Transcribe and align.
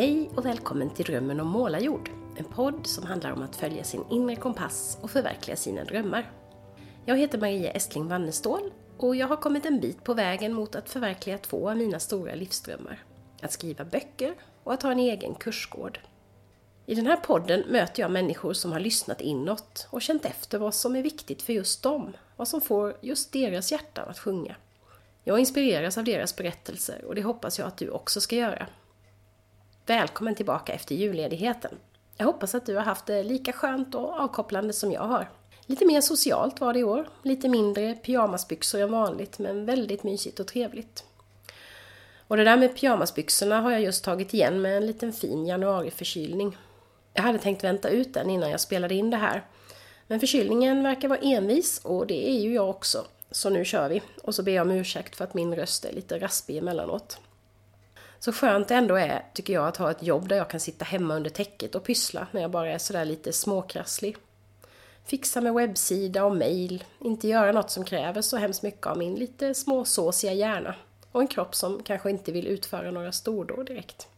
Hej 0.00 0.30
och 0.36 0.46
välkommen 0.46 0.90
till 0.90 1.04
Drömmen 1.04 1.40
om 1.40 1.48
målarjord. 1.48 2.10
En 2.36 2.44
podd 2.44 2.86
som 2.86 3.06
handlar 3.06 3.30
om 3.30 3.42
att 3.42 3.56
följa 3.56 3.84
sin 3.84 4.04
inre 4.10 4.36
kompass 4.36 4.98
och 5.00 5.10
förverkliga 5.10 5.56
sina 5.56 5.84
drömmar. 5.84 6.30
Jag 7.06 7.16
heter 7.16 7.38
Maria 7.38 7.70
Estling 7.70 8.08
Wannestål 8.08 8.70
och 8.96 9.16
jag 9.16 9.28
har 9.28 9.36
kommit 9.36 9.66
en 9.66 9.80
bit 9.80 10.04
på 10.04 10.14
vägen 10.14 10.52
mot 10.52 10.74
att 10.74 10.90
förverkliga 10.90 11.38
två 11.38 11.70
av 11.70 11.76
mina 11.76 11.98
stora 11.98 12.34
livsdrömmar. 12.34 13.04
Att 13.42 13.52
skriva 13.52 13.84
böcker 13.84 14.34
och 14.64 14.72
att 14.72 14.82
ha 14.82 14.92
en 14.92 14.98
egen 14.98 15.34
kursgård. 15.34 16.00
I 16.86 16.94
den 16.94 17.06
här 17.06 17.16
podden 17.16 17.64
möter 17.68 18.02
jag 18.02 18.10
människor 18.10 18.52
som 18.52 18.72
har 18.72 18.80
lyssnat 18.80 19.20
inåt 19.20 19.88
och 19.90 20.02
känt 20.02 20.24
efter 20.24 20.58
vad 20.58 20.74
som 20.74 20.96
är 20.96 21.02
viktigt 21.02 21.42
för 21.42 21.52
just 21.52 21.82
dem, 21.82 22.16
vad 22.36 22.48
som 22.48 22.60
får 22.60 22.96
just 23.00 23.32
deras 23.32 23.72
hjärtan 23.72 24.08
att 24.08 24.18
sjunga. 24.18 24.56
Jag 25.24 25.38
inspireras 25.38 25.98
av 25.98 26.04
deras 26.04 26.36
berättelser 26.36 27.04
och 27.04 27.14
det 27.14 27.22
hoppas 27.22 27.58
jag 27.58 27.68
att 27.68 27.76
du 27.76 27.90
också 27.90 28.20
ska 28.20 28.36
göra. 28.36 28.66
Välkommen 29.90 30.34
tillbaka 30.34 30.72
efter 30.72 30.94
julledigheten. 30.94 31.78
Jag 32.16 32.26
hoppas 32.26 32.54
att 32.54 32.66
du 32.66 32.76
har 32.76 32.82
haft 32.82 33.06
det 33.06 33.22
lika 33.22 33.52
skönt 33.52 33.94
och 33.94 34.20
avkopplande 34.20 34.72
som 34.72 34.92
jag 34.92 35.02
har. 35.02 35.30
Lite 35.66 35.86
mer 35.86 36.00
socialt 36.00 36.60
var 36.60 36.72
det 36.72 36.78
i 36.78 36.84
år, 36.84 37.08
lite 37.22 37.48
mindre 37.48 37.94
pyjamasbyxor 37.94 38.80
än 38.80 38.92
vanligt, 38.92 39.38
men 39.38 39.66
väldigt 39.66 40.02
mysigt 40.02 40.40
och 40.40 40.46
trevligt. 40.46 41.04
Och 42.26 42.36
det 42.36 42.44
där 42.44 42.56
med 42.56 42.76
pyjamasbyxorna 42.76 43.60
har 43.60 43.70
jag 43.70 43.80
just 43.82 44.04
tagit 44.04 44.34
igen 44.34 44.62
med 44.62 44.76
en 44.76 44.86
liten 44.86 45.12
fin 45.12 45.46
januariförkylning. 45.46 46.56
Jag 47.14 47.22
hade 47.22 47.38
tänkt 47.38 47.64
vänta 47.64 47.88
ut 47.88 48.14
den 48.14 48.30
innan 48.30 48.50
jag 48.50 48.60
spelade 48.60 48.94
in 48.94 49.10
det 49.10 49.16
här. 49.16 49.44
Men 50.06 50.20
förkylningen 50.20 50.82
verkar 50.82 51.08
vara 51.08 51.20
envis 51.22 51.80
och 51.84 52.06
det 52.06 52.30
är 52.30 52.40
ju 52.40 52.54
jag 52.54 52.70
också. 52.70 53.04
Så 53.30 53.50
nu 53.50 53.64
kör 53.64 53.88
vi. 53.88 54.02
Och 54.22 54.34
så 54.34 54.42
ber 54.42 54.52
jag 54.52 54.66
om 54.66 54.70
ursäkt 54.70 55.16
för 55.16 55.24
att 55.24 55.34
min 55.34 55.54
röst 55.54 55.84
är 55.84 55.92
lite 55.92 56.18
raspig 56.18 56.56
emellanåt. 56.56 57.18
Så 58.20 58.32
skönt 58.32 58.68
det 58.68 58.74
ändå 58.74 58.94
är, 58.94 59.24
tycker 59.34 59.52
jag, 59.52 59.68
att 59.68 59.76
ha 59.76 59.90
ett 59.90 60.02
jobb 60.02 60.28
där 60.28 60.36
jag 60.36 60.50
kan 60.50 60.60
sitta 60.60 60.84
hemma 60.84 61.16
under 61.16 61.30
täcket 61.30 61.74
och 61.74 61.84
pyssla 61.84 62.26
när 62.30 62.40
jag 62.40 62.50
bara 62.50 62.72
är 62.72 62.78
sådär 62.78 63.04
lite 63.04 63.32
småkrasslig. 63.32 64.16
Fixa 65.04 65.40
med 65.40 65.54
webbsida 65.54 66.24
och 66.24 66.36
mail, 66.36 66.84
inte 66.98 67.28
göra 67.28 67.52
något 67.52 67.70
som 67.70 67.84
kräver 67.84 68.22
så 68.22 68.36
hemskt 68.36 68.62
mycket 68.62 68.86
av 68.86 68.98
min 68.98 69.14
lite 69.14 69.54
småsåsiga 69.54 70.32
hjärna. 70.32 70.74
Och 71.12 71.20
en 71.20 71.28
kropp 71.28 71.54
som 71.54 71.82
kanske 71.82 72.10
inte 72.10 72.32
vill 72.32 72.46
utföra 72.46 72.90
några 72.90 73.12
stordåd 73.12 73.66
direkt. 73.66 74.08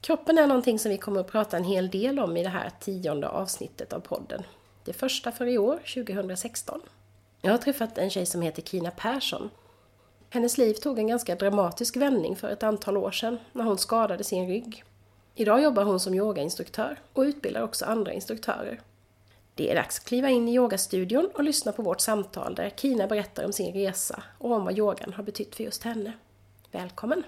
Kroppen 0.00 0.38
är 0.38 0.46
någonting 0.46 0.78
som 0.78 0.90
vi 0.90 0.98
kommer 0.98 1.20
att 1.20 1.30
prata 1.30 1.56
en 1.56 1.64
hel 1.64 1.90
del 1.90 2.18
om 2.18 2.36
i 2.36 2.42
det 2.42 2.48
här 2.48 2.70
tionde 2.80 3.28
avsnittet 3.28 3.92
av 3.92 4.00
podden. 4.00 4.42
Det 4.84 4.92
första 4.92 5.32
för 5.32 5.46
i 5.46 5.58
år, 5.58 5.78
2016. 5.94 6.80
Jag 7.40 7.50
har 7.50 7.58
träffat 7.58 7.98
en 7.98 8.10
tjej 8.10 8.26
som 8.26 8.42
heter 8.42 8.62
Kina 8.62 8.90
Persson. 8.90 9.50
Hennes 10.32 10.58
liv 10.58 10.74
tog 10.74 10.98
en 10.98 11.06
ganska 11.06 11.34
dramatisk 11.34 11.96
vändning 11.96 12.36
för 12.36 12.48
ett 12.48 12.62
antal 12.62 12.96
år 12.96 13.10
sedan 13.10 13.38
när 13.52 13.64
hon 13.64 13.78
skadade 13.78 14.24
sin 14.24 14.48
rygg. 14.48 14.84
Idag 15.34 15.62
jobbar 15.62 15.84
hon 15.84 16.00
som 16.00 16.14
yogainstruktör 16.14 17.00
och 17.12 17.22
utbildar 17.22 17.62
också 17.62 17.84
andra 17.84 18.12
instruktörer. 18.12 18.80
Det 19.54 19.70
är 19.70 19.74
dags 19.74 19.98
att 19.98 20.04
kliva 20.04 20.28
in 20.28 20.48
i 20.48 20.54
yogastudion 20.54 21.30
och 21.34 21.44
lyssna 21.44 21.72
på 21.72 21.82
vårt 21.82 22.00
samtal 22.00 22.54
där 22.54 22.70
Kina 22.76 23.06
berättar 23.06 23.44
om 23.44 23.52
sin 23.52 23.72
resa 23.72 24.22
och 24.38 24.52
om 24.52 24.64
vad 24.64 24.78
yogan 24.78 25.12
har 25.12 25.22
betytt 25.22 25.54
för 25.54 25.64
just 25.64 25.82
henne. 25.82 26.12
Välkommen! 26.70 27.22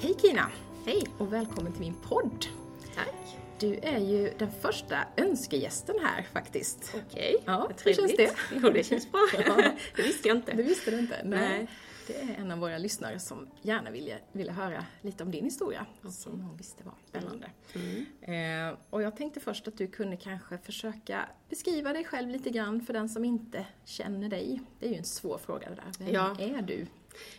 Hej 0.00 0.14
Kina! 0.22 0.50
Hej! 0.86 1.02
Och 1.18 1.32
välkommen 1.32 1.72
till 1.72 1.80
min 1.80 1.94
podd. 1.94 2.46
Tack. 2.94 3.14
Du 3.58 3.74
är 3.74 3.98
ju 3.98 4.32
den 4.38 4.50
första 4.60 4.98
önskegästen 5.16 5.96
här 6.02 6.22
faktiskt. 6.32 6.94
Okej, 7.06 7.36
Ja, 7.46 7.70
hur 7.84 7.92
känns 7.94 8.16
det? 8.16 8.34
Jo, 8.62 8.70
det 8.70 8.84
känns 8.84 9.12
bra. 9.12 9.20
Ja. 9.46 9.72
det 9.96 10.02
visste 10.02 10.28
jag 10.28 10.36
inte. 10.36 10.52
Det 10.52 10.62
visste 10.62 10.90
du 10.90 10.98
inte? 10.98 11.20
Nej. 11.24 11.66
Det 12.06 12.14
är 12.16 12.34
en 12.38 12.50
av 12.50 12.58
våra 12.58 12.78
lyssnare 12.78 13.18
som 13.18 13.48
gärna 13.62 13.90
ville, 13.90 14.18
ville 14.32 14.52
höra 14.52 14.84
lite 15.02 15.22
om 15.24 15.30
din 15.30 15.44
historia, 15.44 15.86
som 16.10 16.40
hon 16.40 16.56
visste 16.56 16.84
var 16.84 16.94
spännande. 17.08 17.50
Mm. 17.74 18.70
Eh, 18.72 18.78
och 18.90 19.02
jag 19.02 19.16
tänkte 19.16 19.40
först 19.40 19.68
att 19.68 19.78
du 19.78 19.86
kunde 19.86 20.16
kanske 20.16 20.58
försöka 20.58 21.28
beskriva 21.50 21.92
dig 21.92 22.04
själv 22.04 22.28
lite 22.30 22.50
grann 22.50 22.80
för 22.80 22.92
den 22.92 23.08
som 23.08 23.24
inte 23.24 23.66
känner 23.84 24.28
dig. 24.28 24.60
Det 24.80 24.86
är 24.86 24.90
ju 24.90 24.96
en 24.96 25.04
svår 25.04 25.38
fråga 25.38 25.68
det 25.68 25.74
där. 25.74 25.92
Vem 25.98 26.14
Ja. 26.14 26.36
är 26.38 26.62
du? 26.62 26.86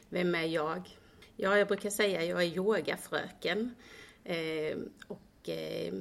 Vem 0.09 0.35
är 0.35 0.43
jag? 0.43 0.97
Ja, 1.39 1.57
jag 1.57 1.67
brukar 1.67 1.89
säga 1.89 2.23
jag 2.23 2.43
är 2.43 2.47
yogafröken. 2.47 3.75
Eh, 4.23 4.77
och 5.07 5.49
eh, 5.49 5.93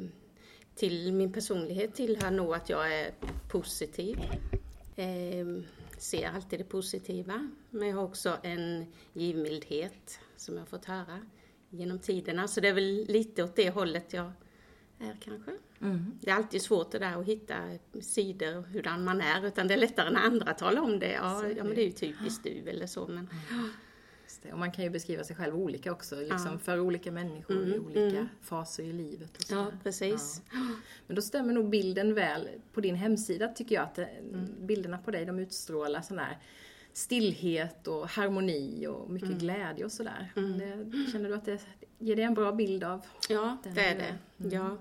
till 0.75 1.13
min 1.13 1.33
personlighet 1.33 1.95
tillhör 1.95 2.31
nog 2.31 2.55
att 2.55 2.69
jag 2.69 2.95
är 2.95 3.11
positiv. 3.49 4.19
Eh, 4.97 5.47
ser 5.99 6.29
alltid 6.29 6.61
det 6.61 6.65
positiva. 6.65 7.51
Men 7.71 7.89
jag 7.89 7.97
har 7.97 8.05
också 8.05 8.37
en 8.43 8.87
givmildhet 9.13 10.19
som 10.37 10.55
jag 10.55 10.61
har 10.61 10.67
fått 10.67 10.85
höra 10.85 11.21
genom 11.71 11.99
tiderna. 11.99 12.49
Så 12.49 12.61
det 12.61 12.69
är 12.69 12.75
väl 12.75 13.05
lite 13.09 13.45
åt 13.45 13.57
det 13.57 13.71
hållet 13.71 14.13
jag 14.13 14.33
är 14.99 15.17
kanske. 15.21 15.51
Det 16.21 16.31
är 16.31 16.35
alltid 16.35 16.63
svårt 16.63 16.91
det 16.91 16.99
där 16.99 17.21
att 17.21 17.27
hitta 17.27 17.55
sidor 18.01 18.63
hurdan 18.63 19.05
man 19.05 19.21
är, 19.21 19.47
utan 19.47 19.69
det 19.69 19.75
är 19.75 19.79
lättare 19.79 20.11
när 20.11 20.21
andra 20.21 20.55
talar 20.55 20.83
om 20.83 20.99
det. 20.99 21.13
Ja, 21.13 21.47
ja 21.47 21.65
men 21.65 21.75
det 21.75 21.81
är 21.81 21.87
ju 21.87 21.93
typiskt 21.93 22.45
du 22.45 22.71
eller 22.71 22.87
så. 22.87 23.07
Men, 23.07 23.29
Just 23.51 23.86
det. 24.47 24.53
Och 24.53 24.59
man 24.59 24.73
kan 24.73 24.85
ju 24.85 24.91
beskriva 24.91 25.25
sig 25.25 25.37
själv 25.37 25.57
olika 25.57 25.93
också, 25.93 26.17
liksom 26.17 26.53
Ja. 26.53 26.59
för 26.59 26.81
olika 26.81 27.13
människor 27.13 27.57
i 27.57 27.75
Mm, 27.75 27.87
olika 27.87 28.01
mm. 28.17 28.29
faser 28.43 28.83
i 28.83 28.93
livet. 28.93 29.37
Och 29.37 29.45
ja, 29.51 29.67
precis. 29.83 30.43
Men 31.07 31.17
då 31.17 31.23
stämmer 31.23 31.53
nog 31.53 31.71
bilden 31.71 32.15
väl. 32.15 32.49
På 32.73 32.81
din 32.81 32.95
hemsida 32.95 33.49
tycker 33.49 33.75
jag 33.75 33.85
att 33.85 33.95
det, 33.95 34.05
Mm. 34.33 34.67
bilderna 34.67 34.99
på 34.99 35.11
dig 35.11 35.25
de 35.25 35.39
utstrålar 35.39 36.01
sån 36.01 36.19
här 36.19 36.39
stillhet 36.93 37.87
och 37.87 38.09
harmoni 38.09 38.87
och 38.87 39.11
mycket 39.11 39.29
Mm. 39.29 39.39
glädje 39.39 39.85
och 39.85 39.93
sådär. 39.93 40.33
Det, 40.35 41.11
känner 41.13 41.29
du 41.29 41.35
att 41.35 41.45
det 41.45 41.61
ger 41.99 42.17
dig 42.17 42.25
en 42.25 42.35
bra 42.35 42.53
bild 42.53 42.85
av? 42.85 43.01
Ja, 43.29 43.57
det 43.75 43.81
är 43.81 43.95
det. 43.95 44.47
är. 44.49 44.55
Ja, 44.55 44.77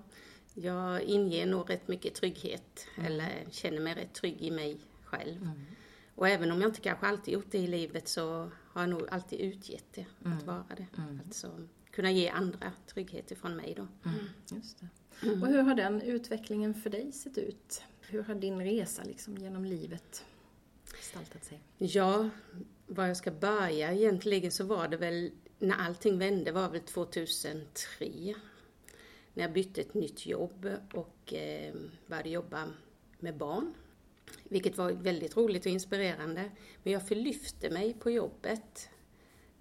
jag 0.53 1.02
inger 1.02 1.46
nog 1.46 1.70
rätt 1.70 1.88
mycket 1.88 2.14
trygghet, 2.14 2.88
eller 3.06 3.30
känner 3.52 3.80
mig 3.80 3.94
rätt 3.96 4.14
trygg 4.14 4.42
i 4.42 4.52
mig 4.52 4.78
själv. 5.03 5.50
Och 6.16 6.28
även 6.28 6.52
om 6.52 6.62
jag 6.62 6.70
inte 6.70 6.81
kanske 6.81 7.08
alltid 7.08 7.34
gjort 7.34 7.52
det 7.52 7.58
i 7.58 7.68
livet 7.68 8.08
så 8.08 8.52
har 8.68 8.81
jag 8.81 8.90
nog 8.90 9.08
alltid 9.09 9.40
utgett 9.40 9.94
det, 9.94 10.06
att 10.24 10.44
vara 10.44 10.66
det. 10.78 10.88
Alltså 11.26 11.68
kunna 11.92 12.12
ge 12.12 12.30
andra 12.30 12.72
trygghet 12.88 13.31
ifrån 13.31 13.56
mig 13.56 13.74
då. 13.78 13.88
Just 14.56 14.80
det. 14.80 14.88
Och 15.42 15.48
hur 15.48 15.62
har 15.62 15.76
den 15.76 16.02
utvecklingen 16.02 16.74
för 16.74 16.90
dig 16.90 17.12
sett 17.12 17.38
ut? 17.38 17.84
Hur 18.02 18.24
har 18.24 18.36
din 18.36 18.59
resa 18.62 19.03
liksom 19.03 19.38
genom 19.38 19.66
livet 19.66 20.26
gestaltat 20.94 21.44
sig? 21.44 21.59
Ja, 21.78 22.30
var 22.88 23.06
jag 23.06 23.18
ska 23.18 23.32
börja 23.32 23.94
egentligen 23.94 24.52
så 24.52 24.64
var 24.64 24.88
det 24.88 24.97
väl 24.97 25.32
när 25.59 25.76
allting 25.76 26.18
vände 26.18 26.52
var 26.52 26.70
väl 26.70 26.82
2003. 26.82 28.36
När 29.34 29.44
jag 29.44 29.53
bytte 29.53 29.82
ett 29.82 29.94
nytt 29.94 30.26
jobb 30.26 30.70
och 30.94 31.34
eh, 31.34 31.74
började 32.08 32.30
jobba 32.30 32.68
med 33.20 33.38
barn. 33.38 33.73
Vilket 34.44 34.78
var 34.78 34.92
väldigt 34.92 35.38
roligt 35.38 35.66
och 35.66 35.72
inspirerande. 35.72 36.52
Men 36.84 36.94
jag 36.94 37.08
förlyfte 37.08 37.70
mig 37.70 37.94
på 37.94 38.12
jobbet 38.12 38.90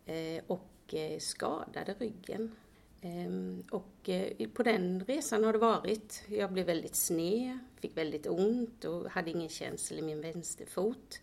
eh, 0.06 0.44
och 0.46 0.94
eh, 0.94 1.18
skadade 1.18 1.94
ryggen. 1.98 2.56
Ehm, 3.00 3.64
Och 3.70 4.08
eh, 4.08 4.48
på 4.48 4.62
den 4.62 5.04
resan 5.04 5.44
har 5.44 5.52
det 5.52 5.58
varit. 5.58 6.22
Jag 6.28 6.52
blev 6.52 6.66
väldigt 6.66 6.96
sned, 6.96 7.58
fick 7.80 7.96
väldigt 7.96 8.26
ont 8.26 8.84
och 8.84 9.10
hade 9.10 9.30
ingen 9.30 9.48
känsel 9.48 9.98
i 9.98 10.02
min 10.02 10.20
vänsterfot. 10.20 11.20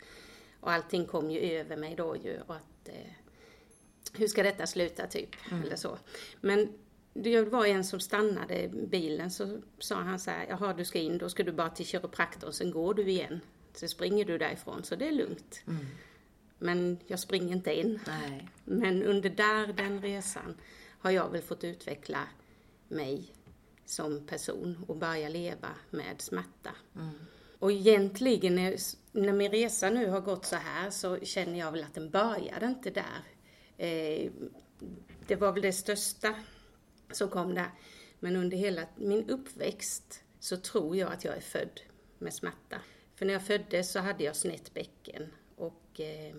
Och 0.60 0.72
allting 0.72 1.06
kom 1.06 1.30
ju 1.30 1.40
över 1.40 1.76
mig 1.76 1.94
då 1.96 2.16
ju 2.16 2.40
och 2.40 2.54
att 2.54 2.88
hur 4.14 4.28
ska 4.28 4.42
detta 4.42 4.66
sluta 4.66 5.06
typ, 5.06 5.30
eller 5.64 5.76
så. 5.76 5.98
Men 6.40 6.72
det 7.14 7.42
var 7.42 7.66
en 7.66 7.84
som 7.84 8.00
stannade 8.00 8.68
bilen 8.68 9.30
så 9.30 9.60
sa 9.78 9.94
han 9.94 10.18
så 10.18 10.30
här, 10.30 10.46
jaha 10.48 10.72
du 10.72 10.84
ska 10.84 10.98
in, 10.98 11.18
då 11.18 11.28
ska 11.28 11.42
du 11.42 11.52
bara 11.52 11.70
till 11.70 11.86
kiropraktorn, 11.86 12.52
sen 12.52 12.70
går 12.70 12.94
du 12.94 13.10
igen. 13.10 13.40
Så 13.74 13.88
springer 13.88 14.24
du 14.24 14.38
därifrån, 14.38 14.84
så 14.84 14.96
det 14.96 15.08
är 15.08 15.12
lugnt. 15.12 15.62
Men 16.58 16.98
jag 17.06 17.18
springer 17.18 17.52
inte 17.52 17.74
in. 17.74 18.00
Nej. 18.06 18.48
Men 18.64 19.02
under 19.02 19.30
där, 19.30 19.72
den 19.72 20.02
resan, 20.02 20.54
har 20.98 21.10
jag 21.10 21.30
väl 21.30 21.42
fått 21.42 21.64
utveckla 21.64 22.28
mig 22.88 23.32
som 23.84 24.26
person 24.26 24.84
och 24.88 24.96
börja 24.96 25.28
leva 25.28 25.68
med 25.90 26.20
smärta. 26.20 26.70
Och 27.58 27.72
egentligen 27.72 28.54
när, 28.54 28.76
när 29.12 29.32
min 29.32 29.50
resa 29.50 29.90
nu 29.90 30.10
har 30.10 30.20
gått 30.20 30.44
så 30.44 30.56
här 30.56 30.90
så 30.90 31.18
känner 31.20 31.58
jag 31.58 31.72
väl 31.72 31.82
att 31.82 31.94
den 31.94 32.10
började 32.10 32.66
inte 32.66 32.90
där. 32.90 33.22
Eh, 33.76 34.30
det 35.26 35.36
var 35.36 35.52
väl 35.52 35.62
det 35.62 35.72
största 35.72 36.34
så 37.12 37.28
kom 37.28 37.54
det. 37.54 37.70
Men 38.20 38.36
under 38.36 38.56
hela 38.56 38.86
min 38.96 39.30
uppväxt 39.30 40.22
så 40.40 40.56
tror 40.56 40.96
jag 40.96 41.12
att 41.12 41.24
jag 41.24 41.36
är 41.36 41.40
född 41.40 41.80
med 42.18 42.34
smärta. 42.34 42.80
För 43.14 43.26
när 43.26 43.32
jag 43.32 43.46
föddes 43.46 43.92
så 43.92 43.98
hade 43.98 44.24
jag 44.24 44.36
snett 44.36 44.74
bäcken 44.74 45.32
och 45.56 46.00
eh, 46.00 46.34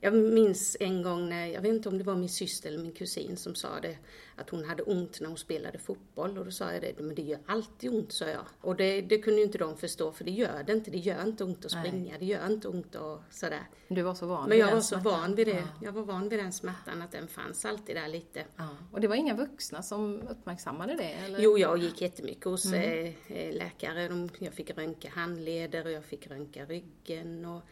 jag 0.00 0.14
minns 0.14 0.76
en 0.80 1.02
gång 1.02 1.28
när, 1.28 1.46
jag 1.46 1.60
vet 1.60 1.72
inte 1.72 1.88
om 1.88 1.98
det 1.98 2.04
var 2.04 2.16
min 2.16 2.28
syster 2.28 2.68
eller 2.68 2.78
min 2.78 2.92
kusin 2.92 3.36
som 3.36 3.54
sa 3.54 3.80
det, 3.82 3.98
att 4.36 4.50
hon 4.50 4.64
hade 4.64 4.82
ont 4.82 5.20
när 5.20 5.28
hon 5.28 5.38
spelade 5.38 5.78
fotboll. 5.78 6.38
Och 6.38 6.44
då 6.44 6.50
sa 6.50 6.72
jag 6.72 6.82
det, 6.82 6.98
men 6.98 7.14
det 7.14 7.22
gör 7.22 7.38
alltid 7.46 7.90
ont, 7.90 8.12
sa 8.12 8.24
jag. 8.28 8.44
Och 8.60 8.76
det, 8.76 9.00
det 9.00 9.18
kunde 9.18 9.38
ju 9.38 9.46
inte 9.46 9.58
de 9.58 9.76
förstå, 9.76 10.12
för 10.12 10.24
det 10.24 10.30
gör 10.30 10.62
det 10.66 10.72
inte. 10.72 10.90
Det 10.90 10.98
gör 10.98 11.22
inte 11.22 11.44
ont 11.44 11.64
att 11.64 11.70
springa, 11.70 12.10
Nej. 12.10 12.16
det 12.18 12.24
gör 12.26 12.46
inte 12.46 12.68
ont 12.68 12.94
och 12.94 13.20
sådär. 13.30 13.68
Du 13.88 14.02
var 14.02 14.14
så 14.14 14.26
van 14.26 14.48
Men 14.48 14.58
jag 14.58 14.70
var 14.70 14.80
så 14.80 14.82
smärtan. 14.82 15.12
van 15.12 15.34
vid 15.34 15.46
det. 15.46 15.52
Ja. 15.52 15.68
Jag 15.82 15.92
var 15.92 16.02
van 16.02 16.28
vid 16.28 16.38
den 16.38 16.52
smärtan, 16.52 17.02
att 17.02 17.12
den 17.12 17.28
fanns 17.28 17.64
alltid 17.64 17.96
där 17.96 18.08
lite. 18.08 18.44
Ja. 18.56 18.68
Och 18.92 19.00
det 19.00 19.08
var 19.08 19.16
inga 19.16 19.34
vuxna 19.34 19.82
som 19.82 20.22
uppmärksammade 20.28 20.94
det? 20.94 21.12
Eller? 21.12 21.40
Jo, 21.40 21.58
jag 21.58 21.78
gick 21.78 22.00
jättemycket 22.00 22.44
hos 22.44 22.66
mm. 22.66 23.14
eh, 23.28 23.54
läkare. 23.54 24.28
Jag 24.38 24.54
fick 24.54 24.70
röntga 24.70 25.10
handleder 25.10 25.84
och 25.84 25.90
jag 25.90 26.04
fick 26.04 26.26
röntga 26.26 26.64
ryggen. 26.64 27.44
Och, 27.44 27.62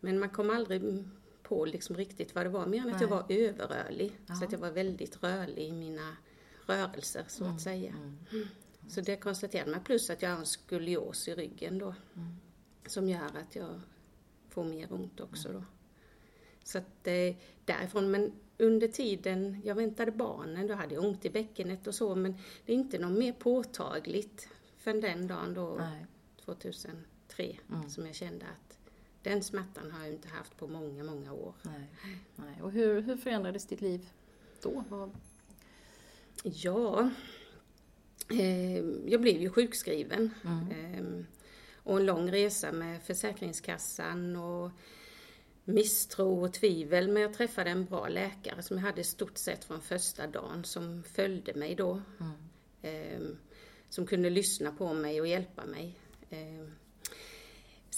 men 0.00 0.18
man 0.18 0.30
kom 0.30 0.50
aldrig 0.50 0.82
på 1.42 1.64
liksom 1.64 1.96
riktigt 1.96 2.34
vad 2.34 2.46
det 2.46 2.50
var, 2.50 2.66
mer 2.66 2.80
än 2.80 2.94
att 2.94 3.00
jag 3.00 3.08
var 3.08 3.24
överrörlig. 3.28 4.18
Ja. 4.26 4.34
Så 4.34 4.44
att 4.44 4.52
jag 4.52 4.58
var 4.58 4.70
väldigt 4.70 5.22
rörlig 5.22 5.68
i 5.68 5.72
mina 5.72 6.16
rörelser, 6.66 7.24
så 7.28 7.44
mm. 7.44 7.56
att 7.56 7.62
säga. 7.62 7.90
Mm. 7.90 8.18
mm. 8.32 8.48
Så 8.88 9.00
det 9.00 9.16
konstaterade 9.16 9.70
man. 9.70 9.84
Plus 9.84 10.10
att 10.10 10.22
jag 10.22 10.30
har 10.30 10.36
en 10.36 10.46
skolios 10.46 11.28
i 11.28 11.34
ryggen 11.34 11.78
då. 11.78 11.94
Mm. 12.14 12.36
Som 12.86 13.08
gör 13.08 13.36
att 13.42 13.56
jag 13.56 13.80
får 14.48 14.64
mer 14.64 14.92
ont 14.92 15.20
också 15.20 15.52
då. 15.52 15.64
Så 16.64 16.78
att 16.78 17.06
eh, 17.06 17.36
därifrån, 17.64 18.10
men 18.10 18.32
under 18.58 18.88
tiden 18.88 19.62
jag 19.64 19.74
väntade 19.74 20.10
barnen, 20.12 20.66
då 20.66 20.74
hade 20.74 20.94
jag 20.94 21.04
ont 21.04 21.24
i 21.24 21.30
bäckenet 21.30 21.86
och 21.86 21.94
så, 21.94 22.14
men 22.14 22.36
det 22.66 22.72
är 22.72 22.76
inte 22.76 22.98
något 22.98 23.18
mer 23.18 23.32
påtagligt 23.32 24.48
förrän 24.78 25.00
den 25.00 25.26
dagen 25.26 25.54
då, 25.54 25.76
Nej. 25.78 26.06
2003, 26.44 27.56
mm. 27.70 27.88
som 27.88 28.06
jag 28.06 28.14
kände 28.14 28.46
att 28.46 28.71
den 29.22 29.42
smärtan 29.42 29.90
har 29.90 30.04
jag 30.04 30.14
inte 30.14 30.28
haft 30.28 30.56
på 30.56 30.66
många, 30.66 31.04
många 31.04 31.32
år. 31.32 31.54
Nej. 31.62 31.88
Nej. 32.36 32.62
Och 32.62 32.72
hur, 32.72 33.00
hur 33.00 33.16
förändrades 33.16 33.66
ditt 33.66 33.80
liv 33.80 34.08
då? 34.62 34.84
Vad... 34.88 35.10
Ja, 36.42 37.10
eh, 38.30 38.76
jag 39.06 39.20
blev 39.20 39.40
ju 39.40 39.50
sjukskriven. 39.50 40.30
Mm. 40.44 40.70
Eh, 40.70 41.24
och 41.84 41.96
en 41.96 42.06
lång 42.06 42.30
resa 42.30 42.72
med 42.72 43.02
Försäkringskassan 43.02 44.36
och 44.36 44.70
misstro 45.64 46.44
och 46.44 46.52
tvivel. 46.52 47.08
Men 47.08 47.22
jag 47.22 47.34
träffade 47.34 47.70
en 47.70 47.84
bra 47.84 48.08
läkare 48.08 48.62
som 48.62 48.76
jag 48.76 48.84
hade 48.84 49.04
stort 49.04 49.38
sett 49.38 49.64
från 49.64 49.80
första 49.80 50.26
dagen 50.26 50.64
som 50.64 51.02
följde 51.02 51.54
mig 51.54 51.74
då. 51.74 52.02
Mm. 52.20 52.32
Eh, 52.82 53.36
som 53.88 54.06
kunde 54.06 54.30
lyssna 54.30 54.72
på 54.72 54.94
mig 54.94 55.20
och 55.20 55.26
hjälpa 55.26 55.66
mig. 55.66 55.98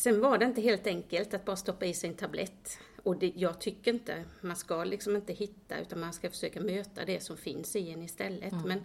Sen 0.04 0.20
var 0.20 0.38
det 0.38 0.44
inte 0.44 0.60
helt 0.60 0.86
enkelt 0.86 1.34
att 1.34 1.44
bara 1.44 1.56
stoppa 1.56 1.86
i 1.86 1.94
sig 1.94 2.10
en 2.10 2.16
tablett. 2.16 2.78
Och 3.02 3.18
det, 3.18 3.32
jag 3.36 3.60
tycker 3.60 3.94
inte, 3.94 4.24
man 4.40 4.56
ska 4.56 4.84
liksom 4.84 5.16
inte 5.16 5.32
hitta 5.32 5.78
utan 5.78 6.00
man 6.00 6.12
ska 6.12 6.30
försöka 6.30 6.60
möta 6.60 7.04
det 7.04 7.20
som 7.20 7.36
finns 7.36 7.76
i 7.76 7.90
en 7.90 8.02
istället. 8.02 8.52
Mm. 8.52 8.68
Men 8.68 8.84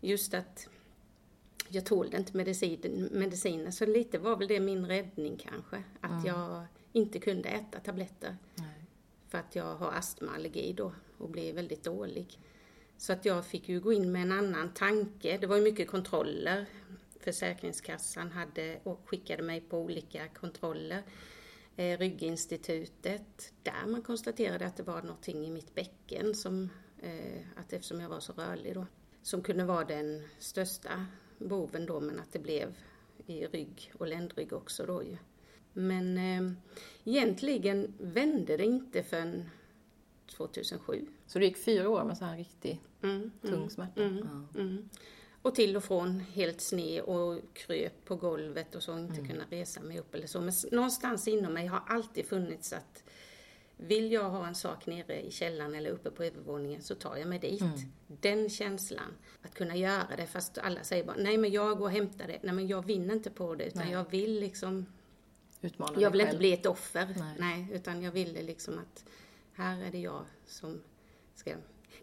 just 0.00 0.34
att 0.34 0.68
jag 1.68 1.86
tålde 1.86 2.16
inte 2.16 2.36
medicin, 2.36 3.08
mediciner 3.12 3.70
så 3.70 3.86
lite 3.86 4.18
var 4.18 4.36
väl 4.36 4.48
det 4.48 4.60
min 4.60 4.86
räddning 4.86 5.36
kanske. 5.36 5.82
Att 6.00 6.10
mm. 6.10 6.26
jag 6.26 6.66
inte 6.92 7.18
kunde 7.18 7.48
äta 7.48 7.80
tabletter. 7.80 8.36
Nej. 8.54 8.84
För 9.28 9.38
att 9.38 9.56
jag 9.56 9.74
har 9.74 9.92
astmaallergi 9.92 10.72
då 10.72 10.92
och 11.18 11.30
blir 11.30 11.52
väldigt 11.52 11.84
dålig. 11.84 12.38
Så 12.96 13.12
att 13.12 13.24
jag 13.24 13.46
fick 13.46 13.68
ju 13.68 13.80
gå 13.80 13.92
in 13.92 14.12
med 14.12 14.22
en 14.22 14.32
annan 14.32 14.74
tanke. 14.74 15.38
Det 15.38 15.46
var 15.46 15.56
ju 15.56 15.62
mycket 15.62 15.88
kontroller 15.88 16.66
Försäkringskassan 17.20 18.30
hade 18.30 18.80
och 18.82 19.00
skickade 19.04 19.42
mig 19.42 19.60
på 19.60 19.78
olika 19.78 20.28
kontroller. 20.28 21.02
Eh, 21.76 21.98
Rygginstitutet, 21.98 23.52
där 23.62 23.86
man 23.86 24.02
konstaterade 24.02 24.66
att 24.66 24.76
det 24.76 24.82
var 24.82 25.02
någonting 25.02 25.46
i 25.46 25.50
mitt 25.50 25.74
bäcken 25.74 26.34
som, 26.34 26.70
eh, 26.98 27.40
att 27.56 27.72
eftersom 27.72 28.00
jag 28.00 28.08
var 28.08 28.20
så 28.20 28.32
rörlig 28.32 28.74
då, 28.74 28.86
som 29.22 29.42
kunde 29.42 29.64
vara 29.64 29.84
den 29.84 30.28
största 30.38 31.06
boven 31.38 31.86
då, 31.86 32.00
men 32.00 32.20
att 32.20 32.32
det 32.32 32.38
blev 32.38 32.74
i 33.26 33.46
rygg 33.46 33.92
och 33.98 34.06
ländrygg 34.06 34.52
också 34.52 34.86
då 34.86 35.02
ju. 35.02 35.16
Men 35.72 36.18
eh, 36.18 36.52
egentligen 37.04 37.94
vände 37.98 38.56
det 38.56 38.64
inte 38.64 39.02
förrän 39.02 39.50
2007. 40.26 41.06
Så 41.26 41.38
det 41.38 41.44
gick 41.44 41.64
fyra 41.64 41.88
år 41.88 42.04
med 42.04 42.18
så 42.18 42.24
här 42.24 42.36
riktig 42.36 42.80
mm, 43.02 43.30
tung 43.42 43.54
mm, 43.54 43.70
smärta? 43.70 44.02
Mm, 44.02 44.18
ja. 44.18 44.60
mm. 44.60 44.88
Och 45.42 45.54
till 45.54 45.76
och 45.76 45.84
från 45.84 46.20
helt 46.20 46.60
sned 46.60 47.02
och 47.02 47.40
kröp 47.52 48.04
på 48.04 48.16
golvet 48.16 48.74
och 48.74 48.82
så, 48.82 48.98
inte 48.98 49.14
mm. 49.14 49.28
kunna 49.28 49.44
resa 49.50 49.80
mig 49.80 49.98
upp 49.98 50.14
eller 50.14 50.26
så. 50.26 50.40
Men 50.40 50.52
någonstans 50.72 51.28
inom 51.28 51.52
mig 51.52 51.66
har 51.66 51.82
alltid 51.86 52.26
funnits 52.26 52.72
att 52.72 53.04
vill 53.76 54.12
jag 54.12 54.30
ha 54.30 54.46
en 54.46 54.54
sak 54.54 54.86
nere 54.86 55.20
i 55.20 55.30
källaren 55.30 55.74
eller 55.74 55.90
uppe 55.90 56.10
på 56.10 56.24
övervåningen 56.24 56.82
så 56.82 56.94
tar 56.94 57.16
jag 57.16 57.28
mig 57.28 57.38
dit. 57.38 57.60
Mm. 57.60 57.78
Den 58.06 58.50
känslan, 58.50 59.14
att 59.42 59.54
kunna 59.54 59.76
göra 59.76 60.16
det 60.16 60.26
fast 60.26 60.58
alla 60.58 60.82
säger 60.82 61.04
bara 61.04 61.16
nej 61.16 61.38
men 61.38 61.50
jag 61.50 61.78
går 61.78 61.84
och 61.84 61.90
hämtar 61.90 62.26
det. 62.26 62.38
Nej 62.42 62.54
men 62.54 62.66
jag 62.66 62.86
vinner 62.86 63.14
inte 63.14 63.30
på 63.30 63.54
det 63.54 63.64
utan 63.64 63.82
nej. 63.82 63.92
jag 63.92 64.10
vill 64.10 64.40
liksom 64.40 64.86
Utmana 65.60 66.00
Jag 66.00 66.10
vill 66.10 66.20
inte 66.20 66.36
bli 66.36 66.52
ett 66.52 66.66
offer. 66.66 67.14
Nej. 67.18 67.34
nej. 67.38 67.68
utan 67.72 68.02
jag 68.02 68.12
ville 68.12 68.42
liksom 68.42 68.78
att 68.78 69.04
här 69.52 69.82
är 69.82 69.90
det 69.90 69.98
jag 69.98 70.24
som 70.46 70.82
ska 71.34 71.54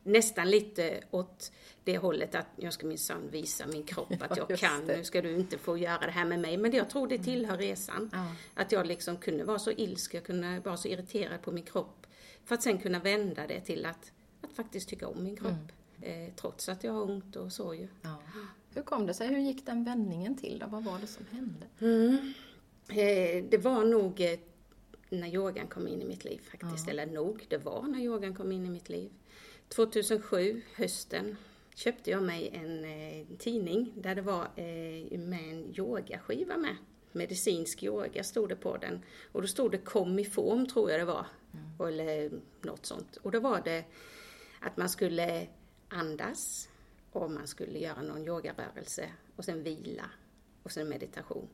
nästan 0.04 0.50
lite 0.50 1.04
åt 1.12 1.52
det 1.84 1.98
hållet 1.98 2.36
att 2.36 2.48
jag 2.56 2.74
ska 2.74 2.88
minsann 2.88 3.30
visa 3.32 3.68
min 3.68 3.84
kropp 3.84 4.14
att 4.20 4.38
jag 4.38 4.60
kan, 4.60 4.88
det. 4.88 4.98
nu 4.98 5.04
ska 5.04 5.22
du 5.22 5.36
inte 5.36 5.58
få 5.58 5.78
göra 5.78 6.06
det 6.06 6.12
här 6.12 6.26
med 6.26 6.40
mig. 6.40 6.58
Men 6.58 6.72
jag 6.72 6.90
tror 6.90 7.08
det 7.08 7.18
tillhör 7.18 7.58
resan. 7.58 8.10
Ja. 8.14 8.32
Att 8.54 8.72
jag 8.72 8.88
liksom 8.88 9.18
kunde 9.18 9.44
vara 9.44 9.60
så 9.60 9.72
ilsk, 9.72 10.14
jag 10.14 10.24
kunde 10.24 10.60
vara 10.60 10.78
så 10.78 10.88
irriterad 10.88 11.42
på 11.42 11.52
min 11.52 11.64
kropp. 11.64 12.08
För 12.46 12.56
att 12.56 12.64
sen 12.64 12.78
kunna 12.78 13.00
vända 13.00 13.48
det 13.48 13.62
till 13.62 13.86
att, 13.86 14.12
att 14.42 14.54
faktiskt 14.54 14.90
tycka 14.90 15.08
om 15.08 15.24
min 15.24 15.36
kropp. 15.36 15.52
Mm. 16.02 16.28
Eh, 16.28 16.34
trots 16.36 16.70
att 16.70 16.84
jag 16.84 16.94
har 16.94 17.02
ont 17.02 17.36
och 17.36 17.52
så 17.52 17.74
ju. 17.74 17.88
Ja. 18.02 18.18
Hur 18.74 18.82
kom 18.82 19.06
det 19.08 19.14
sig? 19.14 19.28
Hur 19.28 19.40
gick 19.40 19.66
den 19.66 19.84
vändningen 19.84 20.38
till 20.38 20.60
då? 20.60 20.68
Vad 20.68 20.84
var 20.84 21.00
det 21.00 21.08
som 21.08 21.26
hände? 21.32 21.66
Mm. 21.80 22.34
Eh, 22.90 23.50
det 23.50 23.58
var 23.58 23.86
nog 23.86 24.22
eh, 24.22 24.40
när 25.10 25.28
yogan 25.28 25.68
kom 25.68 25.88
in 25.88 26.02
i 26.02 26.06
mitt 26.06 26.26
liv 26.26 26.42
faktiskt. 26.52 26.88
Eller 26.88 27.06
nog, 27.06 27.46
det 27.50 27.58
var 27.58 27.82
när 27.82 28.00
yogan 28.00 28.36
kom 28.36 28.52
in 28.52 28.66
i 28.66 28.70
mitt 28.70 28.90
liv. 28.90 29.12
2007, 29.70 30.62
hösten, 30.76 31.38
köpte 31.76 32.12
jag 32.12 32.24
mig 32.24 32.50
en 32.54 32.86
eh, 32.86 33.38
tidning 33.38 33.94
där 33.96 34.16
det 34.16 34.22
var 34.22 34.44
eh, 34.56 35.20
med 35.20 35.50
en 35.50 35.74
yogaskiva 35.78 36.58
med. 36.58 36.76
Medicinsk 37.12 37.84
yoga 37.84 38.24
stod 38.24 38.50
det 38.50 38.56
på 38.56 38.78
den. 38.78 39.04
Och 39.32 39.42
då 39.42 39.48
stod 39.48 39.72
det 39.72 39.78
kom 39.78 40.20
i 40.20 40.26
form 40.26 40.68
tror 40.68 40.92
jag 40.92 41.00
det 41.00 41.06
var. 41.06 41.26
Mm. 41.54 41.94
Eller 41.94 42.32
något 42.62 42.86
sånt. 42.86 43.18
Och 43.18 43.32
då 43.32 43.40
var 43.40 43.62
det 43.62 43.86
att 44.60 44.78
man 44.78 44.90
skulle 44.90 45.48
andas 45.90 46.70
och 47.12 47.32
man 47.32 47.48
skulle 47.48 47.80
göra 47.80 48.02
någon 48.02 48.28
yogarörelse 48.28 49.10
och 49.36 49.46
sen 49.46 49.64
vila 49.64 50.10
och 50.64 50.72
sen 50.72 50.90
meditation. 50.90 51.48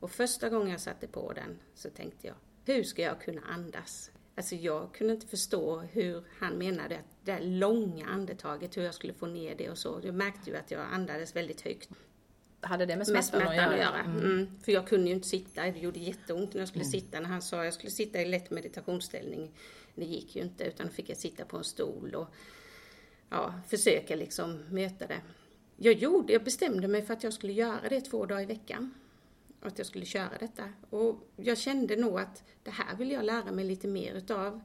Och 0.00 0.10
första 0.10 0.48
gången 0.48 0.70
jag 0.70 0.80
satte 0.80 1.06
på 1.06 1.32
den 1.32 1.58
så 1.74 1.90
tänkte 1.90 2.26
jag, 2.26 2.36
hur 2.64 2.82
ska 2.82 3.02
jag 3.02 3.20
kunna 3.20 3.42
andas? 3.42 4.10
Alltså 4.34 4.54
jag 4.54 4.94
kunde 4.94 5.12
inte 5.12 5.26
förstå 5.26 5.80
hur 5.80 6.24
han 6.38 6.58
menade 6.58 6.98
att 6.98 7.04
det 7.24 7.32
där 7.32 7.40
långa 7.40 8.06
andetaget, 8.06 8.76
hur 8.76 8.82
jag 8.82 8.94
skulle 8.94 9.12
få 9.12 9.26
ner 9.26 9.54
det 9.54 9.70
och 9.70 9.78
så. 9.78 10.00
Jag 10.02 10.14
märkte 10.14 10.50
ju 10.50 10.56
att 10.56 10.70
jag 10.70 10.80
andades 10.92 11.36
väldigt 11.36 11.60
högt. 11.60 11.88
Hade 12.60 12.86
det 12.86 12.96
med 12.96 13.06
smärtan, 13.06 13.38
med 13.38 13.48
smärtan 13.48 13.72
att 13.72 13.78
göra? 13.78 14.00
Mm. 14.00 14.24
Mm. 14.24 14.60
För 14.64 14.72
jag 14.72 14.88
kunde 14.88 15.08
ju 15.08 15.14
inte 15.14 15.28
sitta, 15.28 15.62
det 15.62 15.78
gjorde 15.78 15.98
jätteont 15.98 16.54
när 16.54 16.60
jag 16.60 16.68
skulle 16.68 16.84
mm. 16.84 16.92
sitta. 16.92 17.20
När 17.20 17.28
han 17.28 17.42
sa 17.42 17.58
att 17.58 17.64
jag 17.64 17.74
skulle 17.74 17.90
sitta 17.90 18.22
i 18.22 18.24
lätt 18.24 18.50
meditationsställning, 18.50 19.50
det 19.94 20.04
gick 20.04 20.36
ju 20.36 20.42
inte 20.42 20.64
utan 20.64 20.86
då 20.86 20.92
fick 20.92 21.10
jag 21.10 21.16
sitta 21.16 21.44
på 21.44 21.56
en 21.56 21.64
stol 21.64 22.14
och 22.14 22.28
ja, 23.28 23.54
försöka 23.68 24.16
liksom 24.16 24.64
möta 24.70 25.06
det. 25.06 25.20
Jag 25.76 25.94
gjorde, 25.94 26.32
jag 26.32 26.44
bestämde 26.44 26.88
mig 26.88 27.02
för 27.02 27.14
att 27.14 27.24
jag 27.24 27.32
skulle 27.32 27.52
göra 27.52 27.88
det 27.88 28.00
två 28.00 28.26
dagar 28.26 28.42
i 28.42 28.46
veckan 28.46 28.94
att 29.68 29.78
jag 29.78 29.86
skulle 29.86 30.04
köra 30.04 30.38
detta. 30.40 30.68
Och 30.90 31.28
jag 31.36 31.58
kände 31.58 31.96
nog 31.96 32.20
att 32.20 32.44
det 32.62 32.70
här 32.70 32.96
vill 32.96 33.10
jag 33.10 33.24
lära 33.24 33.52
mig 33.52 33.64
lite 33.64 33.88
mer 33.88 34.14
utav. 34.14 34.60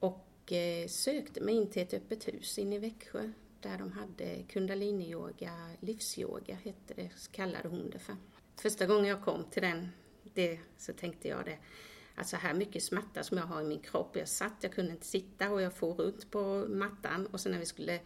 Och 0.00 0.52
eh, 0.52 0.88
sökte 0.88 1.40
mig 1.40 1.54
in 1.54 1.70
till 1.70 1.82
ett 1.82 1.94
öppet 1.94 2.28
hus 2.28 2.58
inne 2.58 2.76
i 2.76 2.78
Växjö 2.78 3.30
där 3.60 3.78
de 3.78 3.92
hade 3.92 4.42
kundaliniyoga, 4.48 5.70
livsyoga 5.80 6.54
hette 6.54 6.94
det, 6.94 7.10
kallade 7.32 7.68
hon 7.68 7.90
det 7.90 7.98
för. 7.98 8.16
Första 8.56 8.86
gången 8.86 9.04
jag 9.04 9.24
kom 9.24 9.44
till 9.44 9.62
den, 9.62 9.88
det, 10.34 10.58
så 10.78 10.92
tänkte 10.92 11.28
jag 11.28 11.44
det, 11.44 11.58
att 12.14 12.28
så 12.28 12.36
här 12.36 12.54
mycket 12.54 12.82
smärta 12.82 13.22
som 13.22 13.38
jag 13.38 13.44
har 13.44 13.60
i 13.60 13.64
min 13.64 13.80
kropp. 13.80 14.16
Jag 14.16 14.28
satt, 14.28 14.54
jag 14.60 14.72
kunde 14.72 14.92
inte 14.92 15.06
sitta 15.06 15.50
och 15.50 15.62
jag 15.62 15.74
for 15.74 15.94
runt 15.94 16.30
på 16.30 16.66
mattan 16.68 17.26
och 17.26 17.40
sen 17.40 17.52
när 17.52 17.58
vi 17.58 17.66
skulle, 17.66 18.00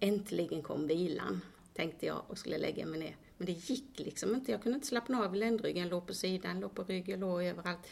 äntligen 0.00 0.62
kom 0.62 0.86
vilan, 0.86 1.40
tänkte 1.74 2.06
jag 2.06 2.22
och 2.28 2.38
skulle 2.38 2.58
lägga 2.58 2.86
mig 2.86 3.00
ner. 3.00 3.16
Men 3.42 3.46
det 3.46 3.70
gick 3.70 3.98
liksom 3.98 4.34
inte. 4.34 4.52
Jag 4.52 4.62
kunde 4.62 4.76
inte 4.76 4.86
slappna 4.86 5.24
av 5.24 5.34
i 5.34 5.38
ländryggen, 5.38 5.88
låg 5.88 6.06
på 6.06 6.14
sidan, 6.14 6.60
låg 6.60 6.74
på 6.74 6.84
ryggen, 6.84 7.20
låg 7.20 7.44
överallt. 7.44 7.86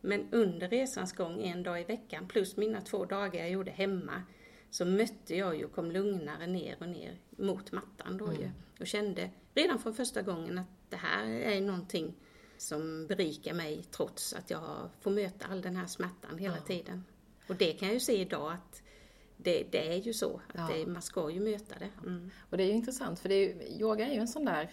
Men 0.00 0.28
under 0.32 0.68
resans 0.68 1.12
gång, 1.12 1.42
en 1.42 1.62
dag 1.62 1.80
i 1.80 1.84
veckan, 1.84 2.28
plus 2.28 2.56
mina 2.56 2.80
två 2.80 3.04
dagar 3.04 3.40
jag 3.40 3.50
gjorde 3.50 3.70
hemma, 3.70 4.22
så 4.70 4.84
mötte 4.84 5.36
jag 5.36 5.56
ju 5.56 5.64
och 5.64 5.72
kom 5.72 5.90
lugnare 5.90 6.46
ner 6.46 6.76
och 6.80 6.88
ner 6.88 7.18
mot 7.30 7.72
mattan 7.72 8.16
då 8.18 8.26
mm. 8.26 8.40
ju. 8.40 8.50
Och 8.80 8.86
kände 8.86 9.30
redan 9.54 9.78
från 9.78 9.94
första 9.94 10.22
gången 10.22 10.58
att 10.58 10.90
det 10.90 10.96
här 10.96 11.26
är 11.26 11.60
någonting 11.60 12.14
som 12.56 13.06
berikar 13.06 13.54
mig 13.54 13.84
trots 13.90 14.32
att 14.32 14.50
jag 14.50 14.90
får 15.00 15.10
möta 15.10 15.46
all 15.46 15.62
den 15.62 15.76
här 15.76 15.86
smärtan 15.86 16.38
hela 16.38 16.56
ja. 16.56 16.62
tiden. 16.62 17.04
Och 17.48 17.56
det 17.56 17.72
kan 17.72 17.88
jag 17.88 17.94
ju 17.94 18.00
se 18.00 18.20
idag 18.20 18.52
att 18.52 18.82
det, 19.36 19.64
det 19.70 19.92
är 19.92 19.96
ju 19.96 20.12
så, 20.12 20.40
att 20.48 20.54
Ja. 20.54 20.68
det, 20.74 20.86
man 20.86 21.02
ska 21.02 21.30
ju 21.30 21.40
möta 21.40 21.74
det. 21.78 21.90
Mm. 22.06 22.30
Och 22.50 22.56
det 22.56 22.62
är 22.62 22.66
ju 22.66 22.72
intressant 22.72 23.18
för 23.18 23.28
det 23.28 23.34
är 23.34 23.48
ju, 23.48 23.78
yoga 23.80 24.06
är 24.06 24.12
ju 24.14 24.20
en 24.20 24.28
sån 24.28 24.44
där 24.44 24.70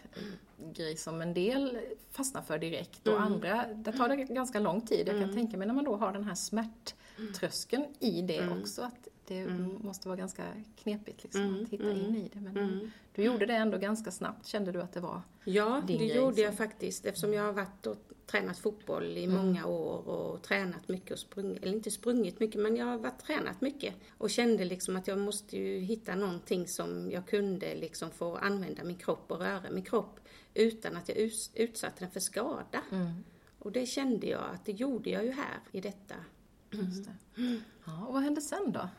grej 0.74 0.98
som 0.98 1.22
en 1.22 1.34
del 1.34 1.78
fastnar 2.12 2.42
för 2.42 2.58
direkt 2.60 3.08
och 3.08 3.22
andra, 3.22 3.66
där 3.74 3.92
tar 3.92 4.10
det 4.10 4.16
ganska 4.16 4.60
lång 4.60 4.82
tid. 4.82 5.08
Jag 5.08 5.20
kan 5.20 5.34
tänka 5.34 5.58
mig 5.58 5.68
när 5.68 5.74
man 5.74 5.84
då 5.86 5.96
har 5.96 6.14
den 6.14 6.24
här 6.24 6.36
smärttröskeln 6.36 7.86
i 8.00 8.22
det 8.22 8.50
också 8.62 8.82
att 8.82 9.08
det 9.28 9.48
måste 9.84 10.08
vara 10.08 10.18
ganska 10.18 10.44
knepigt 10.84 11.24
liksom, 11.24 11.64
att 11.64 11.70
hitta 11.70 11.92
in 11.92 12.16
i 12.16 12.30
det. 12.34 12.40
Men 12.40 12.92
du 13.16 13.24
gjorde 13.24 13.46
det 13.46 13.54
ändå 13.56 13.78
ganska 13.78 14.12
snabbt, 14.12 14.46
kände 14.48 14.72
du 14.72 14.82
att 14.82 14.94
det 14.94 15.00
var? 15.00 15.22
Ja, 15.44 15.82
det 15.88 15.94
gjorde 15.94 16.42
jag 16.42 16.58
faktiskt 16.58 17.06
eftersom 17.06 17.34
jag 17.34 17.44
har 17.44 17.54
varit 17.54 17.86
och 17.88 17.98
tränat 18.26 18.58
fotboll 18.58 19.18
i 19.18 19.28
många 19.28 19.66
år 19.66 20.08
och 20.08 20.42
tränat 20.42 20.88
mycket 20.88 21.12
och 21.12 21.20
sprungit, 21.20 21.64
eller 21.64 21.74
inte 21.74 21.92
sprungit 21.92 22.40
mycket 22.40 22.62
men 22.62 22.76
jag 22.76 22.86
har 22.86 22.98
varit 22.98 23.20
tränat 23.20 23.62
mycket 23.62 23.94
och 24.18 24.30
kände 24.30 24.66
liksom 24.66 24.96
att 24.96 25.08
jag 25.08 25.18
måste 25.18 25.58
ju 25.58 25.80
hitta 25.80 26.16
någonting 26.16 26.68
som 26.68 27.12
jag 27.12 27.28
kunde 27.28 27.76
liksom 27.76 28.12
få 28.12 28.36
använda 28.36 28.84
min 28.84 28.96
kropp 28.98 29.32
och 29.32 29.40
röra 29.40 29.72
min 29.72 29.84
kropp 29.84 30.20
utan 30.54 30.98
att 30.98 31.10
jag 31.10 31.18
utsatte 31.54 31.96
den 32.00 32.12
för 32.12 32.20
skada. 32.20 32.82
Och 33.60 33.72
det 33.72 33.86
kände 33.86 34.28
jag 34.28 34.44
att 34.54 34.66
det 34.66 34.72
gjorde 34.72 35.10
jag 35.10 35.26
ju 35.26 35.32
här 35.32 35.60
i 35.72 35.82
detta. 35.82 36.16
Just 36.72 37.06
det. 37.06 37.16
Ja, 37.86 38.06
och 38.08 38.14
vad 38.14 38.24
hände 38.24 38.42
sen 38.42 38.72
då? 38.72 38.90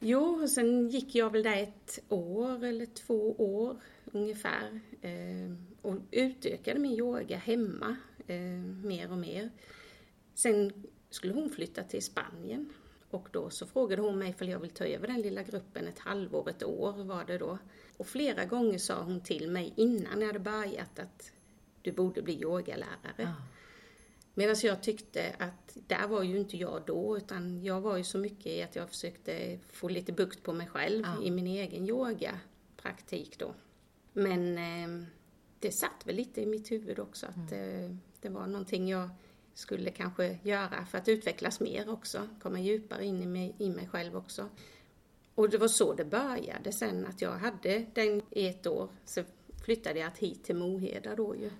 Jo, 0.00 0.42
och 0.42 0.50
sen 0.50 0.88
gick 0.88 1.14
jag 1.14 1.30
väl 1.32 1.42
där 1.42 1.62
ett 1.62 1.98
år 2.08 2.64
eller 2.64 2.86
två 2.86 3.32
år 3.32 3.76
ungefär 4.04 4.80
eh, 5.00 5.52
och 5.82 5.96
utökade 6.10 6.80
min 6.80 6.92
yoga 6.92 7.36
hemma 7.36 7.96
eh, 8.30 8.40
mer 8.84 9.12
och 9.12 9.18
mer. 9.18 9.50
Sen 10.34 10.72
skulle 11.10 11.32
hon 11.32 11.50
flytta 11.50 11.82
till 11.82 12.02
Spanien 12.02 12.72
och 13.10 13.28
då 13.32 13.50
så 13.50 13.66
frågade 13.66 14.02
hon 14.02 14.18
mig 14.18 14.30
ifall 14.30 14.48
jag 14.48 14.58
vill 14.58 14.70
ta 14.70 14.84
över 14.84 15.06
den 15.06 15.20
lilla 15.20 15.42
gruppen 15.42 15.86
ett 15.86 15.98
halvår, 15.98 16.50
ett 16.50 16.64
år 16.64 16.92
var 17.04 17.24
det 17.24 17.38
då. 17.38 17.58
Och 17.96 18.06
flera 18.06 18.44
gånger 18.44 18.78
sa 18.78 19.02
hon 19.02 19.20
till 19.20 19.50
mig 19.50 19.72
innan 19.76 20.20
jag 20.20 20.26
hade 20.26 20.38
börjat 20.38 20.98
att 20.98 21.32
du 21.82 21.92
borde 21.92 22.22
bli 22.22 22.42
yogalärare. 22.42 23.34
Medan 24.34 24.56
jag 24.62 24.82
tyckte 24.82 25.36
att 25.38 25.76
där 25.86 26.08
var 26.08 26.22
ju 26.22 26.38
inte 26.38 26.56
jag 26.56 26.82
då, 26.86 27.16
utan 27.16 27.64
jag 27.64 27.80
var 27.80 27.96
ju 27.96 28.04
så 28.04 28.18
mycket 28.18 28.46
i 28.46 28.62
att 28.62 28.76
jag 28.76 28.88
försökte 28.88 29.58
få 29.72 29.88
lite 29.88 30.12
bukt 30.12 30.42
på 30.42 30.52
mig 30.52 30.66
själv 30.66 31.04
Ja. 31.16 31.24
i 31.24 31.30
min 31.30 31.46
egen 31.46 31.88
yogapraktik 31.88 33.38
då. 33.38 33.54
Men 34.12 34.58
eh, 34.58 35.06
det 35.58 35.72
satt 35.72 36.06
väl 36.06 36.16
lite 36.16 36.40
i 36.42 36.46
mitt 36.46 36.70
huvud 36.70 36.98
också 36.98 37.26
att 37.26 37.52
eh, 37.52 37.96
det 38.22 38.28
var 38.28 38.46
någonting 38.46 38.88
jag 38.88 39.10
skulle 39.54 39.90
kanske 39.90 40.38
göra 40.42 40.86
för 40.86 40.98
att 40.98 41.08
utvecklas 41.08 41.60
mer 41.60 41.90
också, 41.90 42.28
komma 42.42 42.60
djupare 42.60 43.04
in 43.04 43.22
i 43.22 43.26
mig, 43.26 43.54
i 43.58 43.70
mig 43.70 43.88
själv 43.88 44.16
också. 44.16 44.48
Och 45.34 45.50
det 45.50 45.58
var 45.58 45.68
så 45.68 45.94
det 45.94 46.04
började 46.04 46.72
sen, 46.72 47.06
att 47.06 47.22
jag 47.22 47.30
hade 47.32 47.86
den 47.94 48.22
i 48.30 48.46
ett 48.46 48.66
år. 48.66 48.88
Så 49.04 49.22
flyttade 49.64 49.98
jag 49.98 50.10
hit 50.18 50.44
till 50.44 50.56
Moheda 50.56 51.16
då 51.16 51.36
ju, 51.36 51.50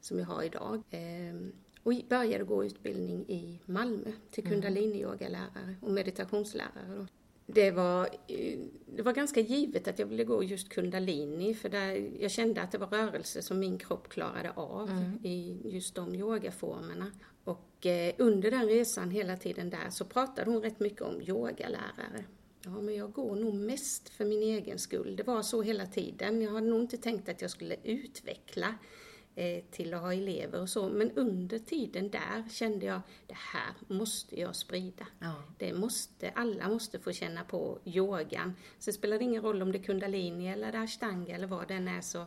som 0.00 0.18
jag 0.18 0.26
har 0.26 0.42
idag. 0.42 0.82
Ehm, 0.90 1.52
och 1.82 1.92
började 2.08 2.44
gå 2.44 2.64
utbildning 2.64 3.24
i 3.28 3.60
Malmö 3.66 4.12
till 4.30 4.44
kundalini-yogalärare 4.44 5.74
och 5.82 5.90
meditationslärare. 5.90 6.96
Då. 6.96 7.06
Det 7.54 7.70
var, 7.70 8.08
eh, 8.28 8.58
det 8.96 9.02
var 9.02 9.12
ganska 9.12 9.40
givet 9.40 9.88
att 9.88 9.98
jag 9.98 10.06
ville 10.06 10.24
gå 10.24 10.42
just 10.42 10.68
kundalini 10.68 11.54
för 11.54 11.68
där 11.68 12.10
jag 12.20 12.30
kände 12.30 12.62
att 12.62 12.72
det 12.72 12.78
var 12.78 12.86
rörelser 12.86 13.40
som 13.40 13.58
min 13.58 13.78
kropp 13.78 14.08
klarade 14.08 14.50
av 14.50 14.90
i 15.22 15.56
just 15.64 15.94
de 15.94 16.14
yogaformerna. 16.14 17.06
Och 17.44 17.86
eh, 17.86 18.14
under 18.18 18.50
den 18.50 18.66
resan 18.66 19.10
hela 19.10 19.36
tiden 19.36 19.70
där 19.70 19.90
så 19.90 20.04
pratade 20.04 20.50
hon 20.50 20.62
rätt 20.62 20.80
mycket 20.80 21.02
om 21.02 21.20
yogalärare. 21.20 22.24
Ja, 22.64 22.80
men 22.80 22.94
jag 22.94 23.12
går 23.12 23.36
nog 23.36 23.54
mest 23.54 24.08
för 24.08 24.24
min 24.24 24.42
egen 24.42 24.78
skull. 24.78 25.16
Det 25.16 25.22
var 25.22 25.42
så 25.42 25.62
hela 25.62 25.86
tiden. 25.86 26.42
Jag 26.42 26.52
hade 26.52 26.66
nog 26.66 26.80
inte 26.80 26.96
tänkt 26.96 27.28
att 27.28 27.42
jag 27.42 27.50
skulle 27.50 27.76
utveckla 27.84 28.74
till 29.70 29.94
att 29.94 30.00
ha 30.00 30.12
elever 30.12 30.60
och 30.60 30.68
så. 30.68 30.88
Men 30.88 31.10
under 31.10 31.58
tiden 31.58 32.10
där 32.10 32.44
kände 32.50 32.86
jag, 32.86 33.00
det 33.26 33.36
här 33.36 33.74
måste 33.94 34.40
jag 34.40 34.56
sprida. 34.56 35.06
Ja. 35.18 35.34
Det 35.58 35.72
måste, 35.72 36.30
alla 36.30 36.68
måste 36.68 36.98
få 36.98 37.12
känna 37.12 37.44
på 37.44 37.78
yogan. 37.84 38.56
Sen 38.78 38.94
spelar 38.94 39.18
det 39.18 39.24
ingen 39.24 39.42
roll 39.42 39.62
om 39.62 39.72
det 39.72 39.78
är 39.78 39.82
kundalini 39.82 40.48
eller 40.48 40.72
det 40.72 40.78
är 40.78 40.82
ashtanga 40.82 41.34
eller 41.34 41.46
vad 41.46 41.68
den 41.68 41.88
är 41.88 42.00
så, 42.00 42.26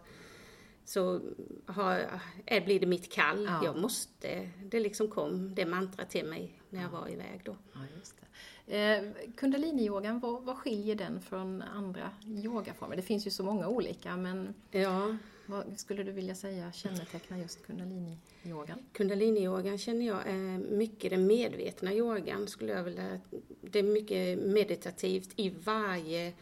så 0.85 1.21
har, 1.65 2.19
är, 2.45 2.61
blir 2.65 2.79
det 2.79 2.85
mitt 2.85 3.13
kall. 3.13 3.45
Ja. 3.45 3.61
Jag 3.63 3.77
måste, 3.77 4.49
det 4.63 4.79
liksom 4.79 5.07
kom 5.07 5.55
det 5.55 5.65
mantra 5.65 6.05
till 6.05 6.25
mig 6.25 6.59
när 6.69 6.81
jag 6.81 6.89
var 6.89 7.09
iväg 7.09 7.41
då. 7.45 7.57
Ja, 7.73 7.79
just 7.97 8.15
det. 8.17 8.23
Eh, 8.65 9.03
Kundalini-yogan, 9.35 10.19
vad, 10.19 10.43
vad 10.43 10.57
skiljer 10.57 10.95
den 10.95 11.21
från 11.21 11.61
andra 11.61 12.09
yogaformer? 12.25 12.95
Det 12.95 13.01
finns 13.01 13.27
ju 13.27 13.31
så 13.31 13.43
många 13.43 13.67
olika, 13.67 14.17
men 14.17 14.53
Ja, 14.71 15.17
vad 15.45 15.79
skulle 15.79 16.03
du 16.03 16.11
vilja 16.11 16.35
säga 16.35 16.71
kännetecknar 16.71 17.37
just 17.37 17.65
kundalini-yogan? 17.67 18.79
Kundalini-yogan 18.93 19.77
känner 19.77 20.05
jag 20.05 20.27
är 20.27 20.57
mycket 20.57 21.09
den 21.09 21.27
medvetna 21.27 21.93
yogan 21.93 22.47
skulle 22.47 22.71
jag 22.71 22.83
vilja. 22.83 23.19
Det 23.61 23.79
är 23.79 23.83
mycket 23.83 24.39
meditativt 24.39 25.29
i 25.35 25.49
varje 25.49 26.33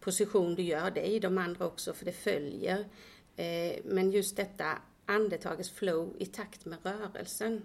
position 0.00 0.54
du 0.54 0.62
gör. 0.62 0.90
Det 0.90 1.08
är 1.08 1.10
i 1.10 1.18
de 1.18 1.38
andra 1.38 1.66
också 1.66 1.92
för 1.92 2.04
det 2.04 2.12
följer. 2.12 2.78
Eh, 3.36 3.76
men 3.84 4.10
just 4.10 4.36
detta 4.36 4.78
andetagets 5.06 5.70
flow 5.70 6.16
i 6.18 6.26
takt 6.26 6.64
med 6.64 6.78
rörelsen. 6.82 7.62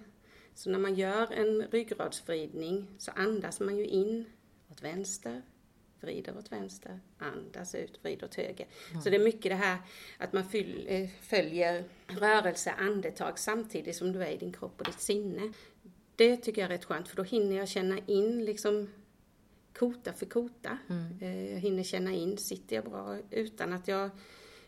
Så 0.54 0.70
när 0.70 0.80
man 0.80 0.96
gör 0.96 1.32
en 1.32 1.62
ryggradsvridning 1.62 2.88
så 2.98 3.12
andas 3.12 3.60
man 3.60 3.78
ju 3.78 3.86
in 3.86 4.26
åt 4.72 4.82
vänster, 4.82 5.42
vrider 6.02 6.38
åt 6.38 6.52
vänster, 6.52 7.00
andas 7.18 7.76
ut, 7.76 8.00
vrider 8.04 8.26
åt 8.26 8.36
höger. 8.36 8.68
Så 9.04 9.10
det 9.10 9.16
är 9.16 9.24
mycket 9.24 9.52
det 9.52 9.56
här 9.56 9.78
att 10.18 10.34
man 10.34 10.50
fyll, 10.50 10.86
eh, 10.90 11.10
följer 11.22 11.84
rörelse, 12.08 12.72
andetag 12.72 13.40
samtidigt 13.40 13.96
som 13.96 14.12
du 14.12 14.24
är 14.24 14.32
i 14.32 14.38
din 14.38 14.54
kropp 14.54 14.80
och 14.80 14.86
ditt 14.86 15.00
sinne. 15.02 15.54
Det 16.16 16.38
tycker 16.38 16.62
jag 16.62 16.72
är 16.72 16.76
rätt 16.78 16.86
skönt 16.86 17.08
för 17.08 17.16
då 17.16 17.24
hinner 17.24 17.56
jag 17.56 17.68
känna 17.68 18.00
in 18.06 18.46
liksom 18.46 18.90
kota 19.80 20.14
för 20.14 20.26
kota. 20.26 20.78
Eh, 21.22 21.52
Jag 21.54 21.60
hinner 21.60 21.84
känna 21.84 22.14
in, 22.14 22.38
sitter 22.38 22.76
jag 22.76 22.86
bra 22.86 23.18
utan 23.32 23.74
att 23.74 23.88
jag 23.88 24.10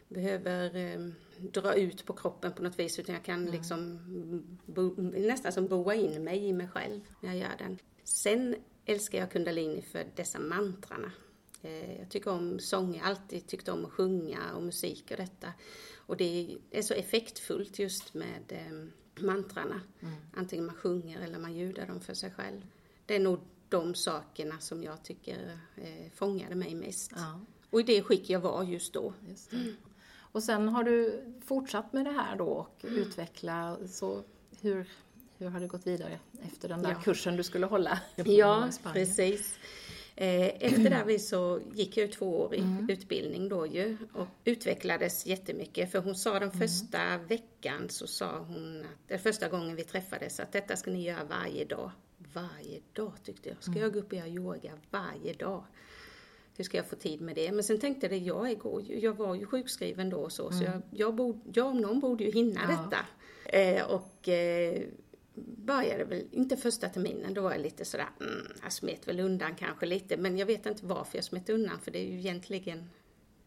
behöver 0.07 0.75
eh, 0.75 0.99
dra 1.37 1.73
ut 1.75 2.05
på 2.05 2.13
kroppen 2.13 2.51
på 2.53 2.63
något 2.63 2.79
vis 2.79 2.99
utan 2.99 3.15
jag 3.15 3.23
kan 3.23 3.45
liksom 3.45 3.99
bo, 4.65 4.93
nästan 5.01 5.51
som 5.51 5.67
boa 5.67 5.95
in 5.95 6.23
mig 6.23 6.45
i 6.45 6.53
mig 6.53 6.67
själv 6.67 7.01
när 7.21 7.29
jag 7.29 7.37
gör 7.37 7.57
den. 7.57 7.77
Sen 8.03 8.55
älskar 8.91 9.17
jag 9.19 9.31
kundalini 9.31 9.81
för 9.81 10.05
dessa 10.15 10.39
mantrarna. 10.39 11.11
Eh, 11.61 11.99
Jag 11.99 12.09
tycker 12.09 12.31
om 12.31 12.59
sång, 12.59 12.95
jag 12.95 13.03
har 13.03 13.09
alltid 13.09 13.47
tyckt 13.47 13.69
om 13.69 13.85
att 13.85 13.91
sjunga 13.91 14.53
och 14.55 14.63
musik 14.63 15.11
och 15.11 15.17
detta. 15.17 15.53
Och 15.97 16.17
det 16.17 16.57
är 16.71 16.81
så 16.81 16.93
effektfullt 16.93 17.79
just 17.79 18.13
med 18.13 18.43
eh, 18.49 18.87
mantrarna. 19.23 19.81
Antingen 20.33 20.65
man 20.65 20.75
sjunger 20.75 21.21
eller 21.21 21.39
man 21.39 21.53
ljudar 21.53 21.87
dem 21.87 21.99
för 22.01 22.13
sig 22.13 22.31
själv. 22.31 22.61
Det 23.05 23.15
är 23.15 23.19
nog 23.19 23.39
de 23.69 23.95
sakerna 23.95 24.59
som 24.59 24.83
jag 24.83 25.03
tycker 25.03 25.59
eh, 25.75 26.11
fångade 26.13 26.55
mig 26.55 26.75
mest. 26.75 27.11
Ja, 27.15 27.39
Och 27.69 27.79
i 27.79 27.83
det 27.83 28.01
skick 28.01 28.29
jag 28.29 28.39
var 28.39 28.63
just 28.63 28.93
då. 28.93 29.13
just 29.29 29.51
det. 29.51 29.73
Och 30.31 30.43
sen 30.43 30.69
har 30.69 30.83
du 30.83 31.23
fortsatt 31.45 31.93
med 31.93 32.05
det 32.05 32.11
här 32.11 32.35
då 32.35 32.45
och 32.45 32.81
utveckla, 32.83 33.77
så 33.87 34.23
hur, 34.61 34.89
hur 35.39 35.47
har 35.49 35.59
det 35.59 35.67
gått 35.67 35.87
vidare 35.87 36.19
efter 36.41 36.69
den 36.69 36.81
där 36.81 36.89
Ja. 36.91 37.01
kursen 37.03 37.35
du 37.35 37.43
skulle 37.43 37.65
hålla? 37.65 37.99
Ja, 38.15 38.69
precis. 38.93 39.57
Eh, 40.15 40.63
Efter 40.63 41.05
det 41.05 41.19
så 41.19 41.59
gick 41.73 41.97
jag 41.97 42.11
två 42.11 42.39
år 42.41 42.55
i 42.55 42.63
utbildning 42.89 43.49
då 43.49 43.67
ju 43.67 43.97
och 44.13 44.27
utvecklades 44.43 45.25
jättemycket. 45.25 45.91
För 45.91 45.99
hon 45.99 46.15
sa 46.15 46.39
den 46.39 46.51
första 46.51 47.17
veckan 47.17 47.89
så 47.89 48.07
sa 48.07 48.39
hon, 48.39 48.85
att, 49.11 49.21
första 49.21 49.49
gången 49.49 49.75
vi 49.75 49.83
träffades, 49.83 50.39
att 50.39 50.51
detta 50.51 50.75
ska 50.75 50.91
ni 50.91 51.03
göra 51.03 51.23
varje 51.29 51.65
dag. 51.65 51.91
Varje 52.33 52.79
dag 52.93 53.13
tyckte 53.23 53.49
jag. 53.49 53.57
Ska 53.63 53.79
jag 53.79 53.93
gå 53.93 53.99
upp 53.99 54.07
och 54.11 54.17
göra 54.17 54.27
yoga 54.27 54.71
varje 54.91 55.33
dag? 55.33 55.63
Hur 56.57 56.63
ska 56.63 56.77
jag 56.77 56.85
få 56.87 56.95
tid 56.95 57.21
med 57.21 57.35
det? 57.35 57.51
Men 57.51 57.63
sen 57.63 57.79
tänkte 57.79 58.07
jag, 58.07 58.17
jag, 58.17 58.51
igår, 58.51 58.83
jag 58.87 59.13
var 59.13 59.35
ju 59.35 59.45
sjukskriven 59.45 60.09
då 60.09 60.17
och 60.17 60.31
så, 60.31 60.51
så 60.51 60.63
jag, 60.63 60.81
jag, 60.91 61.15
borde, 61.15 61.39
jag 61.53 61.67
om 61.67 61.77
någon 61.77 61.99
borde 61.99 62.23
ju 62.23 62.31
hinna 62.31 62.61
Ja. 62.69 62.75
detta. 62.83 63.05
Eh, 63.57 63.85
och 63.85 64.29
eh, 64.29 64.81
började 65.45 66.03
väl, 66.03 66.27
inte 66.31 66.57
första 66.57 66.89
terminen, 66.89 67.33
då 67.33 67.41
var 67.41 67.51
jag 67.51 67.61
lite 67.61 67.85
sådär, 67.85 68.09
mm, 68.19 68.47
jag 68.63 68.73
smet 68.73 69.07
väl 69.07 69.19
undan 69.19 69.55
kanske 69.55 69.85
lite, 69.85 70.17
men 70.17 70.37
jag 70.37 70.45
vet 70.45 70.65
inte 70.65 70.85
varför 70.85 71.17
jag 71.17 71.25
smet 71.25 71.49
undan, 71.49 71.79
för 71.79 71.91
det 71.91 71.99
är 71.99 72.07
ju 72.11 72.19
egentligen, 72.19 72.89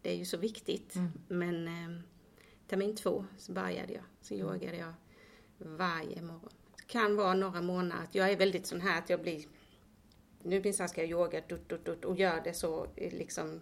det 0.01 0.11
är 0.11 0.15
ju 0.15 0.25
så 0.25 0.37
viktigt. 0.37 0.95
Men 1.27 1.67
eh, 1.67 2.01
termin 2.67 2.95
två 2.95 3.25
så 3.37 3.51
började 3.51 3.93
jag, 3.93 4.03
så 4.21 4.33
yogade 4.33 4.77
jag 4.77 4.93
varje 5.57 6.21
morgon. 6.21 6.49
Det 6.77 6.87
kan 6.87 7.15
vara 7.15 7.33
några 7.33 7.61
månader, 7.61 8.07
jag 8.11 8.31
är 8.31 8.37
väldigt 8.37 8.65
sån 8.65 8.81
här 8.81 8.99
att 8.99 9.09
jag 9.09 9.21
blir, 9.21 9.45
nu 10.43 10.61
minsann 10.63 10.89
ska 10.89 11.01
jag 11.01 11.09
yoga, 11.09 11.41
dutt, 11.49 11.69
dutt, 11.69 11.85
dutt, 11.85 12.05
och 12.05 12.15
gör 12.15 12.41
det 12.43 12.53
så 12.53 12.87
eh, 12.95 13.13
liksom 13.13 13.61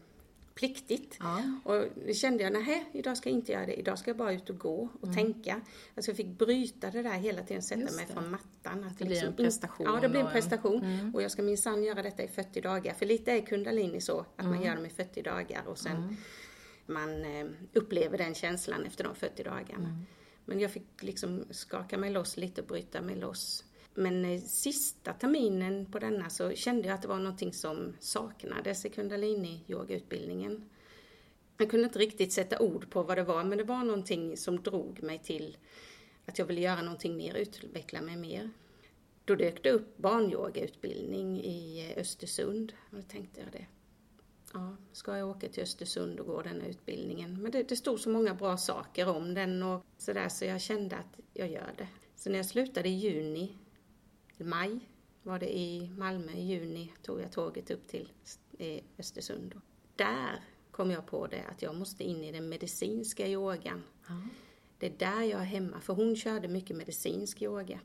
pliktigt. 0.56 1.18
Ja. 1.20 1.44
Och 1.64 1.86
det 2.08 2.14
kände 2.14 2.44
jag, 2.44 2.54
nej, 2.54 2.90
idag 2.94 3.18
ska 3.18 3.30
jag 3.30 3.38
inte 3.38 3.52
göra 3.52 3.66
det. 3.66 3.74
Idag 3.80 4.00
ska 4.00 4.10
jag 4.10 4.18
bara 4.18 4.34
ut 4.34 4.50
och 4.50 4.58
gå 4.60 4.90
och 5.02 5.14
tänka. 5.14 5.62
Alltså 5.96 6.12
jag 6.12 6.18
fick 6.18 6.28
bryta 6.28 6.92
det 6.92 7.02
där 7.02 7.14
hela 7.14 7.42
tiden, 7.44 7.62
sätta 7.64 7.82
Mm. 7.82 7.96
Mig 7.96 8.06
från 8.06 8.32
mattan. 8.32 8.84
Att 8.84 8.98
Det 9.00 9.06
blir 9.06 9.22
en 9.24 9.28
in- 9.28 9.36
prestation 9.36 9.88
Ja, 9.94 10.00
det 10.02 10.10
blir 10.10 10.20
en 10.20 10.26
en- 10.26 10.32
prestation. 10.32 11.12
Och 11.16 11.22
jag 11.22 11.32
ska 11.32 11.42
minsann 11.42 11.84
göra 11.84 12.04
detta 12.04 12.24
i 12.24 12.28
40 12.28 12.62
dagar. 12.62 12.94
För 12.94 13.06
lite 13.06 13.32
är 13.32 13.42
kundalini 13.42 14.02
så, 14.02 14.26
att 14.36 14.46
man 14.46 14.62
gör 14.62 14.76
dem 14.76 14.86
i 14.86 14.90
40 14.90 15.22
dagar 15.22 15.64
och 15.68 15.78
sen 15.78 16.18
man 16.86 17.26
eh, 17.26 17.48
upplever 17.74 18.18
den 18.18 18.36
känslan 18.36 18.86
efter 18.86 19.04
de 19.04 19.16
40 19.16 19.44
dagarna. 19.44 20.00
Men 20.46 20.60
jag 20.60 20.72
fick 20.72 21.04
liksom 21.04 21.44
skaka 21.52 21.98
mig 21.98 22.10
loss 22.12 22.38
lite 22.38 22.62
och 22.62 22.68
bryta 22.68 23.02
mig 23.02 23.16
loss. 23.16 23.64
Men 23.94 24.26
eh, 24.26 24.42
sista 24.42 25.14
terminen 25.14 25.86
på 25.86 26.00
denna 26.00 26.30
så 26.30 26.52
kände 26.52 26.88
jag 26.88 26.96
att 26.96 27.02
det 27.02 27.08
var 27.08 27.20
någonting 27.20 27.54
som 27.54 27.94
saknades 28.00 28.86
i 28.86 28.90
kundalini-yogautbildningen. 28.90 30.70
Jag 31.58 31.70
kunde 31.70 31.86
inte 31.86 32.00
riktigt 32.00 32.34
sätta 32.34 32.60
ord 32.60 32.90
på 32.90 33.04
vad 33.04 33.18
det 33.18 33.24
var, 33.24 33.44
men 33.44 33.58
det 33.58 33.64
var 33.64 33.84
någonting 33.84 34.38
som 34.38 34.64
drog 34.64 35.04
mig 35.04 35.20
till 35.20 35.58
att 36.26 36.40
jag 36.40 36.46
ville 36.46 36.62
göra 36.62 36.82
någonting 36.82 37.18
mer, 37.18 37.36
utveckla 37.36 38.02
mig 38.02 38.16
mer. 38.16 38.50
Då 39.26 39.36
dök 39.36 39.64
det 39.64 39.72
upp 39.72 39.98
barnyogautbildning 39.98 41.42
i 41.42 41.92
eh, 41.92 42.02
Östersund. 42.02 42.74
Och 42.90 42.98
då 42.98 43.02
tänkte 43.02 43.42
jag 43.42 43.52
det. 43.52 43.66
Ja, 44.54 44.76
ska 44.92 45.18
jag 45.18 45.30
åka 45.30 45.48
till 45.48 45.64
Östersund 45.64 46.20
och 46.20 46.26
gå 46.26 46.42
den 46.42 46.62
här 46.62 46.70
utbildningen? 46.70 47.42
Men 47.42 47.52
det, 47.52 47.64
det 47.64 47.76
stod 47.76 48.00
så 48.00 48.10
många 48.10 48.34
bra 48.34 48.58
saker 48.58 49.10
om 49.10 49.34
den 49.34 49.64
och 49.64 49.86
sådär 49.98 50.30
så 50.30 50.46
jag 50.46 50.62
kände 50.62 50.96
att 50.96 51.20
jag 51.34 51.52
gör 51.52 51.74
det. 51.78 51.88
Så 52.16 52.30
när 52.30 52.38
jag 52.38 52.46
slutade 52.46 52.90
i 52.90 52.92
juni, 52.92 53.58
maj 54.44 54.80
var 55.24 55.40
det 55.40 55.58
i 55.58 55.92
Malmö, 55.98 56.32
i 56.32 56.42
juni 56.42 56.94
tog 57.02 57.22
jag 57.22 57.32
tåget 57.32 57.72
upp 57.72 57.88
till 57.88 58.12
Östersund. 58.98 59.62
Där 59.96 60.44
kom 60.72 60.92
jag 60.92 61.06
på 61.06 61.28
det 61.28 61.44
att 61.52 61.62
jag 61.62 61.76
måste 61.76 62.04
in 62.04 62.24
i 62.24 62.32
den 62.32 62.50
medicinska 62.50 63.28
yogan. 63.28 63.84
Det 64.78 64.86
är 64.86 64.98
där 64.98 65.24
jag 65.24 65.42
är 65.42 65.46
hemma, 65.46 65.82
för 65.82 65.94
hon 65.94 66.16
körde 66.16 66.48
mycket 66.48 66.78
medicinsk 66.78 67.42
yoga. 67.42 67.80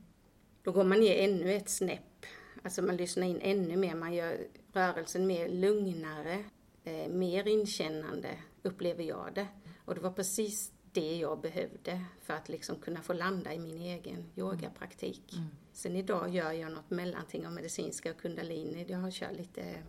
Då 0.63 0.71
går 0.71 0.83
man 0.83 0.99
ner 0.99 1.15
ännu 1.15 1.53
ett 1.53 1.69
snäpp. 1.69 2.25
Alltså 2.63 2.81
man 2.81 2.97
lyssnar 2.97 3.27
in 3.27 3.39
ännu 3.41 3.77
mer, 3.77 3.95
man 3.95 4.13
gör 4.13 4.47
rörelsen 4.73 5.27
mer 5.27 5.49
lugnare, 5.49 6.43
eh, 6.83 7.09
mer 7.09 7.47
inkännande, 7.47 8.29
upplever 8.63 9.03
jag 9.03 9.31
det. 9.35 9.47
Och 9.85 9.95
det 9.95 10.01
var 10.01 10.11
precis 10.11 10.71
det 10.93 11.17
jag 11.17 11.41
behövde 11.41 12.05
för 12.21 12.33
att 12.33 12.49
liksom 12.49 12.75
kunna 12.75 13.01
få 13.01 13.13
landa 13.13 13.53
i 13.53 13.59
min 13.59 13.81
egen 13.81 14.23
yogapraktik. 14.35 15.33
Sen 15.73 15.95
idag 15.95 16.29
gör 16.29 16.51
jag 16.51 16.71
något 16.71 16.89
mellanting 16.89 17.47
av 17.47 17.53
medicinska 17.53 18.11
och 18.11 18.21
kundalini. 18.21 18.85
Jag 18.87 18.97
har 18.97 19.11
kört 19.11 19.37
lite 19.37 19.83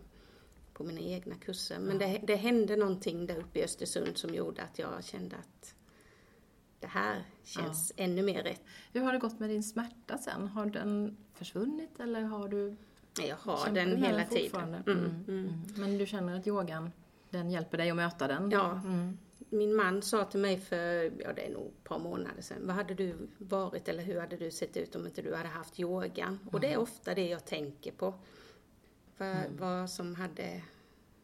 på 0.73 0.83
mina 0.83 1.01
egna 1.01 1.35
kurser. 1.35 1.79
Men 1.79 1.97
det, 1.97 2.21
det 2.27 2.35
hände 2.35 2.75
någonting 2.75 3.25
där 3.25 3.37
uppe 3.37 3.59
i 3.59 3.63
Östersund 3.63 4.17
som 4.17 4.33
gjorde 4.33 4.61
att 4.61 4.79
jag 4.79 5.03
kände 5.03 5.35
att 5.35 5.75
det 6.79 6.87
här 6.87 7.23
känns 7.43 7.93
ännu 7.95 8.21
mer 8.21 8.43
rätt. 8.43 8.61
Hur 8.93 9.01
har 9.01 9.13
det 9.13 9.19
gått 9.19 9.39
med 9.39 9.49
din 9.49 9.63
smärta 9.63 10.17
sen? 10.17 10.47
Har 10.47 10.65
den 10.65 11.17
försvunnit 11.33 11.99
eller 11.99 12.21
har 12.21 12.47
du 12.47 12.75
Jag 13.27 13.35
har 13.35 13.69
den 13.71 14.03
hela 14.03 14.25
tiden. 14.25 14.73
Mm. 14.73 15.25
Mm. 15.27 15.63
Men 15.75 15.97
du 15.97 16.05
känner 16.05 16.39
att 16.39 16.47
yogan, 16.47 16.91
den 17.29 17.51
hjälper 17.51 17.77
dig 17.77 17.89
att 17.89 17.95
möta 17.95 18.27
den? 18.27 18.51
Ja. 18.51 18.81
Mm. 19.51 19.59
Min 19.59 19.75
man 19.75 20.01
sa 20.01 20.25
till 20.25 20.39
mig 20.39 20.57
för, 20.57 21.11
ja 21.21 21.33
det 21.33 21.45
är 21.45 21.49
nog 21.49 21.67
ett 21.67 21.83
par 21.83 21.99
månader 21.99 22.41
sedan, 22.41 22.67
vad 22.67 22.75
hade 22.75 22.93
du 22.93 23.15
varit 23.37 23.87
eller 23.87 24.03
hur 24.03 24.19
hade 24.19 24.37
du 24.37 24.51
sett 24.51 24.77
ut 24.77 24.95
om 24.95 25.05
inte 25.05 25.21
du 25.21 25.35
hade 25.35 25.49
haft 25.49 25.79
yogan? 25.79 26.39
Och 26.51 26.59
det 26.59 26.73
är 26.73 26.77
ofta 26.77 27.15
det 27.15 27.27
jag 27.27 27.45
tänker 27.45 27.91
på. 27.91 28.13
Vad, 29.17 29.45
vad 29.57 29.89
som 29.89 30.15
hade 30.15 30.61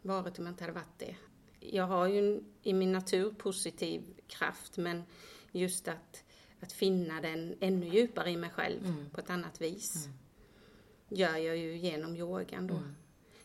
varit 0.01 0.39
om 0.39 0.45
jag 0.45 0.53
inte 0.53 0.63
hade 0.63 0.73
varit 0.73 0.99
det. 0.99 1.15
Jag 1.59 1.87
har 1.87 2.07
ju 2.07 2.19
en, 2.19 2.45
i 2.61 2.73
min 2.73 2.91
natur 2.91 3.31
positiv 3.31 4.03
kraft 4.27 4.77
men 4.77 5.03
just 5.51 5.87
att, 5.87 6.23
att 6.59 6.71
finna 6.71 7.21
den 7.21 7.55
ännu 7.59 7.87
djupare 7.87 8.31
i 8.31 8.37
mig 8.37 8.49
själv 8.49 9.09
på 9.11 9.19
ett 9.21 9.29
annat 9.29 9.61
vis 9.61 10.09
gör 11.09 11.37
jag 11.37 11.57
ju 11.57 11.77
genom 11.77 12.15
yogan 12.15 12.67
då. 12.67 12.73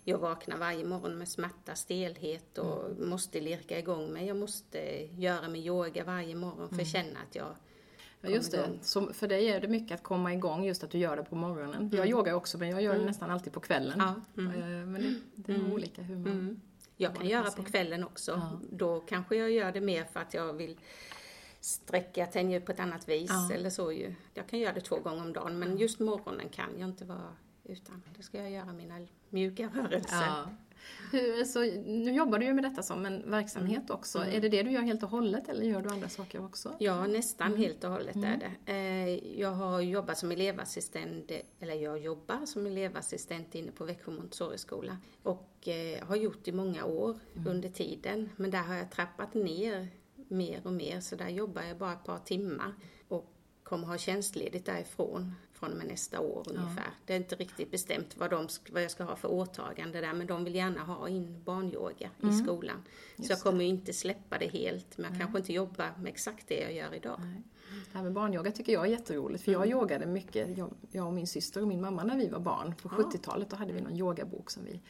Jag 0.05 0.19
vaknar 0.19 0.57
varje 0.57 0.85
morgon 0.85 1.19
med 1.19 1.29
smärta, 1.29 1.75
stelhet 1.75 2.59
och 2.59 2.99
måste 2.99 3.41
lirka 3.41 3.79
igång 3.79 4.13
mig. 4.13 4.27
Jag 4.27 4.37
måste 4.37 4.79
göra 5.21 5.49
min 5.49 5.63
yoga 5.63 6.05
varje 6.05 6.35
morgon 6.35 6.69
för 6.69 6.83
att 6.83 6.89
känna 6.89 7.19
att 7.29 7.35
jag 7.35 7.57
Ja, 8.21 8.29
just 8.29 8.53
det. 8.53 8.69
Så 8.83 9.13
för 9.13 9.29
dig 9.29 9.49
är 9.49 9.61
det 9.61 9.69
mycket 9.69 9.95
att 9.95 10.03
komma 10.03 10.35
igång, 10.35 10.65
just 10.65 10.85
att 10.85 10.91
du 10.91 10.99
gör 10.99 11.17
det 11.17 11.25
på 11.25 11.37
morgonen. 11.37 11.91
Jag 11.93 12.09
yogar 12.09 12.33
också, 12.33 12.59
men 12.59 12.71
jag 12.71 12.83
gör 12.83 12.99
det 12.99 13.05
nästan 13.05 13.31
alltid 13.31 13.53
på 13.53 13.61
kvällen. 13.61 14.01
Mm. 14.01 14.15
Ja, 14.35 14.43
mm. 14.43 14.63
Eh, 14.63 14.87
Men 14.87 15.03
det, 15.03 15.53
det 15.53 15.53
är 15.53 15.73
olika 15.73 16.03
hur 16.03 16.17
man... 16.17 16.33
Mm. 16.33 16.61
Jag 16.97 17.17
kan 17.17 17.29
göra 17.29 17.51
på 17.51 17.63
kvällen 17.63 18.05
också. 18.05 18.31
Ja. 18.31 18.61
Då 18.71 19.01
kanske 19.01 19.37
jag 19.37 19.51
gör 19.51 19.73
det 19.73 19.81
mer 19.81 20.05
för 20.05 20.21
att 20.21 20.35
jag 20.35 20.53
vill 20.53 20.79
sträcka 21.61 22.27
tänja 22.27 22.61
på 22.61 22.73
ett 22.73 22.81
annat 22.81 23.09
vis 23.09 23.31
eller 23.55 23.71
så 23.71 23.93
ju. 23.93 24.15
Jag 24.35 24.49
kan 24.49 24.59
göra 24.59 24.73
det 24.73 24.81
två 24.81 24.97
gånger 24.97 25.23
om 25.23 25.33
dagen 25.33 25.59
men 25.59 25.79
just 25.79 26.01
morgonen 26.01 26.49
kan 26.49 26.71
jag 26.79 26.89
inte 26.89 27.05
vara 27.05 27.37
utan. 27.71 28.03
Då 28.17 28.23
ska 28.23 28.39
jag 28.39 28.51
göra 28.51 28.73
mina 28.73 29.07
mjuka 29.29 29.71
rörelser. 29.75 30.27
Ja. 30.27 30.49
Hur, 31.13 31.45
så, 31.45 31.61
nu 31.87 32.13
jobbar 32.13 32.39
du 32.39 32.45
ju 32.47 32.55
med 32.55 32.65
detta 32.65 32.83
som 32.83 33.07
en 33.07 33.31
verksamhet 33.31 33.91
också. 33.91 34.19
Är 34.19 34.41
det 34.41 34.49
det 34.49 34.63
du 34.63 34.71
gör 34.71 34.83
helt 34.83 35.03
och 35.03 35.09
hållet 35.11 35.49
eller 35.49 35.63
gör 35.63 35.83
du 35.83 35.89
andra 35.89 36.09
saker 36.09 36.45
också? 36.45 36.77
Ja, 36.79 37.07
nästan 37.07 37.57
helt 37.57 37.85
och 37.85 37.91
hållet 37.91 38.17
är 38.17 38.37
det. 38.67 38.73
Eh, 38.73 39.41
Jag 39.41 39.51
har 39.51 39.81
jobbat 39.81 40.19
som 40.19 40.33
elevassistent, 40.33 41.31
eller 41.61 41.75
jag 41.75 41.99
jobbar 41.99 42.47
som 42.47 42.67
elevassistent 42.67 43.55
inne 43.55 43.73
på 43.73 43.85
Växjö 43.85 44.11
Montessori-skola 44.13 44.97
och 45.23 45.69
eh, 45.69 46.07
har 46.07 46.17
gjort 46.17 46.49
i 46.49 46.53
många 46.53 46.85
år 46.85 47.19
under 47.49 47.69
tiden. 47.69 48.29
Men 48.37 48.51
där 48.51 48.63
har 48.63 48.75
jag 48.75 48.91
trappat 48.91 49.35
ner 49.35 49.89
mer 50.29 50.61
och 50.65 50.73
mer, 50.73 51.01
så 51.01 51.17
där 51.17 51.29
jobbar 51.29 51.63
jag 51.63 51.77
bara 51.79 51.93
ett 51.93 52.05
par 52.05 52.19
timmar 52.19 52.75
och 53.09 53.33
kommer 53.63 53.87
ha 53.87 53.99
tjänstledigt 53.99 54.67
därifrån 54.67 55.35
från 55.61 55.73
och 55.73 55.79
med 55.79 55.87
nästa 55.87 56.21
år 56.21 56.47
ungefär. 56.49 56.91
Det 57.07 57.13
är 57.13 57.17
inte 57.17 57.35
riktigt 57.35 57.71
bestämt 57.71 58.17
vad, 58.17 58.31
de, 58.31 58.49
vad 58.71 58.83
jag 58.83 58.91
ska 58.91 59.05
ha 59.05 59.17
för 59.17 59.31
åtagande 59.31 60.01
där, 60.01 60.13
men 60.13 60.27
de 60.27 60.45
vill 60.45 60.55
gärna 60.55 60.81
ha 60.85 61.09
in 61.09 61.43
barnyoga 61.45 62.11
i 62.23 62.33
skolan. 62.33 62.83
Så 63.17 63.33
jag 63.33 63.41
kommer 63.41 63.65
ju 63.65 63.71
inte 63.71 63.93
släppa 63.93 64.39
det 64.39 64.47
helt, 64.47 64.99
men 64.99 65.11
jag 65.11 65.21
kanske 65.21 65.39
inte 65.39 65.53
jobbar 65.53 65.93
med 65.99 66.09
exakt 66.13 66.49
det 66.49 66.61
jag 66.61 66.73
gör 66.73 66.95
idag. 66.95 67.21
Nej. 67.21 67.43
Det 67.93 67.99
här 67.99 68.05
med 68.05 68.13
barnyoga 68.13 68.53
tycker 68.53 68.73
jag 68.73 68.87
är 68.87 68.91
jätteroligt 68.91 69.45
för 69.45 69.53
jag 69.53 69.67
Mm. 69.67 69.79
yogade 69.79 70.07
mycket, 70.07 70.59
jag, 70.59 70.71
jag 70.91 71.07
och 71.07 71.13
min 71.13 71.27
syster 71.27 71.63
och 71.63 71.69
min 71.69 71.81
mamma 71.81 72.05
när 72.05 72.17
vi 72.17 72.29
var 72.29 72.41
barn. 72.41 72.75
På 72.83 72.89
70-talet 72.89 73.51
då 73.51 73.57
hade 73.57 73.73
vi 73.73 73.81
någon 73.81 73.97
yogabok 73.97 74.51
som 74.51 74.65
vi 74.65 74.81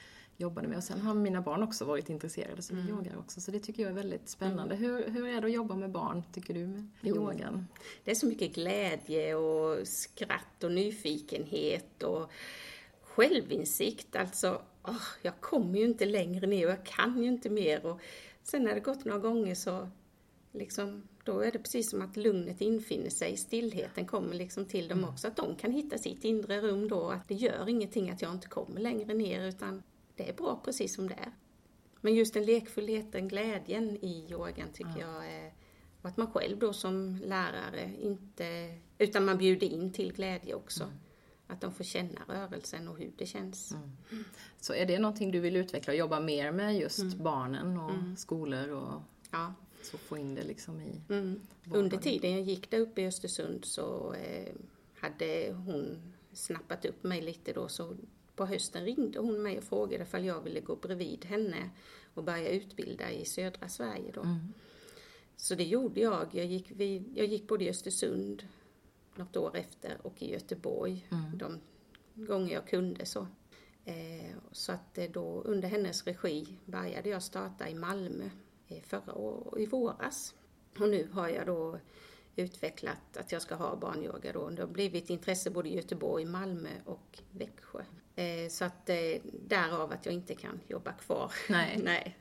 jobbade 0.41 0.69
med 0.69 0.77
och 0.77 0.85
sen 0.85 1.01
har 1.01 1.15
mina 1.15 1.41
barn 1.43 1.63
också 1.63 1.85
varit 1.85 2.11
intresserade 2.11 2.63
så 2.63 2.75
vi 2.75 2.81
Mm. 2.81 2.93
yogar 2.95 3.19
också. 3.19 3.41
Så 3.41 3.51
det 3.51 3.61
tycker 3.61 3.83
jag 3.83 3.91
är 3.91 3.95
väldigt 3.95 4.29
spännande. 4.29 4.75
Hur, 4.75 5.09
hur 5.11 5.27
är 5.27 5.41
det 5.41 5.47
att 5.47 5.53
jobba 5.53 5.75
med 5.77 5.91
barn 5.91 6.23
tycker 6.33 6.55
du 6.55 6.67
med 6.67 6.89
Jo. 7.01 7.15
yogan? 7.17 7.67
Det 8.05 8.11
är 8.11 8.15
så 8.15 8.27
mycket 8.27 8.55
glädje 8.55 9.35
och 9.35 9.89
skratt 9.89 10.65
och 10.65 10.73
nyfikenhet 10.73 12.03
och 12.03 12.31
självinsikt. 13.03 14.17
Alltså, 14.17 14.63
åh, 14.85 15.03
jag 15.23 15.41
kommer 15.41 15.79
ju 15.79 15.85
inte 15.85 16.05
längre 16.07 16.47
ner 16.47 16.67
och 16.67 16.73
jag 16.73 16.87
kan 16.87 17.23
ju 17.23 17.29
inte 17.29 17.51
mer. 17.51 17.87
Och 17.87 18.01
sen 18.43 18.63
när 18.65 18.75
det 18.75 18.81
gått 18.81 19.05
några 19.05 19.19
gånger 19.21 19.55
så 19.55 19.89
liksom, 20.53 21.03
då 21.25 21.41
är 21.41 21.53
det 21.53 21.59
precis 21.59 21.91
som 21.91 22.03
att 22.03 22.17
lugnet 22.17 22.61
infinner 22.61 23.11
sig, 23.11 23.37
stillheten 23.37 24.07
kommer 24.07 24.35
liksom 24.35 24.65
till 24.67 24.89
dem 24.89 25.05
också. 25.05 25.29
Att 25.29 25.37
de 25.37 25.55
kan 25.57 25.71
hitta 25.73 25.99
sitt 25.99 26.25
inre 26.25 26.61
rum 26.61 26.89
då, 26.89 27.09
att 27.11 27.29
det 27.29 27.35
gör 27.35 27.69
ingenting 27.69 28.11
att 28.11 28.23
jag 28.23 28.33
inte 28.33 28.49
kommer 28.49 28.81
längre 28.81 29.15
ner 29.15 29.49
utan 29.49 29.83
det 30.21 30.29
är 30.29 30.35
bra 30.35 30.61
precis 30.65 30.95
som 30.95 31.09
det 31.09 31.15
är. 31.15 31.33
Men 32.01 32.15
just 32.15 32.35
den 32.35 32.45
lekfullheten, 32.45 33.29
glädjen 33.29 33.97
i 34.05 34.27
yogan 34.31 34.69
tycker 34.73 35.01
jag 35.01 35.27
är 35.33 35.53
och 36.03 36.09
att 36.09 36.17
man 36.17 36.31
själv 36.33 36.59
då 36.59 36.73
som 36.73 37.21
lärare 37.25 37.91
inte, 38.01 38.75
utan 38.99 39.25
man 39.25 39.39
bjuder 39.39 39.67
in 39.67 39.93
till 39.93 40.13
glädje 40.13 40.55
också. 40.55 40.93
Att 41.47 41.61
de 41.61 41.73
får 41.73 41.85
känna 41.85 42.21
rörelsen 42.29 42.89
och 42.89 42.99
hur 42.99 43.13
det 43.17 43.27
känns. 43.27 43.75
Så 44.61 44.75
är 44.75 44.87
det 44.87 44.99
någonting 44.99 45.31
du 45.31 45.41
vill 45.41 45.57
utveckla 45.57 45.93
och 45.93 45.99
jobba 45.99 46.21
mer 46.21 46.53
med 46.53 46.79
just 46.79 46.99
Mm. 46.99 47.23
barnen 47.23 47.79
och 47.79 48.19
skolor 48.19 48.69
och 48.69 49.01
Ja. 49.31 49.55
så 49.83 49.99
få 49.99 50.19
in 50.19 50.35
det 50.35 50.43
liksom 50.45 50.81
i 50.81 51.01
Mm. 51.09 51.41
Under 51.73 51.97
tiden 51.99 52.31
jag 52.33 52.41
gick 52.43 52.71
där 52.71 52.79
uppe 52.79 53.03
i 53.03 53.07
Östersund 53.07 53.65
så 53.65 54.13
eh, 54.15 54.53
hade 55.01 55.53
hon 55.53 56.13
snappat 56.33 56.85
upp 56.85 57.03
mig 57.05 57.21
lite 57.23 57.53
då 57.53 57.69
så 57.69 57.97
på 58.41 58.47
hösten 58.47 58.85
ringde 58.85 59.19
hon 59.19 59.43
mig 59.43 59.59
och 59.59 59.65
frågade 59.65 60.05
ifall 60.05 60.25
jag 60.25 60.41
ville 60.41 60.61
gå 60.61 60.77
bredvid 60.77 61.25
henne 61.25 61.71
och 62.15 62.25
börja 62.25 62.49
utbilda 62.49 63.11
i 63.11 63.25
södra 63.25 63.69
Sverige 63.69 64.11
då. 64.15 64.21
Så 65.37 65.55
det 65.55 65.65
gjorde 65.65 66.01
jag. 66.01 66.29
Jag 66.33 66.47
gick, 66.47 66.71
vid, 66.71 67.13
jag 67.15 67.27
gick 67.27 67.49
både 67.49 67.65
i 67.65 67.71
Östersund 67.71 68.49
något 69.15 69.37
år 69.37 69.57
efter 69.57 69.99
och 70.03 70.23
i 70.23 70.33
Göteborg 70.33 71.07
de 71.35 71.61
gånger 72.15 72.55
jag 72.55 72.67
kunde 72.67 73.07
så. 73.07 73.27
Eh, 73.85 74.35
så 74.53 74.73
att 74.73 74.99
eh, 74.99 75.11
då 75.11 75.43
under 75.45 75.69
hennes 75.69 76.05
regi 76.05 76.59
började 76.65 77.09
jag 77.09 77.23
starta 77.23 77.69
i 77.69 77.75
Malmö 77.75 78.31
eh, 78.69 78.83
förra 78.83 79.15
året, 79.15 79.63
i 79.63 79.67
våras. 79.67 80.35
Och 80.79 80.89
nu 80.89 81.09
har 81.13 81.29
jag 81.29 81.47
då 81.47 81.79
utvecklat 82.37 83.17
att 83.17 83.33
jag 83.33 83.43
ska 83.43 83.55
ha 83.55 83.77
barnyoga 83.77 84.33
då. 84.33 84.51
Det 84.51 84.63
har 84.63 84.69
blivit 84.69 85.11
intresse 85.11 85.51
både 85.51 85.69
i 85.69 85.77
Göteborg, 85.77 86.25
Malmö 86.25 86.71
och 86.85 87.19
Växjö. 87.31 87.85
Eh, 88.21 88.49
så 88.49 88.65
att 88.65 88.89
eh, 88.89 88.97
därav 89.49 89.93
att 89.93 90.07
jag 90.07 90.15
inte 90.15 90.35
kan 90.35 90.61
jobba 90.69 90.93
kvar. 90.93 91.33
Nej. 91.49 91.81
Nej. 91.85 92.17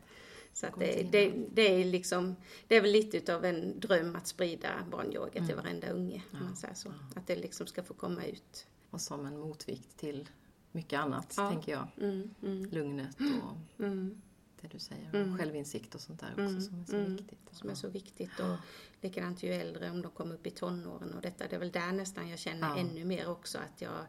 Så 0.54 0.68
att 0.68 0.80
det, 0.80 1.08
det, 1.12 1.34
det, 1.54 1.82
är 1.82 1.86
liksom, 1.86 2.36
det 2.68 2.76
är 2.76 2.82
väl 2.82 2.92
lite 2.92 3.18
utav 3.18 3.46
en 3.46 3.80
dröm 3.80 4.16
att 4.16 4.28
sprida 4.28 4.70
barnyoga 4.92 5.32
Mm. 5.36 5.48
till 5.48 5.56
varenda 5.56 5.90
unge. 5.90 6.24
Om 6.34 6.44
man 6.44 6.56
säger 6.56 6.74
så. 6.74 6.94
Att 7.16 7.28
det 7.28 7.36
liksom 7.36 7.68
ska 7.68 7.84
få 7.84 7.94
komma 7.94 8.26
ut. 8.26 8.68
Och 8.90 9.02
som 9.02 9.26
en 9.26 9.40
motvikt 9.40 9.98
till 9.98 10.30
mycket 10.72 11.00
annat, 11.00 11.34
Ja. 11.38 11.50
tänker 11.50 11.72
jag. 11.72 11.88
Mm, 12.02 12.30
mm, 12.44 12.66
Lugnet 12.66 13.16
och 13.44 13.58
mm. 13.86 14.22
det 14.62 14.68
du 14.68 14.80
säger, 14.80 15.16
Mm. 15.16 15.38
självinsikt 15.38 15.96
och 15.96 16.02
sånt 16.02 16.20
där 16.20 16.32
också 16.32 16.42
Mm, 16.42 16.62
som 16.62 16.80
är 16.82 16.86
så 16.86 16.96
mm. 16.96 17.16
viktigt. 17.16 17.40
Som 17.52 17.70
är 17.70 17.76
så 17.76 17.88
viktigt. 17.90 18.40
Och 18.40 18.56
likadant 19.02 19.44
ju 19.44 19.54
äldre, 19.54 19.92
om 19.92 20.02
de 20.02 20.12
kommer 20.12 20.36
upp 20.36 20.48
i 20.48 20.52
tonåren 20.52 21.14
och 21.14 21.22
detta. 21.22 21.48
Det 21.50 21.56
är 21.56 21.60
väl 21.60 21.72
där 21.72 21.92
nästan 21.92 22.30
jag 22.30 22.40
känner 22.40 22.68
Ja. 22.68 22.78
ännu 22.78 23.06
mer 23.06 23.30
också 23.30 23.58
att 23.58 23.82
jag 23.82 24.06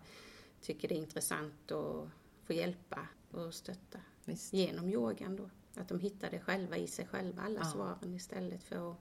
tycker 0.61 0.89
det 0.89 0.95
är 0.95 0.99
intressant 0.99 1.71
att 1.73 2.09
få 2.45 2.53
hjälpa 2.53 3.09
och 3.31 3.55
stötta 3.55 3.99
Visst. 4.25 4.53
genom 4.53 4.89
yogan 4.89 5.37
då. 5.37 5.51
Att 5.81 5.89
de 5.89 6.01
hittar 6.01 6.31
det 6.31 6.41
själva 6.41 6.77
i 6.77 6.87
sig 6.87 7.07
själva, 7.07 7.43
alla 7.43 7.61
Ja. 7.61 7.71
svaren 7.71 8.15
istället 8.15 8.63
för 8.63 8.91
att 8.93 8.97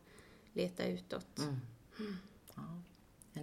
leta 0.53 0.85
utåt. 0.87 1.39
Mm. 1.39 2.15
Ja. 2.55 2.81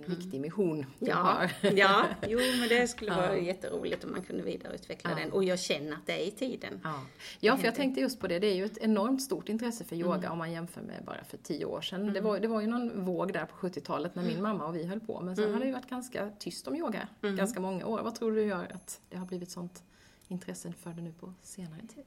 En 0.09 0.15
viktig 0.15 0.41
mission 0.41 0.87
du 0.99 1.07
Ja, 1.07 1.15
har. 1.15 1.51
ja, 1.77 2.07
jo 2.29 2.39
men 2.61 2.69
det 2.69 2.89
skulle 2.89 3.11
Ja. 3.11 3.17
vara 3.17 3.39
jätteroligt 3.39 4.05
om 4.05 4.11
man 4.11 4.23
kunde 4.23 4.43
vidareutveckla 4.43 5.11
Ja. 5.11 5.17
den. 5.17 5.33
Och 5.33 5.45
jag 5.45 5.59
känner 5.61 5.93
att 5.93 6.07
det 6.07 6.13
är 6.23 6.27
i 6.27 6.31
tiden. 6.31 6.81
Ja. 6.85 7.03
ja, 7.41 7.57
för 7.57 7.65
jag 7.65 7.75
tänkte 7.75 8.01
just 8.01 8.21
på 8.21 8.27
det. 8.27 8.39
Det 8.39 8.47
är 8.47 8.55
ju 8.55 8.65
ett 8.65 8.79
enormt 8.79 9.23
stort 9.23 9.49
intresse 9.49 9.85
för 9.85 9.97
yoga 9.97 10.17
Mm. 10.17 10.33
om 10.33 10.39
man 10.39 10.53
jämför 10.53 10.81
med 10.81 11.05
bara 11.05 11.25
för 11.25 11.37
tio 11.37 11.65
år 11.65 11.81
sedan. 11.81 12.13
Det, 12.13 12.21
var, 12.21 12.41
det 12.41 12.49
var 12.49 12.61
ju 12.61 12.67
någon 12.67 13.05
våg 13.05 13.33
där 13.33 13.45
på 13.47 13.57
70-talet 13.67 14.15
när 14.15 14.23
Mm. 14.23 14.35
min 14.35 14.43
mamma 14.43 14.67
och 14.67 14.77
vi 14.77 14.87
höll 14.87 15.01
på. 15.01 15.21
Men 15.21 15.37
sen 15.37 15.53
har 15.53 15.61
det 15.61 15.67
ju 15.67 15.73
varit 15.73 15.91
ganska 15.91 16.31
tyst 16.39 16.69
om 16.69 16.77
yoga 16.77 17.09
Mm. 17.23 17.37
ganska 17.37 17.61
många 17.61 17.87
år. 17.87 18.03
Vad 18.03 18.15
tror 18.15 18.33
du 18.33 18.43
gör 18.45 18.73
att 18.75 19.01
det 19.09 19.17
har 19.17 19.27
blivit 19.27 19.51
sånt 19.51 19.83
intresse 20.29 20.73
för 20.83 20.91
det 20.91 21.03
nu 21.03 21.13
på 21.21 21.33
senare 21.43 21.81
tid? 21.95 22.05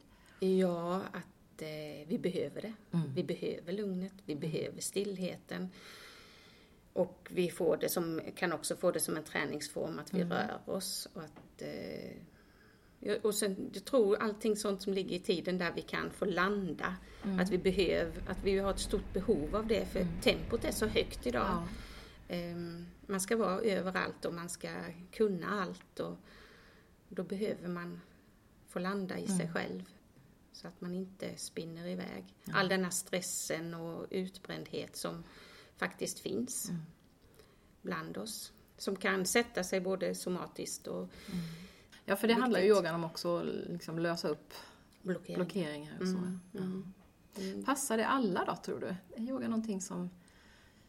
Ja, 0.60 0.96
att 0.96 1.62
eh, 1.62 2.08
vi 2.08 2.18
behöver 2.22 2.62
det. 2.62 2.74
Mm. 2.92 3.14
Vi 3.16 3.24
behöver 3.24 3.74
lugnet, 3.74 4.14
vi 4.26 4.36
behöver 4.36 4.82
stillheten. 4.82 5.70
Och 6.94 7.28
vi 7.32 7.50
får 7.52 7.78
det 7.78 7.90
som, 7.90 8.22
kan 8.36 8.54
också 8.54 8.76
få 8.76 8.92
det 8.92 9.00
som 9.00 9.18
en 9.18 9.24
träningsform, 9.24 10.00
att 10.00 10.14
vi 10.14 10.22
Mm. 10.22 10.38
rör 10.38 10.60
oss. 10.66 11.08
Och, 11.14 11.24
att, 11.24 11.62
eh, 11.62 12.12
ja, 13.00 13.16
och 13.24 13.36
sen, 13.36 13.70
jag 13.74 13.86
tror 13.86 14.18
allting 14.18 14.56
sånt 14.56 14.82
som 14.82 14.94
ligger 14.94 15.16
i 15.16 15.20
tiden 15.20 15.58
där 15.58 15.72
vi 15.76 15.82
kan 15.82 16.12
få 16.12 16.26
landa. 16.26 16.96
Mm. 17.24 17.40
Att 17.40 17.50
vi 17.50 17.58
behöver, 17.58 18.24
att 18.28 18.44
vi 18.44 18.58
har 18.60 18.72
ett 18.72 18.80
stort 18.80 19.14
behov 19.14 19.56
av 19.56 19.68
det, 19.68 19.86
för 19.86 20.08
tempot 20.22 20.66
är 20.66 20.72
så 20.72 20.86
högt 20.86 21.28
idag. 21.28 21.46
Ja. 21.48 21.68
Ehm, 22.36 22.86
Man 23.08 23.22
ska 23.22 23.38
vara 23.38 23.60
överallt 23.62 24.26
och 24.26 24.34
man 24.34 24.50
ska 24.50 24.70
kunna 25.12 25.62
allt 25.62 26.00
och 26.00 26.18
då 27.10 27.24
behöver 27.24 27.68
man 27.68 28.02
få 28.68 28.80
landa 28.80 29.18
i 29.20 29.28
sig 29.28 29.50
själv 29.54 29.84
så 30.52 30.68
att 30.68 30.82
man 30.82 30.96
inte 30.96 31.38
spinner 31.38 31.88
iväg. 31.88 32.24
All 32.54 32.68
den 32.70 32.84
här 32.84 32.92
stressen 32.92 33.74
och 33.74 34.06
utbrändhet 34.10 34.96
som 34.96 35.24
faktiskt 35.80 36.20
finns 36.20 36.72
bland 37.82 38.18
oss. 38.18 38.52
Som 38.78 38.96
kan 38.96 39.26
sätta 39.26 39.64
sig 39.64 39.82
både 39.82 40.16
somatiskt 40.16 40.88
och 40.88 41.08
ja, 42.06 42.16
för 42.16 42.28
det 42.28 42.34
handlar 42.34 42.60
ju 42.60 42.66
Viktigt. 42.66 42.78
yogan 42.78 42.96
om 42.96 43.04
också 43.04 43.38
att 43.38 43.46
liksom 43.46 44.00
lösa 44.00 44.28
upp 44.30 44.54
blockering. 45.02 45.36
blockeringar 45.36 45.94
och 46.02 46.08
så. 46.08 46.18
Mm, 46.18 46.40
Ja. 46.52 46.60
mm. 47.42 47.64
Passar 47.66 47.98
det 47.98 48.08
alla 48.08 48.46
då, 48.46 48.56
tror 48.56 48.80
du? 48.80 48.96
Är 49.24 49.30
yoga 49.30 49.48
någonting 49.48 49.82
som 49.82 50.10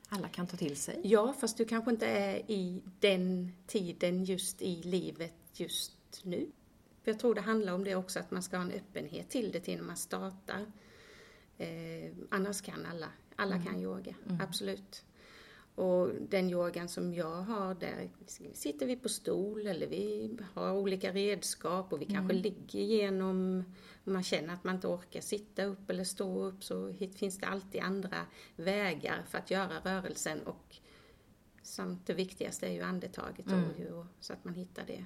alla 0.08 0.28
kan 0.28 0.46
ta 0.46 0.56
till 0.56 0.76
sig? 0.76 1.00
Ja, 1.04 1.32
fast 1.32 1.56
du 1.56 1.64
kanske 1.64 1.90
inte 1.90 2.06
är 2.06 2.50
i 2.50 2.82
den 3.00 3.52
tiden 3.66 4.24
just 4.24 4.62
i 4.62 4.82
livet 4.82 5.34
just 5.52 6.24
nu. 6.24 6.50
För 7.02 7.10
jag 7.10 7.20
tror 7.20 7.34
det 7.34 7.40
handlar 7.40 7.72
om 7.72 7.84
det 7.84 7.94
också, 7.94 8.18
att 8.18 8.30
man 8.30 8.42
ska 8.42 8.56
ha 8.56 8.64
en 8.64 8.70
öppenhet 8.70 9.30
till 9.30 9.52
det 9.52 9.60
till 9.60 9.76
när 9.76 9.84
man 9.84 9.96
startar. 9.96 10.66
Eh, 11.58 12.12
annars 12.30 12.60
kan 12.60 12.86
alla, 12.86 13.08
alla 13.40 13.58
kan 13.58 13.80
yoga, 13.80 14.14
absolut. 14.40 15.04
Och 15.74 16.08
den 16.28 16.50
yogan 16.50 16.88
som 16.88 17.14
jag 17.14 17.42
har, 17.42 17.74
där 17.74 18.10
sitter 18.54 18.86
vi 18.86 18.96
på 18.96 19.08
stol 19.08 19.66
eller 19.66 19.86
vi 19.86 20.36
har 20.54 20.72
olika 20.72 21.12
redskap 21.12 21.92
och 21.92 22.00
vi 22.00 22.04
kanske 22.04 22.34
ligger 22.34 22.80
igenom, 22.80 23.64
om 24.04 24.12
man 24.12 24.22
känner 24.22 24.54
att 24.54 24.64
man 24.64 24.74
inte 24.74 24.86
orkar 24.86 25.20
sitta 25.20 25.64
upp 25.64 25.90
eller 25.90 26.04
stå 26.04 26.44
upp 26.44 26.64
så 26.64 26.94
finns 27.16 27.38
det 27.38 27.46
alltid 27.46 27.80
andra 27.80 28.16
vägar 28.56 29.22
för 29.28 29.38
att 29.38 29.50
göra 29.50 29.80
rörelsen. 29.84 30.42
Och 30.42 30.76
samt 31.62 32.06
det 32.06 32.14
viktigaste 32.14 32.66
är 32.66 32.72
ju 32.72 32.80
andetaget 32.82 33.46
då, 33.46 33.56
ju, 33.78 34.04
så 34.20 34.32
att 34.32 34.44
man 34.44 34.54
hittar 34.54 34.84
det. 34.86 35.04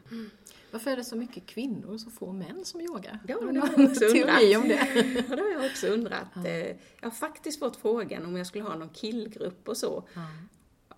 Varför 0.71 0.91
är 0.91 0.97
det 0.97 1.05
så 1.05 1.17
mycket 1.17 1.47
kvinnor 1.47 1.91
och 1.93 2.01
så 2.01 2.11
få 2.11 2.33
män 2.33 2.65
som 2.65 2.81
yogar? 2.81 3.19
Ja, 3.29 3.35
Har 3.41 3.47
du 3.47 3.53
någon 3.53 3.95
teori 3.95 4.57
om 4.57 4.69
det? 4.69 4.75
Ja, 5.29 5.37
det 5.37 5.43
har 5.43 5.51
jag 5.51 5.65
också 5.65 5.87
undrat. 5.87 6.37
Eh, 6.37 6.53
Jag 6.57 6.77
har 7.01 7.11
faktiskt 7.11 7.59
fått 7.59 7.77
frågan 7.77 8.27
om 8.27 8.37
jag 8.37 8.47
skulle 8.47 8.65
ha 8.65 8.77
någon 8.77 8.89
killgrupp 8.89 9.69
och 9.69 9.77
så. 9.77 10.05
Ja. 10.15 10.27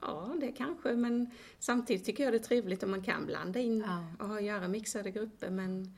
Ja, 0.00 0.34
det 0.40 0.52
kanske, 0.52 0.92
men 0.92 1.30
samtidigt 1.58 2.04
tycker 2.04 2.24
jag 2.24 2.32
det 2.32 2.36
är 2.36 2.42
trevligt 2.42 2.82
om 2.82 2.90
man 2.90 3.02
kan 3.02 3.26
blanda 3.26 3.60
in 3.60 3.80
Ja. 3.86 4.06
och 4.24 4.28
ha- 4.28 4.40
göra 4.40 4.68
mixade 4.68 5.10
grupper. 5.10 5.50
Men 5.50 5.96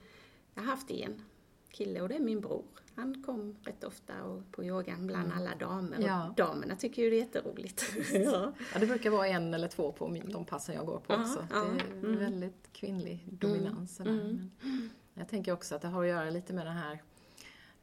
jag 0.55 0.62
har 0.62 0.66
haft 0.71 0.90
en 0.90 1.23
kille 1.71 2.01
och 2.01 2.09
det 2.09 2.15
är 2.15 2.21
min 2.21 2.41
bror. 2.41 2.65
Han 2.95 3.23
kom 3.23 3.57
rätt 3.63 3.85
ofta 3.85 4.23
och 4.25 4.43
på 4.53 4.65
yogan 4.65 5.07
bland 5.07 5.33
alla 5.33 5.55
damer. 5.55 5.97
Mm. 5.97 6.09
Ja. 6.09 6.29
Och 6.29 6.35
damerna 6.35 6.77
tycker 6.77 7.03
ju 7.03 7.11
det 7.11 7.17
är 7.17 7.21
jätteroligt. 7.21 7.85
ja. 8.13 8.53
Ja, 8.73 8.79
det 8.81 8.87
brukar 8.87 9.11
vara 9.11 9.27
en 9.29 9.55
eller 9.55 9.69
två 9.69 9.93
på 9.93 10.17
de 10.25 10.45
passen 10.45 10.75
jag 10.75 10.87
går 10.87 10.99
på 11.01 11.13
Ja, 11.13 11.21
också. 11.21 11.47
ja, 11.51 11.65
Det 11.65 11.81
är 11.99 12.05
mm. 12.05 12.19
väldigt 12.19 12.69
kvinnlig 12.73 13.25
dominans. 13.31 13.97
sådär. 13.97 14.11
mm. 14.11 14.51
Men 14.63 14.91
jag 15.15 15.29
tänker 15.29 15.53
också 15.53 15.75
att 15.75 15.83
det 15.83 15.89
har 15.89 16.03
att 16.03 16.09
göra 16.09 16.31
lite 16.31 16.53
med 16.53 16.67
den 16.67 16.77
här 16.77 17.03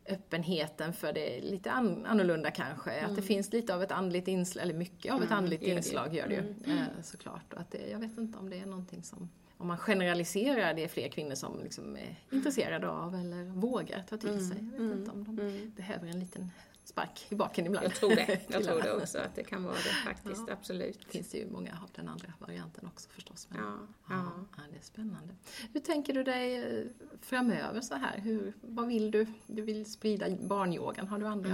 öppenheten 0.10 0.94
för 0.94 1.14
det 1.14 1.38
är 1.38 1.42
lite 1.42 1.72
an, 1.72 2.06
annorlunda 2.06 2.52
kanske. 2.52 3.06
Att 3.06 3.16
det 3.16 3.22
finns 3.22 3.54
lite 3.54 3.76
av 3.76 3.84
ett 3.84 3.92
andligt 3.92 4.28
inslag, 4.28 4.64
eller 4.64 4.74
mycket 4.74 5.14
av 5.14 5.20
ett 5.24 5.26
Mm, 5.32 5.38
andligt 5.38 5.64
inslag 5.64 6.16
gör 6.16 6.28
det 6.28 6.34
ju 6.34 6.74
eh, 6.74 6.84
såklart. 7.04 7.54
Och 7.54 7.60
att 7.60 7.72
det, 7.72 7.90
jag 7.90 8.00
vet 8.00 8.18
inte 8.18 8.38
om 8.40 8.50
det 8.50 8.60
är 8.60 8.66
någonting 8.66 9.04
som, 9.04 9.30
om 9.58 9.68
man 9.68 9.78
generaliserar, 9.78 10.74
det 10.74 10.84
är 10.84 10.88
fler 10.88 11.08
kvinnor 11.10 11.36
som 11.36 11.64
liksom 11.64 11.96
är 11.98 12.16
intresserade 12.32 12.90
av 12.90 13.16
eller 13.16 13.44
vågar 13.44 14.04
ta 14.10 14.18
till 14.18 14.48
sig. 14.50 14.58
Jag 14.78 14.84
vet 14.84 14.98
inte 14.98 15.12
om 15.12 15.24
de 15.24 15.72
behöver 15.76 16.08
en 16.08 16.20
liten 16.20 16.50
spark 16.84 17.26
i 17.30 17.36
baken 17.36 17.66
ibland. 17.66 17.86
Jag 17.86 17.96
tror 17.96 18.10
det. 18.16 18.40
Jag 18.50 18.64
tror 18.64 18.82
det 18.82 18.94
också, 18.94 19.18
att 19.18 19.36
det 19.36 19.44
kan 19.44 19.64
vara 19.64 19.76
det 19.76 20.10
faktiskt. 20.14 20.44
Ja. 20.48 20.54
Absolut. 20.54 21.00
Det 21.06 21.12
finns 21.12 21.36
ju 21.36 21.48
många 21.52 21.72
av 21.84 21.90
den 21.96 22.08
andra 22.10 22.34
varianten 22.40 22.88
också 22.88 23.10
förstås. 23.10 23.48
Men, 23.50 23.60
Ja, 23.62 23.78
ja. 24.10 24.32
ja. 24.58 24.64
det 24.72 24.78
är 24.78 24.82
spännande. 24.82 25.34
Hur 25.74 25.80
tänker 25.80 26.14
du 26.14 26.24
dig 26.24 26.56
eh, 26.58 26.86
framöver 27.22 27.82
så 27.82 27.96
här? 27.96 28.20
Hur, 28.20 28.54
vad 28.62 28.88
vill 28.88 29.12
du? 29.12 29.26
Du 29.48 29.62
vill 29.62 29.86
sprida 29.92 30.26
barnyogan. 30.30 31.08
Har 31.08 31.18
du 31.20 31.26
andra 31.28 31.50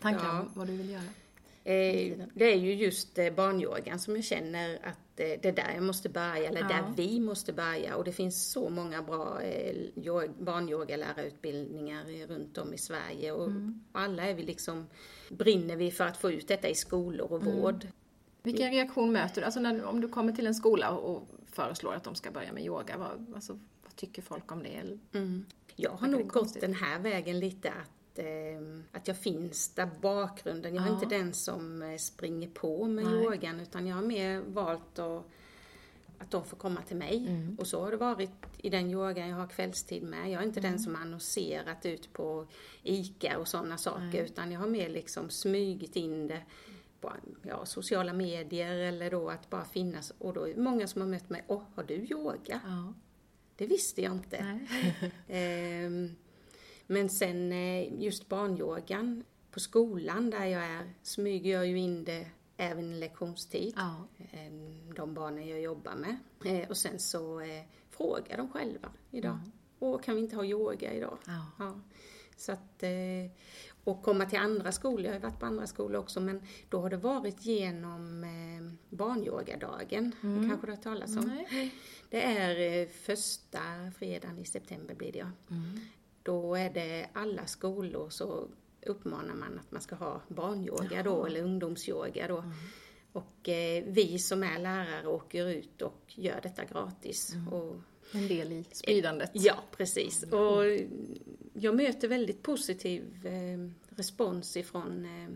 tankar 0.00 0.24
Ja. 0.26 0.40
om 0.40 0.50
vad 0.54 0.66
du 0.66 0.76
vill 0.76 0.90
göra? 0.90 1.02
Eh, 1.64 2.18
det 2.34 2.44
är 2.44 2.56
ju 2.56 2.74
just 2.74 3.18
eh, 3.18 3.32
barnyogan 3.32 3.98
som 3.98 4.16
jag 4.16 4.24
känner 4.24 4.78
att 4.84 4.98
det 5.42 5.44
är 5.48 5.52
där 5.52 5.72
jag 5.74 5.82
måste 5.82 6.08
börja, 6.08 6.36
eller 6.48 6.60
Ja. 6.60 6.68
där 6.68 6.84
vi 6.96 7.20
måste 7.20 7.52
börja. 7.52 7.96
Och 7.96 8.04
det 8.04 8.12
finns 8.12 8.50
så 8.52 8.68
många 8.68 9.02
bra 9.02 9.40
eh, 9.42 9.74
yo- 9.94 10.32
barnyogalärarutbildningar 10.38 12.26
runt 12.28 12.58
om 12.58 12.74
i 12.74 12.78
Sverige. 12.78 13.32
Och 13.32 13.50
alla 13.92 14.22
är 14.28 14.34
vi 14.34 14.42
liksom, 14.42 14.86
brinner 15.30 15.76
vi 15.76 15.90
för 15.90 16.04
att 16.04 16.16
få 16.16 16.30
ut 16.30 16.48
detta 16.48 16.68
i 16.68 16.74
skolor 16.74 17.32
och 17.32 17.44
vård. 17.44 17.86
Vilken 18.42 18.70
reaktion 18.70 19.12
möter 19.12 19.40
du? 19.40 19.44
Alltså 19.44 19.60
när, 19.60 19.84
om 19.84 20.00
du 20.00 20.08
kommer 20.08 20.32
till 20.32 20.46
en 20.46 20.54
skola 20.54 20.90
och 20.90 21.28
föreslår 21.46 21.94
att 21.94 22.04
de 22.04 22.14
ska 22.14 22.30
börja 22.30 22.52
med 22.52 22.64
yoga, 22.64 22.96
vad, 22.98 23.34
alltså, 23.34 23.52
vad 23.82 23.96
tycker 23.96 24.22
folk 24.22 24.52
om 24.52 24.62
det? 24.62 24.98
Mm. 25.18 25.44
Jag 25.76 25.90
har 25.90 26.08
nog 26.08 26.28
gått 26.28 26.60
den 26.60 26.74
här 26.74 26.98
vägen 26.98 27.38
lite 27.40 27.68
att, 27.70 27.90
att 28.92 29.08
jag 29.08 29.16
finns 29.18 29.68
där 29.74 29.90
bakgrunden. 30.00 30.74
Jag 30.74 30.84
är 30.84 30.88
Ja. 30.88 30.94
inte 30.94 31.06
den 31.16 31.32
som 31.32 31.82
eh, 31.82 31.96
springer 31.96 32.48
på 32.48 32.84
med 32.84 33.04
Nej. 33.04 33.14
yogan 33.24 33.60
utan 33.60 33.86
jag 33.86 33.96
har 33.96 34.02
mer 34.02 34.40
valt 34.40 34.98
att, 34.98 35.24
att 36.18 36.30
de 36.30 36.44
får 36.44 36.56
komma 36.56 36.82
till 36.82 36.96
mig. 36.96 37.26
Mm. 37.28 37.56
Och 37.58 37.66
så 37.66 37.80
har 37.84 37.90
det 37.90 37.96
varit 37.96 38.30
i 38.58 38.70
den 38.70 38.90
yogan 38.90 39.28
jag 39.28 39.36
har 39.36 39.46
kvällstid 39.46 40.02
med. 40.02 40.30
Jag 40.30 40.42
är 40.42 40.46
inte 40.46 40.60
Mm. 40.60 40.70
den 40.72 40.80
som 40.80 40.94
har 40.94 41.02
annonserat 41.02 41.86
ut 41.86 42.12
på 42.12 42.46
ICA 42.82 43.38
och 43.38 43.48
sådana 43.48 43.78
saker 43.78 44.00
Nej. 44.12 44.20
utan 44.20 44.52
jag 44.52 44.60
har 44.60 44.66
mer 44.68 44.88
liksom 44.88 45.30
smugit 45.30 45.96
in 45.96 46.26
det 46.26 46.42
på 47.00 47.12
ja, 47.42 47.66
sociala 47.66 48.12
medier 48.12 48.74
eller 48.76 49.10
då 49.10 49.30
att 49.30 49.50
bara 49.50 49.64
finnas. 49.64 50.12
Och 50.18 50.32
då 50.34 50.44
är 50.48 50.54
det 50.54 50.60
många 50.60 50.86
som 50.86 51.00
har 51.00 51.08
mött 51.08 51.30
mig, 51.30 51.44
åh, 51.46 51.62
har 51.74 51.82
du 51.84 51.94
yoga? 51.94 52.60
Ja. 52.64 52.94
Det 53.56 53.66
visste 53.66 54.02
jag 54.02 54.12
inte. 54.12 54.60
Ehm, 55.28 56.16
Men 56.90 57.08
sen 57.08 57.52
eh, 57.52 58.02
just 58.02 58.28
barnyogan 58.28 59.24
på 59.50 59.60
skolan 59.60 60.30
där 60.30 60.44
jag 60.44 60.62
är 60.64 60.92
smyger 61.02 61.52
jag 61.52 61.66
ju 61.66 61.78
in 61.78 62.04
det 62.04 62.26
även 62.56 62.92
i 62.92 62.98
lektionstid. 63.00 63.74
Ja. 63.76 64.08
Ehm, 64.32 64.94
De 64.96 65.14
barnen 65.14 65.48
jag 65.48 65.60
jobbar 65.60 65.94
med. 65.94 66.16
Eh, 66.44 66.68
Och 66.68 66.76
sen 66.76 66.98
så 66.98 67.40
eh, 67.40 67.62
frågar 67.90 68.36
de 68.36 68.48
själva 68.52 68.88
idag. 69.10 69.38
Och 69.78 70.02
kan 70.04 70.14
vi 70.14 70.20
inte 70.20 70.36
ha 70.36 70.44
yoga 70.44 70.92
idag? 70.92 71.18
Ja. 71.26 71.46
Ja. 71.58 71.80
Så 72.36 72.52
att, 72.52 72.82
och 73.84 74.02
komma 74.02 74.26
till 74.26 74.38
andra 74.38 74.72
skolor, 74.72 75.00
jag 75.00 75.08
har 75.10 75.14
ju 75.14 75.20
varit 75.22 75.40
på 75.40 75.46
andra 75.46 75.66
skolor 75.66 76.00
också, 76.00 76.20
men 76.20 76.42
då 76.68 76.80
har 76.80 76.90
det 76.90 76.96
varit 76.96 77.44
genom 77.46 78.26
barnyogadagen. 78.88 80.14
Det 80.22 80.48
kanske 80.48 80.66
du 80.66 80.72
har 80.72 80.76
talas 80.82 81.16
om? 81.16 81.24
Nej. 81.50 81.74
Det 82.10 82.22
är 82.22 82.86
första 82.88 83.58
fredagen 83.98 84.38
i 84.38 84.44
september 84.44 84.94
blir 84.94 85.12
det 85.12 85.18
ja. 85.18 85.30
Mm. 85.50 85.80
Då 86.22 86.54
är 86.54 86.70
det 86.70 87.08
alla 87.12 87.46
skolor 87.46 88.10
så 88.10 88.48
uppmanar 88.86 89.34
man 89.34 89.58
att 89.58 89.70
man 89.72 89.80
ska 89.80 89.94
ha 89.94 90.22
barnyoga 90.28 91.02
då, 91.02 91.26
eller 91.26 91.42
ungdomsyoga 91.42 92.28
då. 92.28 92.44
Och 93.12 93.48
eh, 93.48 93.84
vi 93.86 94.18
som 94.18 94.42
är 94.42 94.58
lärare 94.58 95.06
åker 95.06 95.46
ut 95.48 95.82
och 95.82 96.02
gör 96.06 96.40
detta 96.42 96.64
gratis. 96.64 97.34
Och, 97.50 97.76
En 98.12 98.28
del 98.28 98.52
i 98.52 98.64
spridandet. 98.72 99.30
ja, 99.32 99.54
precis. 99.76 100.22
Och 100.22 100.64
jag 101.52 101.76
möter 101.76 102.08
väldigt 102.08 102.42
positiv 102.42 103.26
eh, 103.26 103.70
respons 103.96 104.56
ifrån 104.56 105.04
eh, 105.04 105.28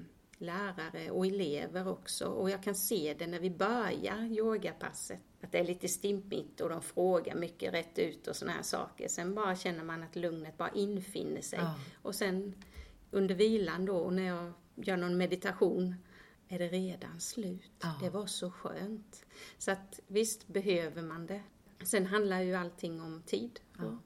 lärare 0.44 1.11
och 1.11 1.26
elever 1.26 1.88
också. 1.88 2.26
Och 2.26 2.50
jag 2.50 2.62
kan 2.62 2.74
se 2.74 3.14
det 3.18 3.26
när 3.26 3.40
vi 3.40 3.50
börjar 3.50 4.22
yogapasset. 4.30 5.20
Att 5.40 5.52
det 5.52 5.59
är 5.59 5.64
lite 5.64 5.88
stimpigt 5.88 6.61
och 6.61 6.68
de 6.68 6.83
frågar 6.83 7.35
mycket 7.35 7.74
rätt 7.74 7.98
ut 7.98 8.26
och 8.26 8.37
såna 8.37 8.52
här 8.52 8.62
saker. 8.62 9.09
Sen 9.09 9.35
bara 9.35 9.57
känner 9.57 9.85
man 9.85 10.02
att 10.02 10.16
lugnet 10.16 10.57
bara 10.59 10.70
infinner 10.70 11.40
sig. 11.40 11.59
Ja. 11.59 11.74
Och 12.02 12.14
sen 12.14 12.54
under 13.11 13.35
vilan 13.35 13.85
då, 13.85 14.11
när 14.11 14.22
jag 14.22 14.52
gör 14.74 14.96
någon 14.96 15.16
meditation, 15.16 15.94
är 16.48 16.59
det 16.59 16.68
redan 16.68 17.20
slut. 17.20 17.72
Ja. 17.83 17.98
Det 18.02 18.11
var 18.11 18.26
så 18.26 18.50
skönt. 18.50 19.24
Så 19.59 19.70
att 19.70 20.00
visst 20.07 20.46
behöver 20.48 21.02
man 21.02 21.26
det. 21.26 21.42
Sen 21.85 22.07
handlar 22.07 22.40
ju 22.40 22.54
allting 22.54 23.00
om 23.00 23.22
tid 23.26 23.61
och 23.78 23.85
Ja. 23.85 23.98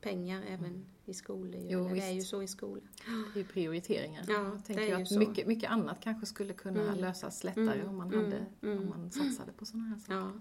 pengar 0.00 0.42
även 0.48 0.86
i 1.08 1.14
skolor. 1.14 1.60
Jo, 1.68 1.88
det 1.88 2.00
är 2.00 2.12
ju 2.12 2.20
så 2.20 2.42
i 2.42 2.46
skolan. 2.48 2.88
Det 3.34 3.38
är 3.40 3.42
ju 3.42 3.48
prioriteringar. 3.48 4.24
Ja, 4.28 4.32
jag 4.34 4.52
det 4.66 4.74
tänker 4.74 5.02
att 5.02 5.08
så. 5.08 5.18
mycket, 5.18 5.46
mycket 5.46 5.70
annat 5.70 6.00
kanske 6.00 6.26
skulle 6.26 6.52
kunna 6.52 6.82
Mm. 6.82 6.94
lösas 6.98 7.44
lättare 7.44 7.80
Mm, 7.80 7.88
om, 7.88 7.96
man 7.96 8.12
mm, 8.12 8.24
hade, 8.24 8.46
mm. 8.62 8.78
om 8.78 8.88
man 8.88 9.10
satsade 9.10 9.52
på 9.52 9.66
sådana 9.66 9.88
här 9.88 9.98
saker. 9.98 10.14
Ja, 10.14 10.32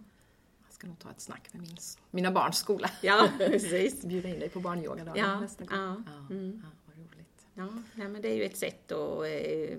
Jag 0.66 0.74
ska 0.74 0.88
nog 0.88 1.00
ta 1.00 1.12
ett 1.12 1.22
snack 1.22 1.50
med 1.54 1.62
min, 1.62 1.78
mina 2.12 2.32
barns 2.32 2.58
skola. 2.58 2.90
ja 3.02 3.30
precis. 3.38 4.06
Bjuda 4.06 4.30
in 4.30 4.40
dig 4.40 4.50
på 4.50 4.60
barnyoga 4.60 5.14
Ja, 5.16 5.40
nästa 5.40 5.66
gång. 5.66 5.78
ja, 5.80 5.96
Ja, 6.06 6.36
mm. 6.36 6.62
ja, 6.64 6.70
vad 6.86 6.98
roligt. 6.98 7.46
Ja, 7.54 7.68
nej, 7.96 8.08
men 8.10 8.22
det 8.22 8.28
är 8.32 8.36
ju 8.36 8.44
ett 8.44 8.58
sätt 8.58 8.92
att 8.92 9.24
eh, 9.24 9.78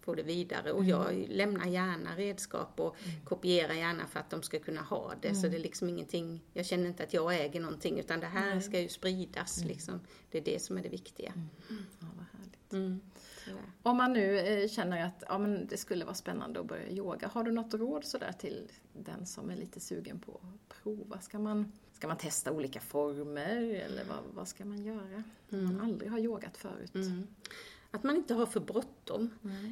få 0.00 0.14
det 0.14 0.22
vidare 0.22 0.72
och 0.72 0.84
jag 0.84 1.26
lämnar 1.28 1.66
gärna 1.66 2.16
redskap 2.16 2.80
och 2.80 2.96
kopierar 3.24 3.74
gärna 3.74 4.06
för 4.06 4.20
att 4.20 4.30
de 4.30 4.42
ska 4.42 4.58
kunna 4.58 4.80
ha 4.80 5.14
det. 5.22 5.34
Så 5.34 5.48
det 5.48 5.56
är 5.56 5.60
liksom 5.60 5.88
ingenting, 5.88 6.40
jag 6.52 6.66
känner 6.66 6.86
inte 6.86 7.02
att 7.02 7.12
jag 7.12 7.34
äger 7.44 7.60
någonting 7.60 7.98
utan 7.98 8.20
det 8.20 8.26
här 8.26 8.60
ska 8.60 8.80
ju 8.80 8.88
spridas 8.88 9.64
liksom. 9.64 10.00
Det 10.30 10.38
är 10.38 10.42
det 10.42 10.62
som 10.62 10.78
är 10.78 10.82
det 10.82 10.88
viktiga. 10.88 11.32
Ja, 12.00 12.06
vad 12.16 12.26
härligt. 12.32 12.72
Mm. 12.72 13.00
Om 13.82 13.96
man 13.96 14.12
nu 14.12 14.38
eh, 14.38 14.68
känner 14.68 15.06
att 15.06 15.22
ja, 15.28 15.38
men 15.38 15.66
det 15.66 15.76
skulle 15.76 16.04
vara 16.04 16.14
spännande 16.14 16.60
att 16.60 16.66
börja 16.66 16.90
yoga, 16.90 17.28
har 17.28 17.44
du 17.44 17.50
något 17.50 17.74
råd 17.74 18.04
sådär 18.04 18.32
till 18.32 18.70
den 18.92 19.26
som 19.26 19.50
är 19.50 19.56
lite 19.56 19.80
sugen 19.80 20.18
på 20.18 20.32
att 20.32 20.82
prova? 20.82 21.20
Ska 21.20 21.38
man, 21.38 21.72
ska 21.92 22.08
man 22.08 22.16
testa 22.16 22.52
olika 22.52 22.80
former 22.80 23.56
eller 23.74 24.04
vad, 24.04 24.18
vad 24.34 24.48
ska 24.48 24.64
man 24.64 24.82
göra? 24.82 25.22
Om 25.50 25.64
man 25.64 25.80
aldrig 25.80 26.10
har 26.10 26.18
yogat 26.18 26.56
förut. 26.56 26.94
Mm. 26.94 27.26
Att 27.90 28.02
man 28.04 28.16
inte 28.16 28.34
har 28.34 28.46
för 28.46 28.60
bråttom. 28.60 29.30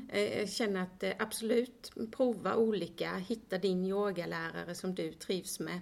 Eh, 0.08 0.38
Jag 0.38 0.48
känner 0.50 0.82
att 0.82 1.02
eh, 1.02 1.12
absolut, 1.18 1.92
prova 2.10 2.56
olika, 2.56 3.14
hitta 3.16 3.58
din 3.58 3.84
yogalärare 3.84 4.74
som 4.74 4.94
du 4.94 5.12
trivs 5.12 5.60
med. 5.60 5.80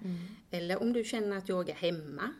Eller 0.50 0.82
om 0.82 0.92
du 0.92 1.04
känner 1.04 1.36
att 1.36 1.50
yoga 1.50 1.74
hemma 1.74 2.32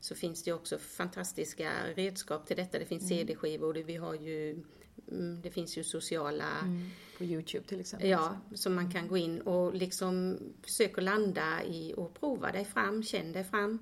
så 0.00 0.14
finns 0.14 0.42
det 0.42 0.52
också 0.52 0.78
fantastiska 0.78 1.72
redskap 1.94 2.46
till 2.46 2.56
detta. 2.56 2.78
Det 2.78 2.84
finns 2.86 3.08
CD-skivor, 3.08 3.74
det- 3.74 3.82
vi 3.82 3.96
har 3.96 4.14
ju, 4.14 4.62
mm, 5.10 5.40
det 5.42 5.50
finns 5.50 5.78
ju 5.78 5.84
sociala 5.84 6.58
Mm. 6.62 6.90
På 7.18 7.24
Youtube 7.24 7.66
till 7.66 7.80
exempel. 7.80 8.08
Ja, 8.08 8.36
som 8.54 8.74
man 8.74 8.90
kan 8.92 9.08
gå 9.08 9.16
in 9.16 9.40
och 9.40 9.74
liksom 9.74 10.38
försöka 10.62 11.00
landa 11.00 11.64
i 11.64 11.94
och 11.96 12.14
prova 12.14 12.52
dig 12.52 12.64
fram, 12.64 13.02
känn 13.02 13.32
dig 13.32 13.44
fram. 13.44 13.78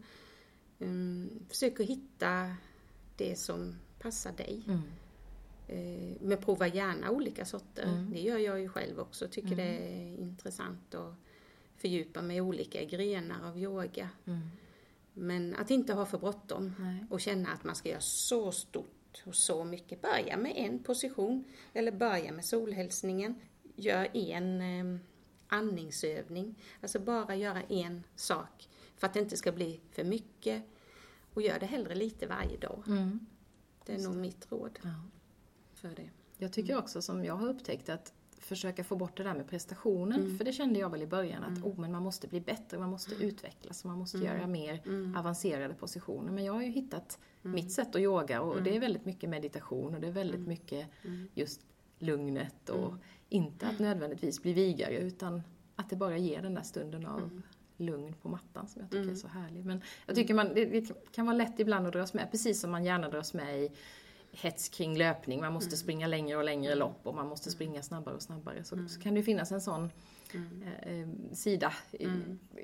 Um, 0.78 1.30
försök 1.48 1.80
att 1.80 1.86
hitta 1.86 2.54
det 3.16 3.38
som 3.38 3.74
passar 3.98 4.32
dig. 4.32 4.62
Mm. 4.66 4.80
Eh, 5.66 6.16
men 6.20 6.38
prova 6.38 6.66
gärna 6.66 7.10
olika 7.10 7.44
sorter. 7.44 7.82
Mm. 7.82 8.10
Det 8.10 8.20
gör 8.20 8.38
jag 8.38 8.60
ju 8.60 8.68
själv 8.68 9.00
också. 9.00 9.28
Tycker 9.28 9.56
det 9.56 9.62
är 9.62 10.16
intressant 10.16 10.94
att 10.94 11.14
fördjupa 11.76 12.22
mig 12.22 12.36
i 12.36 12.40
olika 12.40 12.84
grenar 12.84 13.48
av 13.48 13.58
yoga. 13.58 14.08
Mm. 14.24 14.40
Men 15.12 15.54
att 15.54 15.70
inte 15.70 15.92
ha 15.92 16.06
för 16.06 16.18
bråttom 16.18 16.74
och 17.10 17.20
känna 17.20 17.48
att 17.48 17.64
man 17.64 17.74
ska 17.74 17.88
göra 17.88 18.00
så 18.00 18.52
stort 18.52 19.22
och 19.24 19.34
så 19.34 19.64
mycket. 19.64 20.02
Börja 20.02 20.36
med 20.36 20.52
en 20.56 20.78
position 20.78 21.44
eller 21.72 21.92
börja 21.92 22.32
med 22.32 22.44
solhälsningen. 22.44 23.34
Gör 23.76 24.16
en 24.16 24.60
eh, 24.60 25.00
andningsövning. 25.48 26.54
Alltså 26.80 26.98
bara 26.98 27.36
göra 27.36 27.62
en 27.62 28.02
sak 28.16 28.68
för 28.96 29.06
att 29.06 29.14
det 29.14 29.20
inte 29.20 29.36
ska 29.36 29.52
bli 29.52 29.80
för 29.90 30.04
mycket. 30.04 30.62
Och 31.34 31.42
gör 31.42 31.58
det 31.58 31.66
hellre 31.66 31.94
lite 31.94 32.26
varje 32.26 32.56
dag. 32.56 32.82
Mm. 32.86 33.26
Det 33.86 33.94
är 33.94 33.98
nog 33.98 34.16
mitt 34.16 34.52
råd 34.52 34.78
Ja. 34.82 34.90
För 35.88 35.96
det. 35.96 36.10
Jag 36.38 36.52
tycker 36.52 36.78
också 36.78 37.02
som 37.02 37.24
jag 37.24 37.34
har 37.34 37.48
upptäckt 37.48 37.88
att 37.88 38.12
försöka 38.38 38.84
få 38.84 38.96
bort 38.96 39.16
det 39.16 39.22
där 39.22 39.34
med 39.34 39.48
prestationen. 39.48 40.20
Mm. 40.20 40.38
För 40.38 40.44
det 40.44 40.52
kände 40.52 40.78
jag 40.78 40.90
väl 40.90 41.02
i 41.02 41.06
början 41.06 41.44
att 41.44 41.64
oh, 41.64 41.80
men 41.80 41.92
man 41.92 42.02
måste 42.02 42.28
bli 42.28 42.40
bättre, 42.40 42.78
man 42.78 42.90
måste 42.90 43.14
utvecklas, 43.14 43.84
man 43.84 43.98
måste 43.98 44.18
Mm. 44.18 44.28
göra 44.28 44.46
mer 44.46 44.82
avancerade 45.18 45.74
positioner. 45.74 46.32
Men 46.32 46.44
jag 46.44 46.52
har 46.52 46.62
ju 46.62 46.68
hittat 46.70 47.18
Mm. 47.42 47.54
mitt 47.54 47.72
sätt 47.72 47.94
att 47.94 48.00
yoga 48.00 48.40
och 48.40 48.62
det 48.62 48.76
är 48.76 48.80
väldigt 48.80 49.04
mycket 49.04 49.30
meditation 49.30 49.94
och 49.94 50.00
det 50.00 50.06
är 50.06 50.12
väldigt 50.12 50.36
Mm. 50.36 50.48
mycket 50.48 50.86
just 51.34 51.60
lugnet 51.98 52.68
och 52.68 52.94
inte 53.28 53.66
att 53.66 53.78
nödvändigtvis 53.78 54.42
bli 54.42 54.52
vigare 54.52 54.96
utan 54.98 55.42
att 55.76 55.90
det 55.90 55.96
bara 55.96 56.18
ger 56.18 56.42
den 56.42 56.54
där 56.54 56.62
stunden 56.62 57.06
av 57.06 57.18
Mm. 57.22 57.42
lugn 57.76 58.14
på 58.22 58.28
mattan 58.28 58.68
som 58.68 58.82
jag 58.82 58.90
tycker 58.90 59.10
är 59.10 59.14
så 59.14 59.28
härlig. 59.28 59.64
Men 59.64 59.82
jag 60.06 60.16
tycker 60.16 60.34
man, 60.34 60.48
det, 60.54 60.64
det 60.64 61.12
kan 61.12 61.26
vara 61.26 61.36
lätt 61.36 61.60
ibland 61.60 61.86
att 61.86 61.92
dras 61.92 62.14
med, 62.14 62.30
precis 62.30 62.60
som 62.60 62.70
man 62.70 62.84
gärna 62.84 63.08
dras 63.08 63.34
med 63.34 63.62
i 63.62 63.70
hets 64.34 64.68
kring 64.68 64.98
löpning. 64.98 65.40
Man 65.40 65.52
måste 65.52 65.76
springa 65.76 66.06
längre 66.06 66.36
och 66.36 66.44
längre 66.44 66.74
lopp 66.74 67.00
och 67.02 67.14
man 67.14 67.28
måste 67.28 67.50
springa 67.50 67.82
snabbare 67.82 68.14
och 68.14 68.22
snabbare. 68.22 68.64
Så, 68.64 68.88
så 68.88 69.00
kan 69.00 69.14
det 69.14 69.18
ju 69.20 69.24
finnas 69.24 69.52
en 69.52 69.60
sån 69.60 69.90
eh, 70.34 70.98
eh, 70.98 71.08
sida 71.32 71.72
i, 71.92 72.06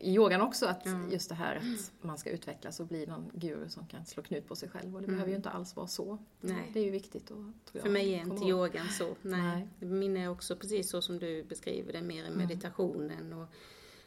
i 0.00 0.14
yogan 0.14 0.40
också. 0.40 0.66
Att 0.66 0.86
just 1.10 1.28
det 1.28 1.34
här 1.34 1.56
att 1.56 2.04
man 2.04 2.18
ska 2.18 2.30
utvecklas 2.30 2.80
och 2.80 2.86
bli 2.86 3.06
någon 3.06 3.30
guru 3.34 3.68
som 3.68 3.86
kan 3.86 4.06
slå 4.06 4.22
knut 4.22 4.48
på 4.48 4.56
sig 4.56 4.68
själv. 4.68 4.96
Och 4.96 5.02
det 5.02 5.08
behöver 5.08 5.30
ju 5.30 5.36
inte 5.36 5.50
alls 5.50 5.76
vara 5.76 5.86
så. 5.86 6.18
Nej. 6.40 6.70
Det 6.72 6.80
är 6.80 6.84
ju 6.84 6.90
viktigt 6.90 7.30
jag, 7.72 7.82
För 7.82 7.90
mig 7.90 8.14
är 8.14 8.20
inte 8.20 8.34
ihåg. 8.36 8.48
yogan 8.48 8.88
så. 8.88 9.16
Nej. 9.22 9.68
Min 9.78 10.16
är 10.16 10.28
också 10.28 10.56
precis 10.56 10.90
så 10.90 11.02
som 11.02 11.18
du 11.18 11.44
beskriver 11.44 11.92
det, 11.92 12.02
mer 12.02 12.24
i 12.24 12.30
meditationen 12.30 13.32
och 13.32 13.46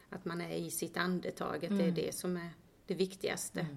att 0.10 0.26
man 0.26 0.41
är 0.41 0.56
i 0.56 0.71
sitt 0.71 0.97
andetag, 0.97 1.65
att 1.65 1.78
det 1.78 1.86
är 1.86 1.91
det 1.91 2.15
som 2.15 2.38
är 2.38 2.49
det 2.86 2.93
viktigaste. 2.93 3.67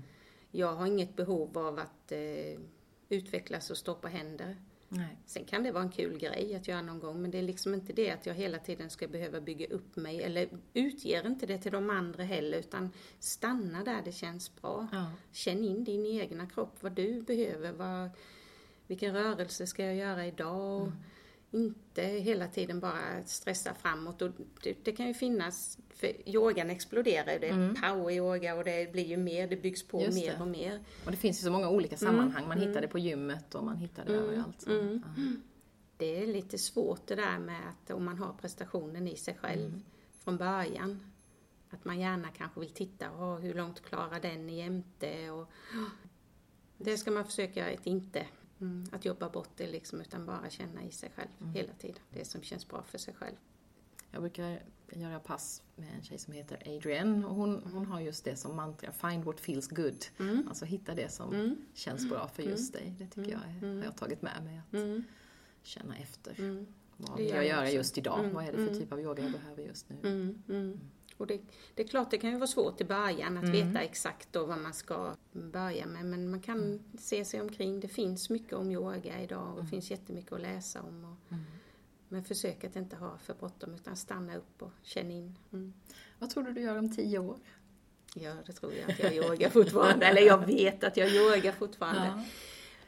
Jag 0.51 0.75
har 0.75 0.87
inget 0.87 1.17
behov 1.17 1.59
av 1.59 1.79
att 1.79 2.13
eh, 2.13 2.61
utvecklas 3.09 3.71
och 3.71 3.77
stå 3.77 3.95
på 3.95 4.09
händer. 4.09 4.57
Nej. 4.89 5.17
Sen 5.27 5.45
kan 5.45 5.63
det 5.63 5.73
vara 5.73 5.83
en 5.83 5.91
kul 5.91 6.19
grej 6.19 6.55
att 6.55 6.69
göra 6.69 6.83
någon 6.83 7.01
gång, 7.01 7.23
men 7.23 7.31
det 7.31 7.39
är 7.39 7.43
liksom 7.43 7.75
inte 7.75 7.93
det 7.93 8.11
att 8.11 8.27
jag 8.27 8.35
hela 8.35 8.59
tiden 8.59 8.91
ska 8.91 9.09
behöva 9.09 9.41
bygga 9.41 9.67
upp 9.67 9.97
mig, 9.97 10.23
eller 10.23 10.49
utger 10.75 11.27
inte 11.27 11.47
det 11.47 11.59
till 11.59 11.73
de 11.73 11.91
andra 11.91 12.23
heller, 12.23 12.59
utan 12.59 12.91
stanna 13.19 13.85
där 13.85 14.03
det 14.05 14.13
känns 14.13 14.57
bra. 14.57 14.89
Ja. 14.93 15.11
Känn 15.33 15.65
in 15.65 15.85
din 15.85 16.07
egna 16.07 16.47
kropp, 16.47 16.77
vad 16.81 16.93
du 16.93 17.23
behöver, 17.23 17.73
vad, 17.73 18.11
vilken 18.87 19.15
rörelse 19.15 19.67
ska 19.67 19.85
jag 19.85 19.97
göra 19.97 20.27
idag? 20.27 20.83
Och 20.83 20.89
Inte 21.51 22.03
hela 22.03 22.47
tiden 22.49 22.81
bara 22.81 23.25
stressa 23.25 23.75
framåt. 23.75 24.23
Och 24.23 24.31
det, 24.63 24.85
det 24.85 24.93
kan 24.93 25.07
ju 25.07 25.15
finnas, 25.15 25.79
för 25.95 26.29
yogan 26.29 26.71
exploderar 26.71 27.39
det 27.39 27.49
är 27.49 27.75
power-yoga 27.75 28.55
och 28.55 28.65
det 28.65 28.93
blir 28.93 29.05
ju 29.05 29.17
mer, 29.17 29.49
det 29.49 29.57
byggs 29.57 29.89
på 29.89 30.03
Just 30.03 30.19
mer 30.19 30.33
det. 30.33 30.41
och 30.41 30.49
mer. 30.49 30.85
Och 31.05 31.11
det 31.11 31.17
finns 31.17 31.41
ju 31.41 31.45
så 31.45 31.51
många 31.51 31.69
olika 31.69 31.97
sammanhang. 31.97 32.49
Man 32.49 32.61
hittar 32.61 32.81
det 32.81 32.89
på 32.89 32.99
gymmet 32.99 33.55
och 33.55 33.65
man 33.65 33.77
hittar 33.77 34.05
det 34.05 34.13
överallt. 34.13 34.61
Så. 34.61 34.71
Ja. 34.71 35.13
Det 35.97 36.23
är 36.23 36.27
lite 36.27 36.59
svårt 36.59 37.07
det 37.07 37.15
där 37.15 37.39
med 37.39 37.61
att 37.69 37.91
om 37.91 38.05
man 38.05 38.19
har 38.19 38.33
prestationen 38.33 39.09
i 39.09 39.17
sig 39.17 39.35
själv 39.41 39.83
från 40.25 40.37
början. 40.37 41.01
Att 41.71 41.85
man 41.85 42.01
gärna 42.01 42.29
kanske 42.29 42.61
vill 42.61 42.71
titta, 42.71 43.11
oh, 43.11 43.39
hur 43.39 43.55
långt 43.55 43.83
klarar 43.83 44.21
den 44.21 44.49
jämte? 44.49 45.31
Och, 45.31 45.51
det 46.79 46.97
ska 46.97 47.11
man 47.11 47.25
försöka 47.25 47.75
att 47.75 47.87
inte 47.87 48.27
mm, 48.61 48.87
att 48.93 49.05
jobba 49.05 49.29
bort 49.29 49.51
det 49.57 49.67
liksom, 49.67 50.01
utan 50.01 50.27
bara 50.27 50.51
känna 50.51 50.83
i 50.85 50.91
sig 50.91 51.11
själv 51.17 51.29
hela 51.55 51.73
tiden. 51.73 51.99
Det 52.11 52.25
som 52.25 52.43
känns 52.43 52.69
bra 52.69 52.83
för 52.83 52.99
sig 52.99 53.15
själv. 53.15 53.37
Jag 54.11 54.23
brukar 54.23 54.63
göra 54.93 55.21
pass 55.21 55.63
med 55.77 55.95
en 55.97 56.03
tjej 56.03 56.19
som 56.19 56.33
heter 56.33 56.77
Adrienne 56.77 57.27
och 57.27 57.35
hon, 57.35 57.63
hon 57.73 57.87
har 57.87 58.01
just 58.01 58.25
det 58.25 58.37
som 58.37 58.57
mantra, 58.57 58.93
find 58.93 59.25
what 59.25 59.41
feels 59.41 59.69
good. 59.69 60.05
Alltså 60.49 60.65
hitta 60.65 60.95
det 60.95 61.13
som 61.13 61.57
känns 61.75 62.09
bra 62.09 62.29
för 62.29 62.43
just 62.43 62.73
dig. 62.73 62.95
Det 62.99 63.07
tycker 63.07 63.33
jag 63.33 63.41
är, 63.41 63.77
har 63.77 63.85
jag 63.85 63.97
tagit 63.97 64.23
med 64.23 64.45
mig. 64.45 64.59
Att 64.59 65.05
känna 65.63 65.97
efter. 65.97 66.67
Vad 66.97 67.19
vill 67.19 67.29
jag 67.29 67.37
jag 67.37 67.47
göra 67.47 67.63
också. 67.63 67.75
just 67.75 67.99
idag? 67.99 68.31
Vad 68.33 68.45
är 68.45 68.53
det 68.53 68.67
för 68.67 68.75
typ 68.75 68.93
av 68.93 69.01
yoga 69.01 69.23
jag 69.23 69.33
behöver 69.33 69.63
just 69.63 69.87
nu? 69.89 70.35
Mm, 71.19 71.21
mm. 71.21 71.21
Och 71.21 71.27
det, 71.27 71.41
det 71.75 71.83
är 71.83 71.87
klart, 71.89 72.11
det 72.11 72.19
kan 72.19 72.31
ju 72.31 72.37
vara 72.37 72.47
svårt 72.47 72.81
i 72.81 72.85
början 72.85 73.39
att 73.39 73.49
veta 73.49 73.81
exakt 73.81 74.33
då 74.33 74.47
vad 74.47 74.59
man 74.59 74.75
ska 74.75 75.15
börja 75.33 75.87
med, 75.87 76.05
men 76.05 76.31
man 76.31 76.41
kan 76.41 76.81
se 76.99 77.25
sig 77.25 77.41
omkring. 77.41 77.81
Det 77.81 77.89
finns 77.89 78.31
mycket 78.31 78.53
om 78.53 78.71
yoga 78.71 79.21
idag 79.21 79.55
och 79.57 79.63
det 79.65 79.71
finns 79.71 79.91
jättemycket 79.91 80.33
att 80.33 80.41
läsa 80.41 80.83
om. 80.83 81.05
Och, 81.05 81.37
Men 82.09 82.25
försök 82.25 82.65
att 82.65 82.77
inte 82.77 82.97
ha 82.97 83.19
för 83.19 83.35
bråttom, 83.35 83.75
utan 83.75 83.97
stanna 83.97 84.37
upp 84.37 84.63
och 84.63 84.71
känn 84.83 85.11
in. 85.11 85.39
Mm. 85.53 85.73
Vad 86.19 86.31
tror 86.31 86.43
du 86.43 86.53
du 86.53 86.61
gör 86.61 86.79
om 86.79 86.97
tio 86.97 87.19
år? 87.19 87.37
Ja, 88.15 88.35
det 88.47 88.53
tror 88.53 88.73
jag 88.75 88.91
att 88.91 88.99
jag 88.99 89.15
yogar 89.15 89.51
fortfarande, 89.51 90.07
eller 90.07 90.23
jag 90.23 90.47
vet 90.47 90.85
att 90.85 90.97
jag 90.97 91.11
yogar 91.11 91.53
fortfarande. 91.53 92.25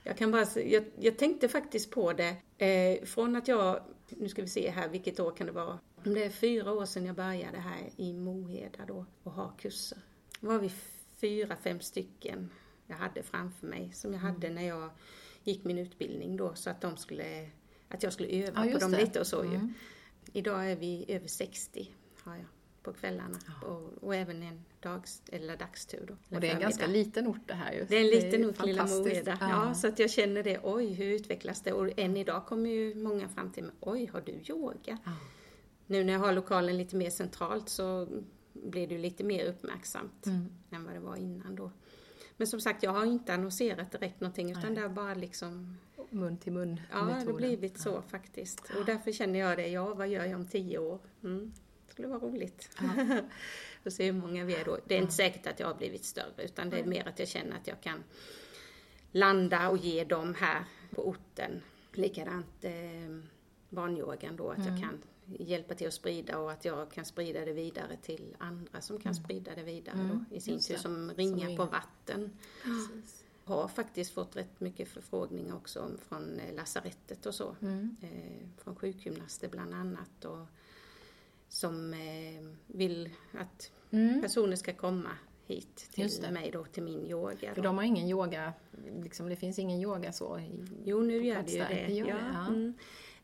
Jag 0.03 0.17
kan 0.17 0.31
bara, 0.31 0.47
jag, 0.61 0.85
jag 1.01 1.19
tänkte 1.19 1.49
faktiskt 1.49 1.91
på 1.91 2.13
det 2.13 2.37
eh, 2.67 3.05
från 3.05 3.37
att 3.37 3.49
jag, 3.49 3.81
nu 4.09 4.29
ska 4.29 4.43
vi 4.43 4.49
se 4.49 4.71
här, 4.71 4.89
vilket 4.89 5.21
år 5.21 5.31
kan 5.31 5.47
det 5.47 5.53
vara? 5.53 5.79
Det 6.15 6.25
är 6.25 6.31
fyra 6.31 6.73
år 6.73 6.85
sedan 6.85 7.07
jag 7.07 7.17
började 7.17 7.59
här 7.59 7.91
i 7.97 8.13
Moheda 8.13 8.87
då 8.87 9.07
och 9.23 9.33
ha 9.33 9.49
kurser. 9.59 9.99
Då 10.41 10.49
var 10.49 10.59
vi 10.59 10.73
fyra, 11.17 11.57
fem 11.57 11.81
stycken 11.81 12.51
jag 12.87 12.97
hade 12.97 13.23
framför 13.23 13.67
mig 13.67 13.93
som 13.93 14.13
jag 14.13 14.21
hade 14.21 14.51
när 14.51 14.69
jag 14.69 14.91
gick 15.45 15.65
min 15.65 15.79
utbildning 15.79 16.37
då 16.37 16.55
så 16.55 16.71
att 16.71 16.81
de 16.81 16.97
skulle, 16.97 17.51
att 17.89 18.03
jag 18.03 18.13
skulle 18.13 18.29
öva 18.29 18.53
Ja, 18.57 18.63
på 18.63 18.69
just 18.69 18.81
dem 18.81 18.91
det. 18.91 19.01
lite 19.01 19.21
och 19.21 19.27
så 19.27 19.45
ju. 19.45 19.55
Mm. 19.55 19.75
Idag 20.33 20.71
är 20.71 20.77
vi 20.77 21.05
över 21.09 21.29
60 21.29 21.93
har 22.23 22.37
jag 22.37 22.45
på 22.83 22.93
kvällarna 22.93 23.39
och, 23.63 24.05
och 24.05 24.15
även 24.15 24.43
en 24.43 24.65
dags, 24.81 25.23
eller 25.27 25.57
dagstur 25.57 26.05
då. 26.09 26.37
Och 26.37 26.41
det 26.41 26.49
är 26.49 26.55
en 26.55 26.61
ganska 26.61 26.87
liten 26.87 27.27
ort 27.27 27.47
det 27.47 27.55
här 27.55 27.73
ju. 27.73 27.85
Det 27.89 27.97
är 27.97 28.01
en 28.01 28.07
liten 28.07 28.51
ort, 28.51 28.65
lilla. 28.65 28.87
Moheda. 28.87 29.39
Ja. 29.41 29.75
så 29.75 29.89
att 29.89 29.99
jag 29.99 30.11
känner 30.11 30.43
det, 30.43 30.61
oj 30.63 30.87
hur 30.87 31.15
utvecklas 31.15 31.61
det? 31.63 31.73
Och 31.73 31.99
än 31.99 32.17
idag 32.17 32.47
kommer 32.47 32.71
ju 32.71 32.95
många 32.95 33.29
fram 33.29 33.53
till 33.53 33.65
mig, 33.65 33.73
oj 33.81 34.07
har 34.07 34.21
du 34.21 34.33
yoga? 34.33 34.99
Ja. 35.05 35.13
Nu 35.91 36.05
när 36.05 36.13
jag 36.13 36.21
har 36.21 36.33
lokalen 36.33 36.77
lite 36.77 36.97
mer 36.97 37.11
centralt 37.11 37.69
så 37.69 38.09
blir 38.53 38.87
det 38.87 38.99
lite 38.99 39.25
mer 39.25 39.45
uppmärksamt 39.45 40.27
Mm. 40.27 40.49
än 40.71 40.85
vad 40.85 40.95
det 40.95 41.01
var 41.01 41.17
innan 41.17 41.55
då. 41.57 41.71
Men 42.37 42.47
som 42.47 42.61
sagt, 42.61 42.83
jag 42.83 42.91
har 42.91 43.05
inte 43.07 43.35
annonserat 43.35 43.93
direkt 43.93 44.21
någonting 44.21 44.51
utan 44.51 44.63
Nej. 44.63 44.75
det 44.75 44.81
har 44.81 44.89
bara 44.89 45.15
liksom, 45.15 45.77
Mun 46.11 46.37
till 46.39 46.53
mun 46.53 46.81
ja 46.93 46.99
det 46.99 47.13
har 47.13 47.33
blivit 47.33 47.81
så 47.81 48.03
faktiskt. 48.03 48.71
Och 48.79 48.85
därför 48.85 49.13
känner 49.13 49.39
jag 49.39 49.59
det, 49.59 49.69
ja 49.69 49.95
vad 49.95 50.09
gör 50.09 50.25
jag 50.25 50.35
om 50.41 50.47
tio 50.47 50.79
år? 50.79 50.99
Mm. 51.25 51.53
Det 51.87 51.93
skulle 51.93 52.09
vara 52.09 52.19
roligt. 52.19 52.71
Får 53.83 53.91
se 53.91 54.05
hur 54.07 54.13
många 54.21 54.45
vi 54.45 54.55
är 54.55 54.65
då. 54.65 54.79
Det 54.87 54.95
är 54.95 54.99
inte 55.03 55.13
säkert 55.15 55.47
att 55.47 55.61
jag 55.61 55.67
har 55.67 55.75
blivit 55.75 56.05
större 56.05 56.45
utan 56.45 56.71
det 56.71 56.79
är 56.81 56.85
mer 56.85 57.09
att 57.09 57.19
jag 57.19 57.29
känner 57.29 57.57
att 57.57 57.67
jag 57.67 57.81
kan 57.81 58.05
landa 59.13 59.69
och 59.69 59.79
ge 59.79 60.05
dem 60.05 60.35
här 60.35 60.65
på 60.95 61.09
orten. 61.09 61.63
Likadant 61.93 62.65
eh, 62.65 62.73
barnyogan 63.69 64.37
då, 64.37 64.51
att 64.51 64.67
jag 64.67 64.81
kan 64.81 65.03
hjälpa 65.39 65.75
till 65.75 65.87
att 65.87 65.95
sprida 65.95 66.39
och 66.39 66.53
att 66.53 66.65
jag 66.65 66.91
kan 66.91 67.05
sprida 67.05 67.45
det 67.45 67.53
vidare 67.53 67.97
till 68.03 68.37
andra 68.39 68.81
som 68.81 68.99
kan 68.99 69.15
sprida 69.15 69.55
det 69.55 69.63
vidare 69.63 70.25
då, 70.31 70.37
i 70.37 70.41
sin 70.41 70.61
tur 70.61 70.77
som 70.77 71.11
ringar 71.17 71.47
ringer. 71.47 71.57
på 71.57 71.65
vatten. 71.65 72.31
Precis. 72.63 73.25
Har 73.45 73.69
faktiskt 73.69 74.13
fått 74.13 74.37
rätt 74.37 74.61
mycket 74.61 74.89
förfrågningar 74.89 75.57
också 75.57 75.91
från 76.09 76.41
eh, 76.41 76.55
lasarettet 76.55 77.27
och 77.27 77.35
så. 77.35 77.57
Mm. 77.63 77.97
Eh, 78.03 78.63
från 78.65 78.77
sjukgymnaster 78.77 79.49
bland 79.49 79.75
annat 79.75 80.25
och 80.25 80.47
som 81.49 81.93
eh, 81.95 82.45
vill 82.67 83.11
att 83.33 83.71
Mm. 83.91 84.23
personer 84.23 84.57
ska 84.57 84.73
komma 84.73 85.11
hit 85.47 85.89
till 85.93 86.33
mig 86.33 86.51
då, 86.51 86.65
till 86.65 86.83
min 86.83 87.07
yoga. 87.07 87.55
För 87.55 87.57
Då. 87.57 87.63
de 87.63 87.77
har 87.77 87.85
ingen 87.85 88.09
yoga, 88.09 88.53
liksom, 89.03 89.29
det 89.29 89.37
finns 89.37 89.59
ingen 89.59 89.81
yoga 89.81 90.13
så 90.13 90.39
i, 90.39 90.65
Jo, 90.85 91.01
nu 91.01 91.25
gör 91.25 91.43
det 91.43 91.53
ju 91.53 91.59
det. 91.59 91.85
Det 91.87 91.93
gör 91.93 92.07
ja. 92.07 92.15
det, 92.15 92.61
ja. 92.65 92.73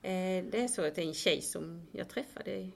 Eh, 0.05 0.45
det 0.51 0.61
är 0.61 0.69
så 0.69 0.85
att 0.87 0.95
det 0.95 1.03
är 1.03 1.07
en 1.07 1.14
tjej 1.14 1.40
som 1.43 1.83
jag 1.93 2.09
träffade 2.09 2.71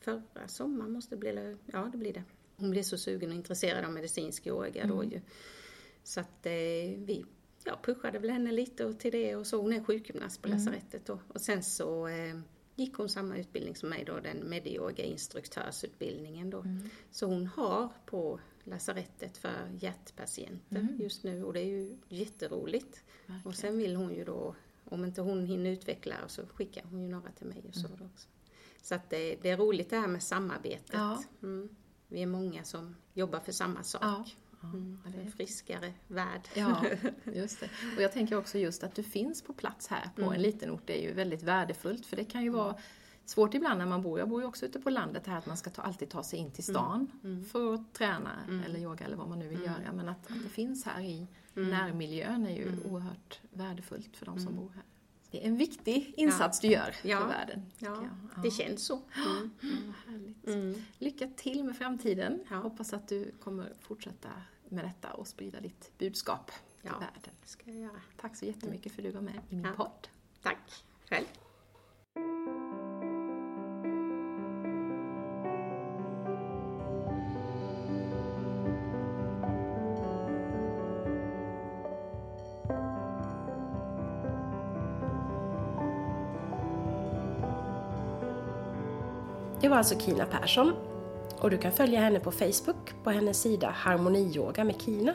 förra 0.00 0.48
sommaren, 0.48 0.92
måste 0.92 1.16
bli, 1.16 1.56
ja 1.66 1.88
det 1.92 1.98
blir 1.98 2.12
det. 2.12 2.22
Hon 2.56 2.70
blev 2.70 2.82
så 2.82 2.98
sugen 2.98 3.30
och 3.30 3.36
intresserad 3.36 3.84
av 3.84 3.92
medicinsk 3.92 4.46
yoga 4.46 4.86
då 4.86 4.94
Mm. 5.02 5.10
ju. 5.10 5.20
Så 6.02 6.20
att 6.20 6.46
eh, 6.46 6.52
vi 6.96 7.24
ja, 7.64 7.78
pushade 7.82 8.18
väl 8.18 8.30
henne 8.30 8.52
lite 8.52 8.84
och 8.84 8.98
till 8.98 9.12
det 9.12 9.36
och 9.36 9.46
så. 9.46 9.60
Hon 9.62 9.72
är 9.72 9.84
sjukgymnast 9.84 10.42
på 10.42 10.48
Mm. 10.48 10.58
lasarettet 10.58 11.06
då. 11.06 11.18
Och 11.28 11.40
sen 11.40 11.62
så 11.62 12.06
eh, 12.08 12.38
gick 12.76 12.94
hon 12.94 13.08
samma 13.08 13.36
utbildning 13.38 13.76
som 13.76 13.88
mig 13.88 14.04
då, 14.04 14.20
den 14.20 14.48
medyoga 14.50 15.04
instruktörsutbildningen 15.04 16.50
då. 16.50 16.60
Mm. 16.60 16.90
Så 17.10 17.26
hon 17.26 17.46
har 17.46 17.88
på 18.06 18.40
lasarettet 18.64 19.36
för 19.36 19.70
hjärtpatienter 19.80 20.76
Mm. 20.80 20.96
just 21.00 21.24
nu 21.24 21.44
och 21.44 21.52
det 21.52 21.60
är 21.60 21.64
ju 21.66 21.96
jätteroligt. 22.08 23.04
Verkligen. 23.26 23.46
Och 23.46 23.54
sen 23.54 23.78
vill 23.78 23.96
hon 23.96 24.14
ju 24.14 24.24
då, 24.24 24.54
om 24.84 25.04
inte 25.04 25.20
hon 25.20 25.46
hinner 25.46 25.70
utveckla 25.70 26.14
så 26.26 26.42
skickar 26.46 26.84
hon 26.90 27.02
ju 27.02 27.08
några 27.08 27.30
till 27.30 27.46
mig 27.46 27.62
och 27.68 27.74
så 27.74 27.86
Mm. 27.86 27.98
också. 28.14 28.28
Så 28.82 28.94
att 28.94 29.10
det, 29.10 29.36
det 29.42 29.50
är 29.50 29.56
roligt 29.56 29.90
det 29.90 29.96
här 29.96 30.08
med 30.08 30.22
samarbetet. 30.22 30.90
Ja. 30.92 31.22
Mm. 31.42 31.68
Vi 32.08 32.22
är 32.22 32.26
många 32.26 32.64
som 32.64 32.96
jobbar 33.14 33.40
för 33.40 33.52
samma 33.52 33.82
sak. 33.82 34.02
Ja. 34.02 34.24
Mm. 34.62 34.98
det 35.06 35.20
En 35.20 35.26
är 35.26 35.30
friskare 35.30 35.92
värld. 36.08 36.48
Ja, 36.54 36.84
just 37.24 37.60
det. 37.60 37.70
Och 37.96 38.02
jag 38.02 38.12
tänker 38.12 38.36
också 38.38 38.58
just 38.58 38.84
att 38.84 38.94
du 38.94 39.02
finns 39.02 39.42
på 39.42 39.52
plats 39.52 39.86
här 39.88 40.10
på 40.16 40.22
Mm. 40.22 40.34
en 40.34 40.42
liten 40.42 40.70
ort, 40.70 40.82
det 40.86 40.98
är 41.04 41.08
ju 41.08 41.12
väldigt 41.14 41.42
värdefullt 41.42 42.06
för 42.06 42.16
det 42.16 42.24
kan 42.24 42.42
ju 42.42 42.50
vara 42.50 42.76
svårt 43.24 43.54
ibland 43.54 43.78
när 43.78 43.86
man 43.86 44.02
bor, 44.02 44.18
jag 44.18 44.28
bor 44.28 44.40
ju 44.40 44.46
också 44.46 44.66
ute 44.66 44.80
på 44.80 44.90
landet 44.90 45.26
här, 45.26 45.38
att 45.38 45.46
man 45.46 45.56
ska 45.56 45.70
ta, 45.70 45.82
alltid 45.82 46.08
ta 46.10 46.22
sig 46.22 46.38
in 46.38 46.50
till 46.50 46.64
stan 46.64 47.10
Mm. 47.24 47.44
för 47.44 47.74
att 47.74 47.92
träna 47.92 48.30
eller 48.66 48.80
yoga 48.80 49.04
eller 49.04 49.16
vad 49.16 49.28
man 49.28 49.38
nu 49.38 49.48
vill 49.48 49.60
göra. 49.62 49.92
Men 49.92 50.08
att, 50.08 50.30
att 50.30 50.42
det 50.42 50.48
finns 50.48 50.84
här 50.84 51.00
i 51.02 51.26
Mm. 51.56 51.70
närmiljön 51.70 52.46
är 52.46 52.56
ju 52.56 52.76
oerhört 52.84 53.40
värdefullt 53.50 54.16
för 54.16 54.26
de 54.26 54.40
som 54.40 54.56
bor 54.56 54.70
här. 54.74 54.82
Det 55.30 55.44
är 55.44 55.48
en 55.48 55.56
viktig 55.56 56.14
insats 56.16 56.60
du 56.60 56.68
gör 56.68 56.94
Ja. 57.02 57.18
för 57.20 57.26
världen. 57.26 57.62
Ja, 57.78 57.96
jag. 58.34 58.42
det 58.44 58.50
känns 58.50 58.86
så. 58.86 59.00
Mm. 59.16 59.94
Mm. 60.46 60.82
Lycka 60.98 61.26
till 61.36 61.64
med 61.64 61.76
framtiden. 61.76 62.44
Ja. 62.50 62.56
Hoppas 62.56 62.92
att 62.92 63.08
du 63.08 63.32
kommer 63.40 63.72
fortsätta 63.80 64.28
med 64.68 64.84
detta 64.84 65.12
och 65.12 65.26
sprida 65.26 65.60
ditt 65.60 65.92
budskap 65.98 66.46
till 66.46 66.90
Ja. 66.92 66.98
världen. 66.98 67.34
Ska 67.44 67.70
jag 67.70 67.80
göra. 67.80 68.00
Tack 68.16 68.36
så 68.36 68.44
jättemycket 68.44 68.92
för 68.92 69.02
att 69.02 69.08
du 69.08 69.12
var 69.14 69.20
med 69.22 69.34
i 69.50 69.54
min 69.54 69.64
Ja. 69.64 69.72
podd. 69.76 70.08
Tack 70.42 70.84
själv. 71.08 71.26
Var 89.70 89.76
alltså 89.76 89.98
Kina 89.98 90.26
Persson 90.26 90.72
och 91.38 91.50
du 91.50 91.58
kan 91.58 91.72
följa 91.72 92.00
henne 92.00 92.20
på 92.20 92.32
Facebook 92.32 92.94
på 93.04 93.10
hennes 93.10 93.40
sida 93.40 93.70
Harmoniyoga 93.76 94.64
med 94.64 94.82
Kina. 94.82 95.14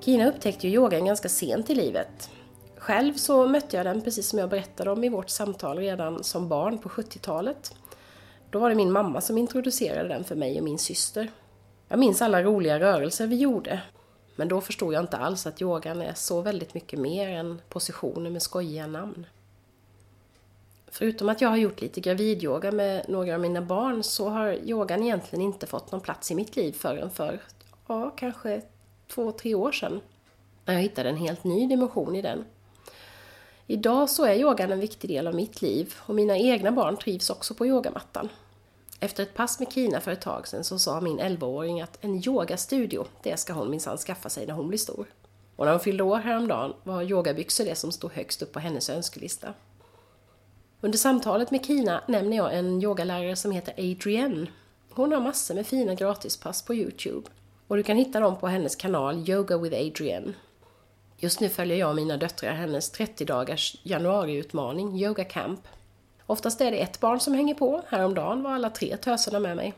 Kina 0.00 0.28
upptäckte 0.28 0.68
ju 0.68 0.74
yogan 0.74 1.04
ganska 1.04 1.28
sent 1.28 1.70
i 1.70 1.74
livet. 1.74 2.30
Själv 2.76 3.14
så 3.14 3.48
mötte 3.48 3.76
jag 3.76 3.86
den 3.86 4.00
precis 4.00 4.28
som 4.28 4.38
jag 4.38 4.50
berättade 4.50 4.90
om 4.90 5.04
i 5.04 5.08
vårt 5.08 5.30
samtal 5.30 5.78
redan 5.78 6.24
som 6.24 6.48
barn 6.48 6.78
på 6.78 6.88
70-talet. 6.88 7.74
Då 8.50 8.58
var 8.58 8.68
det 8.68 8.76
min 8.76 8.92
mamma 8.92 9.20
som 9.20 9.38
introducerade 9.38 10.08
den 10.08 10.24
för 10.24 10.36
mig 10.36 10.58
och 10.58 10.64
min 10.64 10.78
syster. 10.78 11.30
Jag 11.88 11.98
minns 11.98 12.22
alla 12.22 12.42
roliga 12.42 12.80
rörelser 12.80 13.26
vi 13.26 13.36
gjorde. 13.36 13.80
Men 14.36 14.48
då 14.48 14.60
förstod 14.60 14.94
jag 14.94 15.02
inte 15.02 15.16
alls 15.16 15.46
att 15.46 15.62
yogan 15.62 16.02
är 16.02 16.14
så 16.14 16.40
väldigt 16.40 16.74
mycket 16.74 16.98
mer 16.98 17.28
än 17.28 17.60
positioner 17.68 18.30
med 18.30 18.42
skojiga 18.42 18.86
namn. 18.86 19.26
Förutom 20.90 21.28
att 21.28 21.40
jag 21.40 21.48
har 21.48 21.56
gjort 21.56 21.80
lite 21.80 22.00
gravidyoga 22.00 22.72
med 22.72 23.08
några 23.08 23.34
av 23.34 23.40
mina 23.40 23.62
barn 23.62 24.02
så 24.02 24.28
har 24.28 24.52
yogan 24.52 25.02
egentligen 25.02 25.44
inte 25.44 25.66
fått 25.66 25.92
någon 25.92 26.00
plats 26.00 26.30
i 26.30 26.34
mitt 26.34 26.56
liv 26.56 26.72
förrän 26.72 27.10
för, 27.10 27.40
ja, 27.86 28.10
kanske 28.10 28.62
två, 29.08 29.32
tre 29.32 29.54
år 29.54 29.72
sedan. 29.72 30.00
När 30.64 30.74
jag 30.74 30.80
hittade 30.82 31.08
en 31.08 31.16
helt 31.16 31.44
ny 31.44 31.66
dimension 31.66 32.16
i 32.16 32.22
den. 32.22 32.44
Idag 33.66 34.10
så 34.10 34.24
är 34.24 34.34
yogan 34.34 34.72
en 34.72 34.80
viktig 34.80 35.10
del 35.10 35.26
av 35.26 35.34
mitt 35.34 35.62
liv 35.62 35.94
och 35.98 36.14
mina 36.14 36.38
egna 36.38 36.72
barn 36.72 36.96
trivs 36.96 37.30
också 37.30 37.54
på 37.54 37.66
yogamattan. 37.66 38.28
Efter 39.00 39.22
ett 39.22 39.34
pass 39.34 39.58
med 39.58 39.72
Kina 39.72 40.00
för 40.00 40.10
ett 40.10 40.20
tag 40.20 40.48
sedan 40.48 40.64
så 40.64 40.78
sa 40.78 41.00
min 41.00 41.20
11-åring 41.20 41.80
att 41.80 41.98
en 42.04 42.28
yogastudio, 42.28 43.06
det 43.22 43.36
ska 43.36 43.52
hon 43.52 43.70
minsann 43.70 43.98
skaffa 43.98 44.28
sig 44.28 44.46
när 44.46 44.54
hon 44.54 44.68
blir 44.68 44.78
stor. 44.78 45.06
Och 45.56 45.64
när 45.64 45.72
hon 45.72 45.80
fyllde 45.80 46.02
år 46.02 46.18
häromdagen 46.18 46.72
var 46.82 47.02
yogabyxor 47.02 47.64
det 47.64 47.74
som 47.74 47.92
stod 47.92 48.12
högst 48.12 48.42
upp 48.42 48.52
på 48.52 48.60
hennes 48.60 48.90
önskelista. 48.90 49.54
Under 50.82 50.98
samtalet 50.98 51.50
med 51.50 51.66
Kina 51.66 52.02
nämner 52.08 52.36
jag 52.36 52.58
en 52.58 52.82
yogalärare 52.82 53.36
som 53.36 53.50
heter 53.50 53.74
Adrienne. 53.78 54.46
Hon 54.90 55.12
har 55.12 55.20
massor 55.20 55.54
med 55.54 55.66
fina 55.66 55.94
gratispass 55.94 56.62
på 56.62 56.74
Youtube. 56.74 57.30
Och 57.68 57.76
du 57.76 57.82
kan 57.82 57.96
hitta 57.96 58.20
dem 58.20 58.36
på 58.36 58.46
hennes 58.46 58.76
kanal 58.76 59.30
Yoga 59.30 59.58
with 59.58 59.76
Adrienne. 59.76 60.32
Just 61.18 61.40
nu 61.40 61.48
följer 61.48 61.76
jag 61.76 61.88
och 61.88 61.96
mina 61.96 62.16
döttrar 62.16 62.52
hennes 62.52 62.90
30 62.90 63.24
dagars 63.24 63.76
januariutmaning, 63.82 64.98
Yoga 64.98 65.24
Camp. 65.24 65.60
Oftast 66.26 66.60
är 66.60 66.70
det 66.70 66.82
ett 66.82 67.00
barn 67.00 67.20
som 67.20 67.34
hänger 67.34 67.54
på, 67.54 67.82
häromdagen 67.88 68.42
var 68.42 68.50
alla 68.50 68.70
tre 68.70 68.96
töserna 68.96 69.38
med 69.38 69.56
mig. 69.56 69.74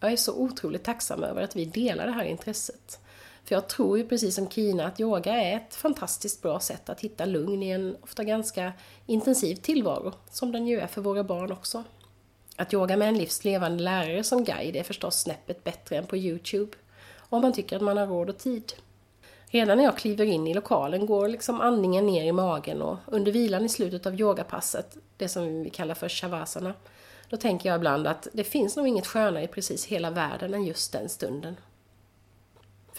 Jag 0.00 0.12
är 0.12 0.16
så 0.16 0.34
otroligt 0.34 0.84
tacksam 0.84 1.24
över 1.24 1.42
att 1.42 1.56
vi 1.56 1.64
delar 1.64 2.06
det 2.06 2.12
här 2.12 2.24
intresset. 2.24 2.99
För 3.44 3.54
jag 3.54 3.68
tror 3.68 3.98
ju 3.98 4.08
precis 4.08 4.34
som 4.34 4.50
Kina 4.50 4.86
att 4.86 5.00
yoga 5.00 5.32
är 5.32 5.56
ett 5.56 5.74
fantastiskt 5.74 6.42
bra 6.42 6.60
sätt 6.60 6.88
att 6.88 7.00
hitta 7.00 7.24
lugn 7.24 7.62
i 7.62 7.70
en 7.70 7.96
ofta 8.00 8.24
ganska 8.24 8.72
intensiv 9.06 9.56
tillvaro, 9.56 10.12
som 10.30 10.52
den 10.52 10.66
ju 10.66 10.80
är 10.80 10.86
för 10.86 11.00
våra 11.00 11.24
barn 11.24 11.52
också. 11.52 11.84
Att 12.56 12.74
yoga 12.74 12.96
med 12.96 13.08
en 13.08 13.18
livs 13.18 13.44
levande 13.44 13.82
lärare 13.82 14.24
som 14.24 14.44
guide 14.44 14.76
är 14.76 14.82
förstås 14.82 15.20
snäppet 15.20 15.64
bättre 15.64 15.96
än 15.96 16.06
på 16.06 16.16
Youtube, 16.16 16.76
om 17.18 17.42
man 17.42 17.52
tycker 17.52 17.76
att 17.76 17.82
man 17.82 17.96
har 17.96 18.06
råd 18.06 18.30
och 18.30 18.38
tid. 18.38 18.72
Redan 19.46 19.76
när 19.76 19.84
jag 19.84 19.96
kliver 19.96 20.24
in 20.24 20.46
i 20.46 20.54
lokalen 20.54 21.06
går 21.06 21.28
liksom 21.28 21.60
andningen 21.60 22.06
ner 22.06 22.24
i 22.24 22.32
magen 22.32 22.82
och 22.82 22.96
under 23.06 23.32
vilan 23.32 23.64
i 23.64 23.68
slutet 23.68 24.06
av 24.06 24.20
yogapasset, 24.20 24.96
det 25.16 25.28
som 25.28 25.62
vi 25.62 25.70
kallar 25.70 25.94
för 25.94 26.08
shavasana, 26.08 26.74
då 27.28 27.36
tänker 27.36 27.68
jag 27.68 27.76
ibland 27.76 28.06
att 28.06 28.28
det 28.32 28.44
finns 28.44 28.76
nog 28.76 28.88
inget 28.88 29.06
skönare 29.06 29.44
i 29.44 29.48
precis 29.48 29.86
hela 29.86 30.10
världen 30.10 30.54
än 30.54 30.64
just 30.64 30.92
den 30.92 31.08
stunden. 31.08 31.56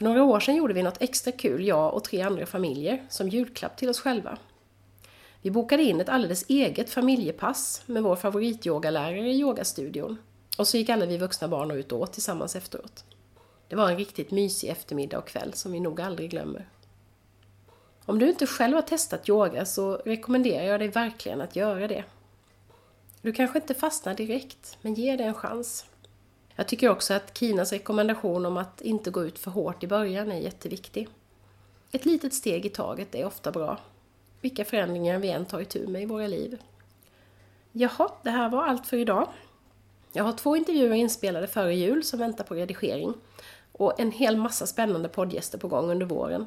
För 0.02 0.06
några 0.06 0.24
år 0.24 0.40
sedan 0.40 0.56
gjorde 0.56 0.74
vi 0.74 0.84
något 0.84 1.02
extra 1.02 1.32
kul, 1.32 1.68
jag 1.68 1.94
och 1.94 2.04
tre 2.04 2.22
andra 2.22 2.46
familjer, 2.46 3.06
som 3.10 3.30
julklapp 3.30 3.78
till 3.78 3.90
oss 3.90 4.00
själva. 4.00 4.38
Vi 5.42 5.52
bokade 5.52 5.84
in 5.84 6.02
ett 6.02 6.10
alldeles 6.10 6.46
eget 6.50 6.90
familjepass 6.90 7.84
med 7.86 8.04
vår 8.04 8.16
favorityogalärare 8.16 9.32
i 9.32 9.40
yogastudion. 9.40 10.18
Och 10.58 10.68
så 10.68 10.78
gick 10.78 10.90
alla 10.90 11.06
vi 11.06 11.18
vuxna 11.18 11.48
barn 11.48 11.72
ut 11.72 11.92
och 11.92 12.00
åt 12.00 12.14
tillsammans 12.14 12.56
efteråt. 12.56 13.04
Det 13.68 13.76
var 13.76 13.90
en 13.90 13.98
riktigt 13.98 14.32
mysig 14.32 14.70
eftermiddag 14.70 15.18
och 15.18 15.28
kväll 15.28 15.54
som 15.54 15.72
vi 15.72 15.80
nog 15.80 16.02
aldrig 16.02 16.30
glömmer. 16.30 16.70
Om 18.06 18.20
du 18.20 18.30
inte 18.30 18.48
själv 18.48 18.76
har 18.76 18.82
testat 18.82 19.30
yoga 19.30 19.66
så 19.66 19.96
rekommenderar 19.96 20.66
jag 20.66 20.80
dig 20.80 20.88
verkligen 20.88 21.42
att 21.42 21.56
göra 21.56 21.88
det. 21.88 22.04
Du 23.22 23.32
kanske 23.32 23.60
inte 23.60 23.74
fastnar 23.74 24.14
direkt, 24.14 24.78
men 24.82 24.94
ge 24.94 25.16
det 25.16 25.24
en 25.24 25.34
chans. 25.34 25.86
Jag 26.56 26.68
tycker 26.68 26.90
också 26.90 27.14
att 27.14 27.38
Kinas 27.38 27.72
rekommendation 27.72 28.46
om 28.46 28.58
att 28.58 28.82
inte 28.82 29.12
gå 29.12 29.26
ut 29.26 29.40
för 29.40 29.52
hårt 29.52 29.84
i 29.84 29.88
början 29.88 30.32
är 30.32 30.40
jätteviktig. 30.40 31.08
Ett 31.92 32.06
litet 32.06 32.34
steg 32.34 32.66
i 32.66 32.70
taget 32.70 33.16
är 33.16 33.26
ofta 33.26 33.52
bra, 33.52 33.78
vilka 34.42 34.66
förändringar 34.66 35.20
vi 35.20 35.30
än 35.30 35.46
tar 35.46 35.60
itu 35.60 35.88
med 35.88 36.02
i 36.02 36.06
våra 36.06 36.28
liv. 36.28 36.58
Jaha, 37.72 38.12
det 38.24 38.30
här 38.30 38.50
var 38.50 38.68
allt 38.68 38.88
för 38.88 38.98
idag. 38.98 39.28
Jag 40.14 40.24
har 40.24 40.34
två 40.34 40.56
intervjuer 40.56 40.94
inspelade 40.94 41.48
före 41.48 41.76
jul 41.76 42.04
som 42.04 42.20
väntar 42.20 42.44
på 42.44 42.56
redigering 42.56 43.14
och 43.72 44.00
en 44.00 44.12
hel 44.12 44.38
massa 44.38 44.68
spännande 44.68 45.10
poddgäster 45.10 45.58
på 45.58 45.68
gång 45.68 45.92
under 45.92 46.06
våren. 46.06 46.46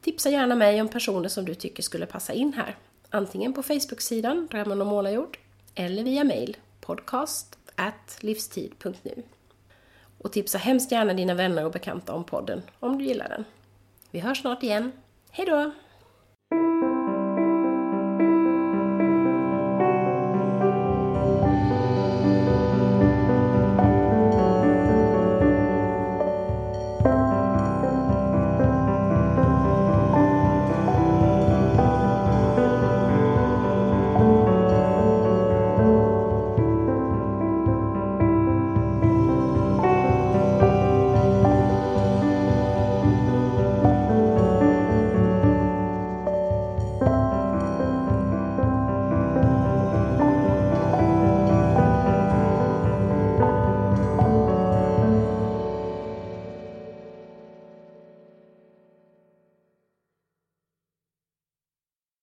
Tipsa 0.00 0.30
gärna 0.30 0.54
mig 0.54 0.80
om 0.80 0.88
personer 0.88 1.28
som 1.28 1.44
du 1.44 1.54
tycker 1.54 1.82
skulle 1.82 2.06
passa 2.06 2.32
in 2.32 2.52
här. 2.52 2.76
Antingen 3.10 3.52
på 3.52 3.62
Facebook-sidan 3.62 4.48
Drömmen 4.50 4.80
om 4.80 4.88
målarjord 4.88 5.38
eller 5.74 6.04
via 6.04 6.24
mail 6.24 6.56
podcast 6.80 7.58
livstid.nu. 8.20 9.22
Och 10.18 10.32
tipsa 10.32 10.58
hemskt 10.58 10.92
gärna 10.92 11.14
dina 11.14 11.34
vänner 11.34 11.64
och 11.64 11.72
bekanta 11.72 12.12
om 12.12 12.24
podden 12.24 12.62
om 12.80 12.98
du 12.98 13.04
gillar 13.04 13.28
den. 13.28 13.44
Vi 14.10 14.20
hörs 14.20 14.40
snart 14.40 14.62
igen. 14.62 14.92
Hejdå! 15.30 15.72